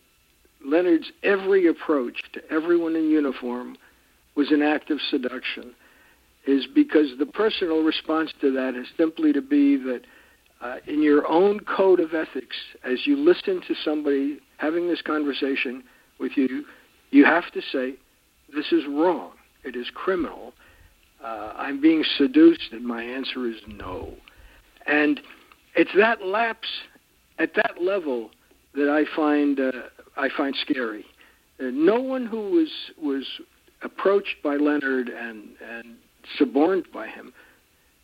Leonard's 0.66 1.12
every 1.24 1.68
approach 1.68 2.22
to 2.34 2.42
everyone 2.52 2.96
in 2.96 3.10
uniform 3.10 3.78
was 4.36 4.52
an 4.52 4.62
act 4.62 4.90
of 4.90 5.00
seduction 5.10 5.74
is 6.46 6.66
because 6.74 7.08
the 7.20 7.26
personal 7.26 7.84
response 7.84 8.32
to 8.42 8.52
that 8.52 8.76
is 8.76 8.88
simply 8.98 9.32
to 9.34 9.42
be 9.42 9.78
that 9.78 10.02
uh, 10.62 10.78
in 10.88 11.02
your 11.02 11.28
own 11.28 11.60
code 11.60 12.00
of 12.00 12.14
ethics, 12.14 12.56
as 12.84 13.06
you 13.06 13.18
listen 13.18 13.62
to 13.68 13.76
somebody 13.84 14.40
having 14.58 14.88
this 14.88 15.02
conversation 15.02 15.84
with 16.20 16.34
you, 16.36 16.64
you 17.12 17.26
have 17.26 17.52
to 17.52 17.62
say, 17.62 17.96
This 18.54 18.72
is 18.72 18.84
wrong. 18.88 19.32
It 19.64 19.76
is 19.76 19.88
criminal. 19.94 20.54
Uh, 21.24 21.54
I'm 21.56 21.80
being 21.80 22.04
seduced, 22.18 22.74
and 22.74 22.86
my 22.86 23.02
answer 23.02 23.48
is 23.48 23.56
no. 23.68 24.14
And 24.86 25.22
it's 25.76 25.92
that 25.98 26.26
lapse 26.26 26.68
at 27.40 27.56
that 27.56 27.82
level 27.82 28.32
that 28.76 28.90
I 28.90 29.06
find 29.16 29.60
uh, 29.60 29.72
I 30.18 30.30
find 30.36 30.56
scary. 30.56 31.06
Uh, 31.60 31.66
no 31.72 32.02
one 32.02 32.26
who 32.26 32.52
was 32.52 32.70
was 33.02 33.26
approached 33.84 34.36
by 34.44 34.56
Leonard 34.56 35.10
and 35.10 35.50
and 35.62 35.96
suborned 36.38 36.88
by 36.94 37.08
him 37.08 37.34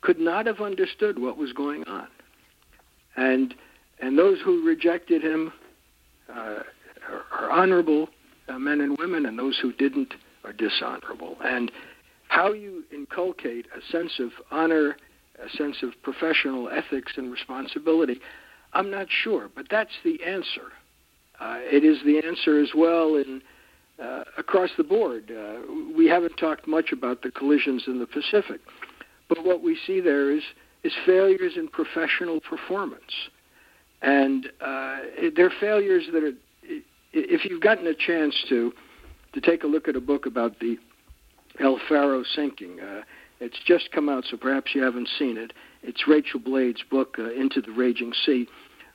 could 0.01 0.19
not 0.19 0.45
have 0.45 0.61
understood 0.61 1.19
what 1.19 1.37
was 1.37 1.51
going 1.53 1.83
on. 1.85 2.07
And 3.17 3.53
and 3.99 4.17
those 4.17 4.39
who 4.43 4.65
rejected 4.65 5.21
him 5.21 5.51
uh, 6.29 6.59
are, 7.09 7.25
are, 7.37 7.51
honorable 7.51 8.07
uh, 8.47 8.57
men 8.57 8.79
and 8.81 8.97
women, 8.97 9.25
and 9.25 9.37
those 9.37 9.57
who 9.61 9.73
didn't 9.73 10.13
are 10.45 10.53
dishonorable. 10.53 11.35
And 11.43 11.71
how 12.29 12.53
you 12.53 12.83
inculcate 12.93 13.65
a 13.75 13.91
sense 13.91 14.19
of 14.19 14.29
honor, 14.51 14.95
a 15.43 15.49
sense 15.57 15.77
of 15.83 15.89
professional 16.03 16.69
ethics 16.69 17.13
and 17.17 17.31
responsibility, 17.31 18.19
I'm 18.71 18.89
not 18.89 19.07
sure, 19.09 19.49
but 19.53 19.65
that's 19.69 19.91
the 20.03 20.23
answer. 20.23 20.71
Uh, 21.39 21.57
it 21.59 21.83
is 21.83 21.97
the 22.05 22.25
answer 22.25 22.61
as 22.61 22.69
well 22.75 23.15
in 23.15 23.41
uh, 24.01 24.23
across 24.37 24.69
the 24.77 24.83
board. 24.83 25.31
Uh, 25.31 25.59
we 25.97 26.07
haven't 26.07 26.37
talked 26.37 26.67
much 26.67 26.91
about 26.93 27.21
the 27.21 27.31
collisions 27.31 27.83
in 27.87 27.99
the 27.99 28.05
Pacific, 28.05 28.61
but 29.27 29.43
what 29.43 29.61
we 29.61 29.77
see 29.85 29.99
there 29.99 30.31
is 30.31 30.43
is 30.83 30.93
failures 31.05 31.53
in 31.57 31.67
professional 31.67 32.39
performance, 32.41 33.29
and 34.01 34.47
uh, 34.61 34.97
they're 35.35 35.51
failures 35.59 36.03
that 36.13 36.23
are. 36.23 36.31
If 37.11 37.43
you've 37.43 37.61
gotten 37.61 37.87
a 37.87 37.95
chance 37.95 38.35
to 38.49 38.71
to 39.33 39.41
take 39.41 39.63
a 39.63 39.67
look 39.67 39.87
at 39.87 39.95
a 39.95 40.01
book 40.01 40.25
about 40.25 40.59
the 40.59 40.77
El 41.59 41.79
Faro 41.87 42.23
sinking, 42.35 42.79
uh, 42.79 43.01
it's 43.39 43.59
just 43.65 43.91
come 43.91 44.09
out, 44.09 44.25
so 44.29 44.37
perhaps 44.37 44.75
you 44.75 44.83
haven't 44.83 45.09
seen 45.17 45.37
it. 45.37 45.53
It's 45.81 46.07
Rachel 46.07 46.41
Slade's 46.43 46.83
book, 46.89 47.15
uh, 47.19 47.31
Into 47.31 47.61
the 47.61 47.71
Raging 47.71 48.13
Sea. 48.25 48.47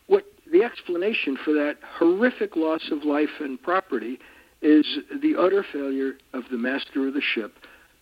What 0.07 0.25
the 0.51 0.63
explanation 0.63 1.39
for 1.43 1.53
that 1.55 1.77
horrific 1.99 2.57
loss 2.57 2.91
of 2.91 3.05
life 3.05 3.41
and 3.41 3.63
property 3.63 4.19
is 4.61 4.87
the 5.23 5.37
utter 5.39 5.65
failure 5.73 6.13
of 6.33 6.45
the 6.51 6.59
master 6.59 7.09
of 7.09 7.15
the 7.15 7.23
ship 7.23 7.53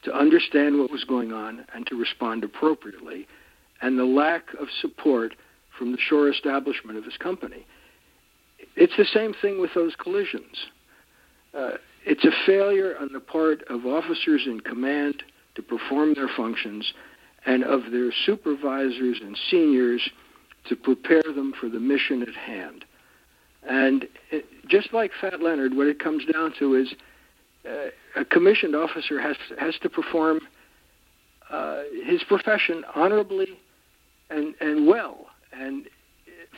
to 0.05 0.13
understand 0.13 0.79
what 0.79 0.91
was 0.91 1.05
going 1.05 1.33
on 1.33 1.65
and 1.75 1.87
to 1.87 1.97
respond 1.97 2.43
appropriately, 2.43 3.27
and 3.81 3.99
the 3.99 4.05
lack 4.05 4.53
of 4.61 4.67
support 4.81 5.35
from 5.79 5.93
the 5.93 5.99
shore 5.99 6.29
establishment 6.29 6.99
of 6.99 7.05
his 7.05 7.17
company. 7.17 7.67
It's 8.77 8.97
the 8.97 9.05
same 9.05 9.35
thing 9.41 9.61
with 9.61 9.71
those 9.75 9.95
collisions. 9.97 10.67
Uh, 11.57 11.73
it's 12.05 12.25
a 12.25 12.33
failure 12.47 12.97
on 13.01 13.13
the 13.13 13.21
part 13.21 13.63
of 13.69 13.87
officers 13.87 14.43
in 14.47 14.61
command 14.61 15.23
to 15.55 15.63
perform 15.63 16.15
their 16.15 16.29
functions 16.29 16.93
and 17.47 17.65
of 17.65 17.91
their 17.91 18.11
supervisors 18.25 19.19
and 19.21 19.37
seniors 19.51 20.09
to 20.69 20.77
prepare 20.77 21.23
them 21.23 21.53
for 21.59 21.69
the 21.69 21.81
mission 21.81 22.23
at 22.23 22.35
hand. 22.35 22.85
And 23.65 24.09
it, 24.31 24.47
just 24.69 24.93
like 24.93 25.11
Fat 25.21 25.41
Leonard, 25.41 25.75
what 25.75 25.87
it 25.87 25.99
comes 25.99 26.25
down 26.33 26.55
to 26.59 26.75
is 26.75 26.95
uh, 27.69 27.91
a 28.17 28.25
commissioned 28.25 28.75
officer 28.75 29.21
has 29.21 29.37
has 29.59 29.77
to 29.83 29.89
perform 29.89 30.41
uh, 31.51 31.83
his 32.05 32.23
profession 32.25 32.85
honorably 32.95 33.59
and 34.31 34.55
and 34.61 34.87
well. 34.87 35.27
And 35.53 35.87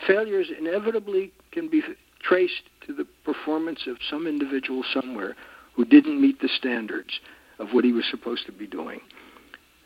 failures 0.06 0.48
inevitably 0.56 1.32
can 1.52 1.68
be 1.68 1.82
traced 2.26 2.62
to 2.86 2.92
the 2.92 3.04
performance 3.24 3.86
of 3.86 3.96
some 4.10 4.26
individual 4.26 4.82
somewhere 4.92 5.36
who 5.74 5.84
didn't 5.84 6.20
meet 6.20 6.40
the 6.40 6.48
standards 6.48 7.20
of 7.58 7.68
what 7.72 7.84
he 7.84 7.92
was 7.92 8.04
supposed 8.10 8.46
to 8.46 8.52
be 8.52 8.66
doing. 8.66 9.00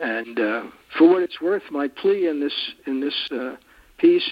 And 0.01 0.39
uh, 0.39 0.63
for 0.97 1.09
what 1.09 1.23
it's 1.23 1.41
worth, 1.41 1.65
my 1.71 1.89
plea 1.89 2.29
in 2.29 2.41
this 2.41 2.53
in 2.87 3.01
this 3.01 3.15
uh, 3.33 3.57
piece 3.99 4.31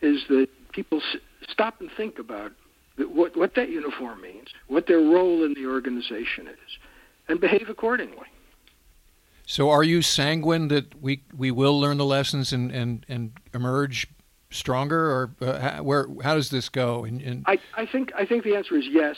is 0.00 0.22
that 0.28 0.48
people 0.72 0.98
s- 0.98 1.20
stop 1.48 1.80
and 1.80 1.90
think 1.96 2.18
about 2.18 2.52
what 2.96 3.36
what 3.36 3.54
that 3.56 3.70
uniform 3.70 4.20
means, 4.20 4.48
what 4.68 4.86
their 4.86 5.00
role 5.00 5.44
in 5.44 5.54
the 5.54 5.66
organization 5.66 6.46
is, 6.46 6.78
and 7.28 7.40
behave 7.40 7.68
accordingly. 7.68 8.28
So, 9.46 9.68
are 9.68 9.82
you 9.82 10.00
sanguine 10.00 10.68
that 10.68 11.02
we 11.02 11.22
we 11.36 11.50
will 11.50 11.80
learn 11.80 11.98
the 11.98 12.04
lessons 12.04 12.52
and 12.52 12.70
and, 12.70 13.04
and 13.08 13.32
emerge 13.52 14.06
stronger, 14.50 15.10
or 15.10 15.30
uh, 15.40 15.78
where 15.78 16.06
how 16.22 16.34
does 16.34 16.50
this 16.50 16.68
go? 16.68 17.04
In, 17.04 17.20
in... 17.20 17.44
I, 17.46 17.58
I 17.76 17.86
think 17.86 18.12
I 18.16 18.26
think 18.26 18.44
the 18.44 18.56
answer 18.56 18.76
is 18.76 18.86
yes. 18.90 19.16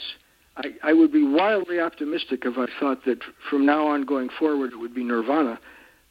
I, 0.55 0.73
I 0.83 0.93
would 0.93 1.11
be 1.11 1.23
wildly 1.23 1.79
optimistic 1.79 2.45
if 2.45 2.57
I 2.57 2.67
thought 2.79 3.05
that 3.05 3.19
from 3.49 3.65
now 3.65 3.87
on 3.87 4.05
going 4.05 4.29
forward 4.37 4.71
it 4.71 4.77
would 4.77 4.93
be 4.93 5.03
nirvana. 5.03 5.59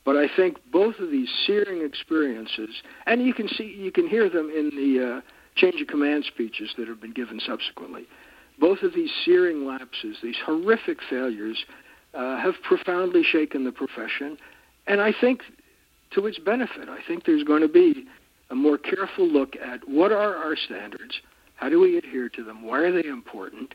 But 0.05 0.17
I 0.17 0.27
think 0.35 0.59
both 0.73 0.99
of 0.99 1.13
these 1.13 1.29
searing 1.47 1.85
experiences, 1.85 2.83
and 3.07 3.25
you 3.25 3.33
can 3.33 3.47
see, 3.47 3.65
you 3.65 3.93
can 3.93 4.09
hear 4.09 4.29
them 4.29 4.51
in 4.51 4.71
the 4.71 5.19
uh, 5.19 5.21
change 5.55 5.81
of 5.81 5.87
command 5.87 6.25
speeches 6.25 6.71
that 6.77 6.89
have 6.89 7.01
been 7.01 7.13
given 7.13 7.39
subsequently. 7.39 8.07
Both 8.59 8.83
of 8.83 8.95
these 8.95 9.11
searing 9.25 9.65
lapses, 9.65 10.17
these 10.23 10.39
horrific 10.45 10.99
failures, 11.09 11.65
uh, 12.15 12.39
have 12.39 12.55
profoundly 12.63 13.23
shaken 13.23 13.65
the 13.65 13.73
profession, 13.73 14.39
and 14.89 15.01
I 15.01 15.13
think 15.19 15.43
to 16.11 16.27
its 16.27 16.39
benefit. 16.39 16.89
I 16.89 16.99
think 17.07 17.25
there's 17.25 17.45
going 17.45 17.63
to 17.63 17.69
be 17.69 18.07
a 18.53 18.55
more 18.55 18.79
careful 18.79 19.27
look 19.27 19.57
at 19.57 19.81
what 19.89 20.13
are 20.13 20.37
our 20.37 20.55
standards, 20.55 21.15
how 21.57 21.71
do 21.71 21.81
we 21.81 21.97
adhere 21.97 22.29
to 22.29 22.45
them, 22.45 22.65
why 22.65 22.79
are 22.81 22.93
they 22.93 23.09
important, 23.09 23.75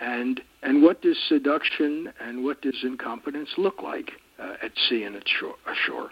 and 0.00 0.40
and 0.62 0.82
what 0.82 1.02
does 1.02 1.16
seduction 1.28 2.12
and 2.20 2.44
what 2.44 2.62
does 2.62 2.76
incompetence 2.82 3.50
look 3.58 3.82
like 3.82 4.12
uh, 4.38 4.54
at 4.62 4.70
sea 4.88 5.02
and 5.02 5.16
at 5.16 5.24
shore, 5.28 5.56
ashore. 5.66 6.10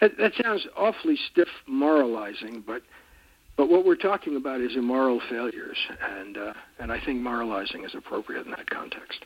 That, 0.00 0.12
that 0.18 0.32
sounds 0.42 0.66
awfully 0.76 1.16
stiff 1.32 1.48
moralizing, 1.66 2.62
but 2.66 2.82
but 3.56 3.70
what 3.70 3.86
we're 3.86 3.96
talking 3.96 4.36
about 4.36 4.60
is 4.60 4.76
immoral 4.76 5.20
failures, 5.30 5.78
and 6.02 6.36
uh, 6.36 6.52
and 6.78 6.92
I 6.92 7.02
think 7.02 7.20
moralizing 7.22 7.84
is 7.84 7.94
appropriate 7.94 8.44
in 8.44 8.50
that 8.50 8.68
context. 8.68 9.24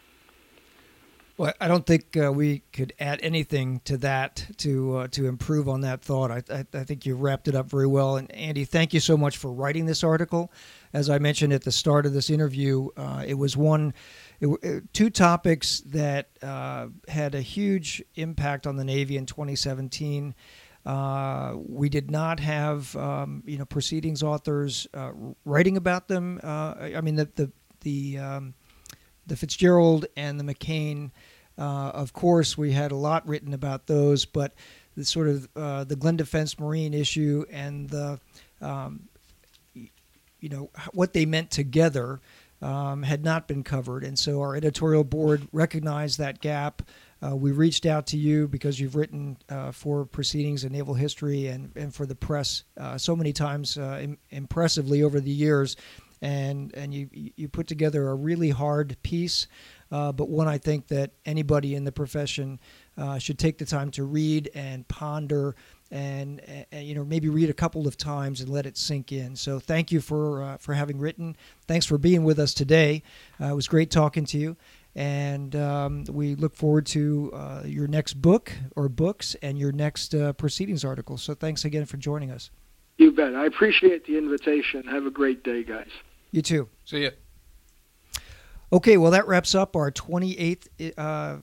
Well, 1.40 1.54
I 1.58 1.68
don't 1.68 1.86
think 1.86 2.18
uh, 2.18 2.30
we 2.30 2.64
could 2.70 2.92
add 3.00 3.20
anything 3.22 3.80
to 3.86 3.96
that 3.96 4.46
to 4.58 4.96
uh, 4.98 5.08
to 5.12 5.26
improve 5.26 5.70
on 5.70 5.80
that 5.80 6.02
thought. 6.02 6.30
I, 6.30 6.42
I, 6.52 6.66
I, 6.74 6.84
think 6.84 7.06
you 7.06 7.14
wrapped 7.14 7.48
it 7.48 7.54
up 7.54 7.70
very 7.70 7.86
well. 7.86 8.18
And 8.18 8.30
Andy, 8.32 8.66
thank 8.66 8.92
you 8.92 9.00
so 9.00 9.16
much 9.16 9.38
for 9.38 9.50
writing 9.50 9.86
this 9.86 10.04
article. 10.04 10.52
As 10.92 11.08
I 11.08 11.18
mentioned 11.18 11.54
at 11.54 11.64
the 11.64 11.72
start 11.72 12.04
of 12.04 12.12
this 12.12 12.28
interview, 12.28 12.90
uh, 12.94 13.24
it 13.26 13.32
was 13.38 13.56
one, 13.56 13.94
it, 14.40 14.48
it, 14.62 14.92
two 14.92 15.08
topics 15.08 15.80
that 15.86 16.28
uh, 16.42 16.88
had 17.08 17.34
a 17.34 17.40
huge 17.40 18.02
impact 18.16 18.66
on 18.66 18.76
the 18.76 18.84
Navy 18.84 19.16
in 19.16 19.24
2017. 19.24 20.34
Uh, 20.84 21.54
we 21.56 21.88
did 21.88 22.10
not 22.10 22.38
have, 22.38 22.94
um, 22.96 23.42
you 23.46 23.56
know, 23.56 23.64
proceedings 23.64 24.22
authors 24.22 24.86
uh, 24.92 25.12
writing 25.46 25.78
about 25.78 26.06
them. 26.06 26.38
I 26.44 27.00
mean, 27.00 27.14
the 27.14 27.30
the 27.34 27.50
the 27.80 28.18
um, 28.18 28.54
the 29.26 29.36
Fitzgerald 29.36 30.04
and 30.16 30.38
the 30.38 30.44
McCain 30.44 31.12
uh, 31.60 31.90
of 31.90 32.14
course, 32.14 32.56
we 32.56 32.72
had 32.72 32.90
a 32.90 32.96
lot 32.96 33.28
written 33.28 33.52
about 33.52 33.86
those, 33.86 34.24
but 34.24 34.54
the 34.96 35.04
sort 35.04 35.28
of 35.28 35.48
uh, 35.54 35.84
the 35.84 35.94
Glenn 35.94 36.16
Defense 36.16 36.58
Marine 36.58 36.94
issue 36.94 37.44
and 37.50 37.88
the 37.90 38.18
um, 38.62 39.08
you 39.74 40.48
know 40.48 40.70
what 40.92 41.12
they 41.12 41.26
meant 41.26 41.50
together 41.50 42.20
um, 42.62 43.02
had 43.02 43.22
not 43.22 43.46
been 43.46 43.62
covered, 43.62 44.04
and 44.04 44.18
so 44.18 44.40
our 44.40 44.56
editorial 44.56 45.04
board 45.04 45.46
recognized 45.52 46.18
that 46.18 46.40
gap. 46.40 46.82
Uh, 47.22 47.36
we 47.36 47.52
reached 47.52 47.84
out 47.84 48.06
to 48.06 48.16
you 48.16 48.48
because 48.48 48.80
you've 48.80 48.96
written 48.96 49.36
uh, 49.50 49.70
for 49.70 50.06
proceedings 50.06 50.64
in 50.64 50.72
naval 50.72 50.94
history 50.94 51.48
and, 51.48 51.70
and 51.76 51.94
for 51.94 52.06
the 52.06 52.14
press 52.14 52.64
uh, 52.78 52.96
so 52.96 53.14
many 53.14 53.34
times 53.34 53.76
Im- 53.76 54.16
impressively 54.30 55.02
over 55.02 55.20
the 55.20 55.30
years, 55.30 55.76
and 56.22 56.74
and 56.74 56.94
you 56.94 57.10
you 57.12 57.48
put 57.48 57.66
together 57.66 58.08
a 58.08 58.14
really 58.14 58.48
hard 58.48 58.96
piece 59.02 59.46
uh, 59.90 60.12
but 60.12 60.28
one 60.28 60.48
I 60.48 60.58
think 60.58 60.88
that 60.88 61.12
anybody 61.24 61.74
in 61.74 61.84
the 61.84 61.92
profession 61.92 62.60
uh, 62.96 63.18
should 63.18 63.38
take 63.38 63.58
the 63.58 63.64
time 63.64 63.90
to 63.92 64.04
read 64.04 64.50
and 64.54 64.86
ponder 64.88 65.56
and, 65.90 66.40
and, 66.70 66.86
you 66.86 66.94
know 66.94 67.04
maybe 67.04 67.28
read 67.28 67.50
a 67.50 67.54
couple 67.54 67.88
of 67.88 67.96
times 67.96 68.40
and 68.40 68.48
let 68.48 68.66
it 68.66 68.76
sink 68.76 69.10
in. 69.12 69.34
So 69.34 69.58
thank 69.58 69.90
you 69.90 70.00
for 70.00 70.42
uh, 70.42 70.56
for 70.58 70.74
having 70.74 70.98
written. 70.98 71.36
Thanks 71.66 71.86
for 71.86 71.98
being 71.98 72.24
with 72.24 72.38
us 72.38 72.54
today. 72.54 73.02
Uh, 73.40 73.46
it 73.46 73.54
was 73.54 73.66
great 73.66 73.90
talking 73.90 74.24
to 74.26 74.38
you, 74.38 74.56
and 74.94 75.56
um, 75.56 76.04
we 76.08 76.34
look 76.34 76.54
forward 76.54 76.86
to 76.86 77.32
uh, 77.34 77.62
your 77.64 77.88
next 77.88 78.14
book 78.14 78.52
or 78.76 78.88
books 78.88 79.34
and 79.42 79.58
your 79.58 79.72
next 79.72 80.14
uh, 80.14 80.32
proceedings 80.34 80.84
article. 80.84 81.16
So 81.16 81.34
thanks 81.34 81.64
again 81.64 81.86
for 81.86 81.96
joining 81.96 82.30
us. 82.30 82.50
You 82.98 83.10
bet. 83.12 83.34
I 83.34 83.46
appreciate 83.46 84.06
the 84.06 84.18
invitation. 84.18 84.84
Have 84.84 85.06
a 85.06 85.10
great 85.10 85.42
day, 85.42 85.64
guys. 85.64 85.88
You 86.32 86.42
too. 86.42 86.68
See 86.84 87.02
you. 87.02 87.10
Okay, 88.72 88.96
well, 88.98 89.10
that 89.10 89.26
wraps 89.26 89.56
up 89.56 89.74
our 89.74 89.90
28th 89.90 90.68
uh, 90.96 91.38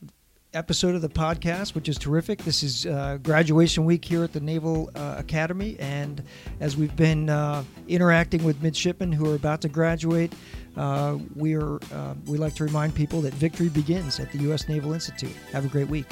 episode 0.54 0.96
of 0.96 1.02
the 1.02 1.10
podcast, 1.10 1.76
which 1.76 1.90
is 1.90 1.98
terrific. 1.98 2.40
This 2.40 2.64
is 2.64 2.86
uh, 2.86 3.18
graduation 3.22 3.84
week 3.84 4.06
here 4.06 4.24
at 4.24 4.32
the 4.32 4.40
Naval 4.40 4.90
uh, 4.96 5.16
Academy, 5.18 5.76
and 5.78 6.24
as 6.62 6.78
we've 6.78 6.96
been 6.96 7.30
uh, 7.30 7.66
interacting 7.90 8.46
with 8.46 8.62
midshipmen 8.62 9.12
who 9.12 9.30
are 9.30 9.36
about 9.36 9.60
to 9.62 9.68
graduate, 9.68 10.32
uh, 10.78 11.18
we 11.36 11.54
are 11.56 11.76
uh, 11.94 12.14
we 12.28 12.38
like 12.38 12.56
to 12.56 12.64
remind 12.64 12.96
people 12.96 13.20
that 13.20 13.34
victory 13.34 13.68
begins 13.68 14.22
at 14.22 14.32
the 14.32 14.38
U.S. 14.44 14.70
Naval 14.70 14.94
Institute. 14.94 15.36
Have 15.52 15.66
a 15.66 15.70
great 15.70 15.90
week. 15.90 16.06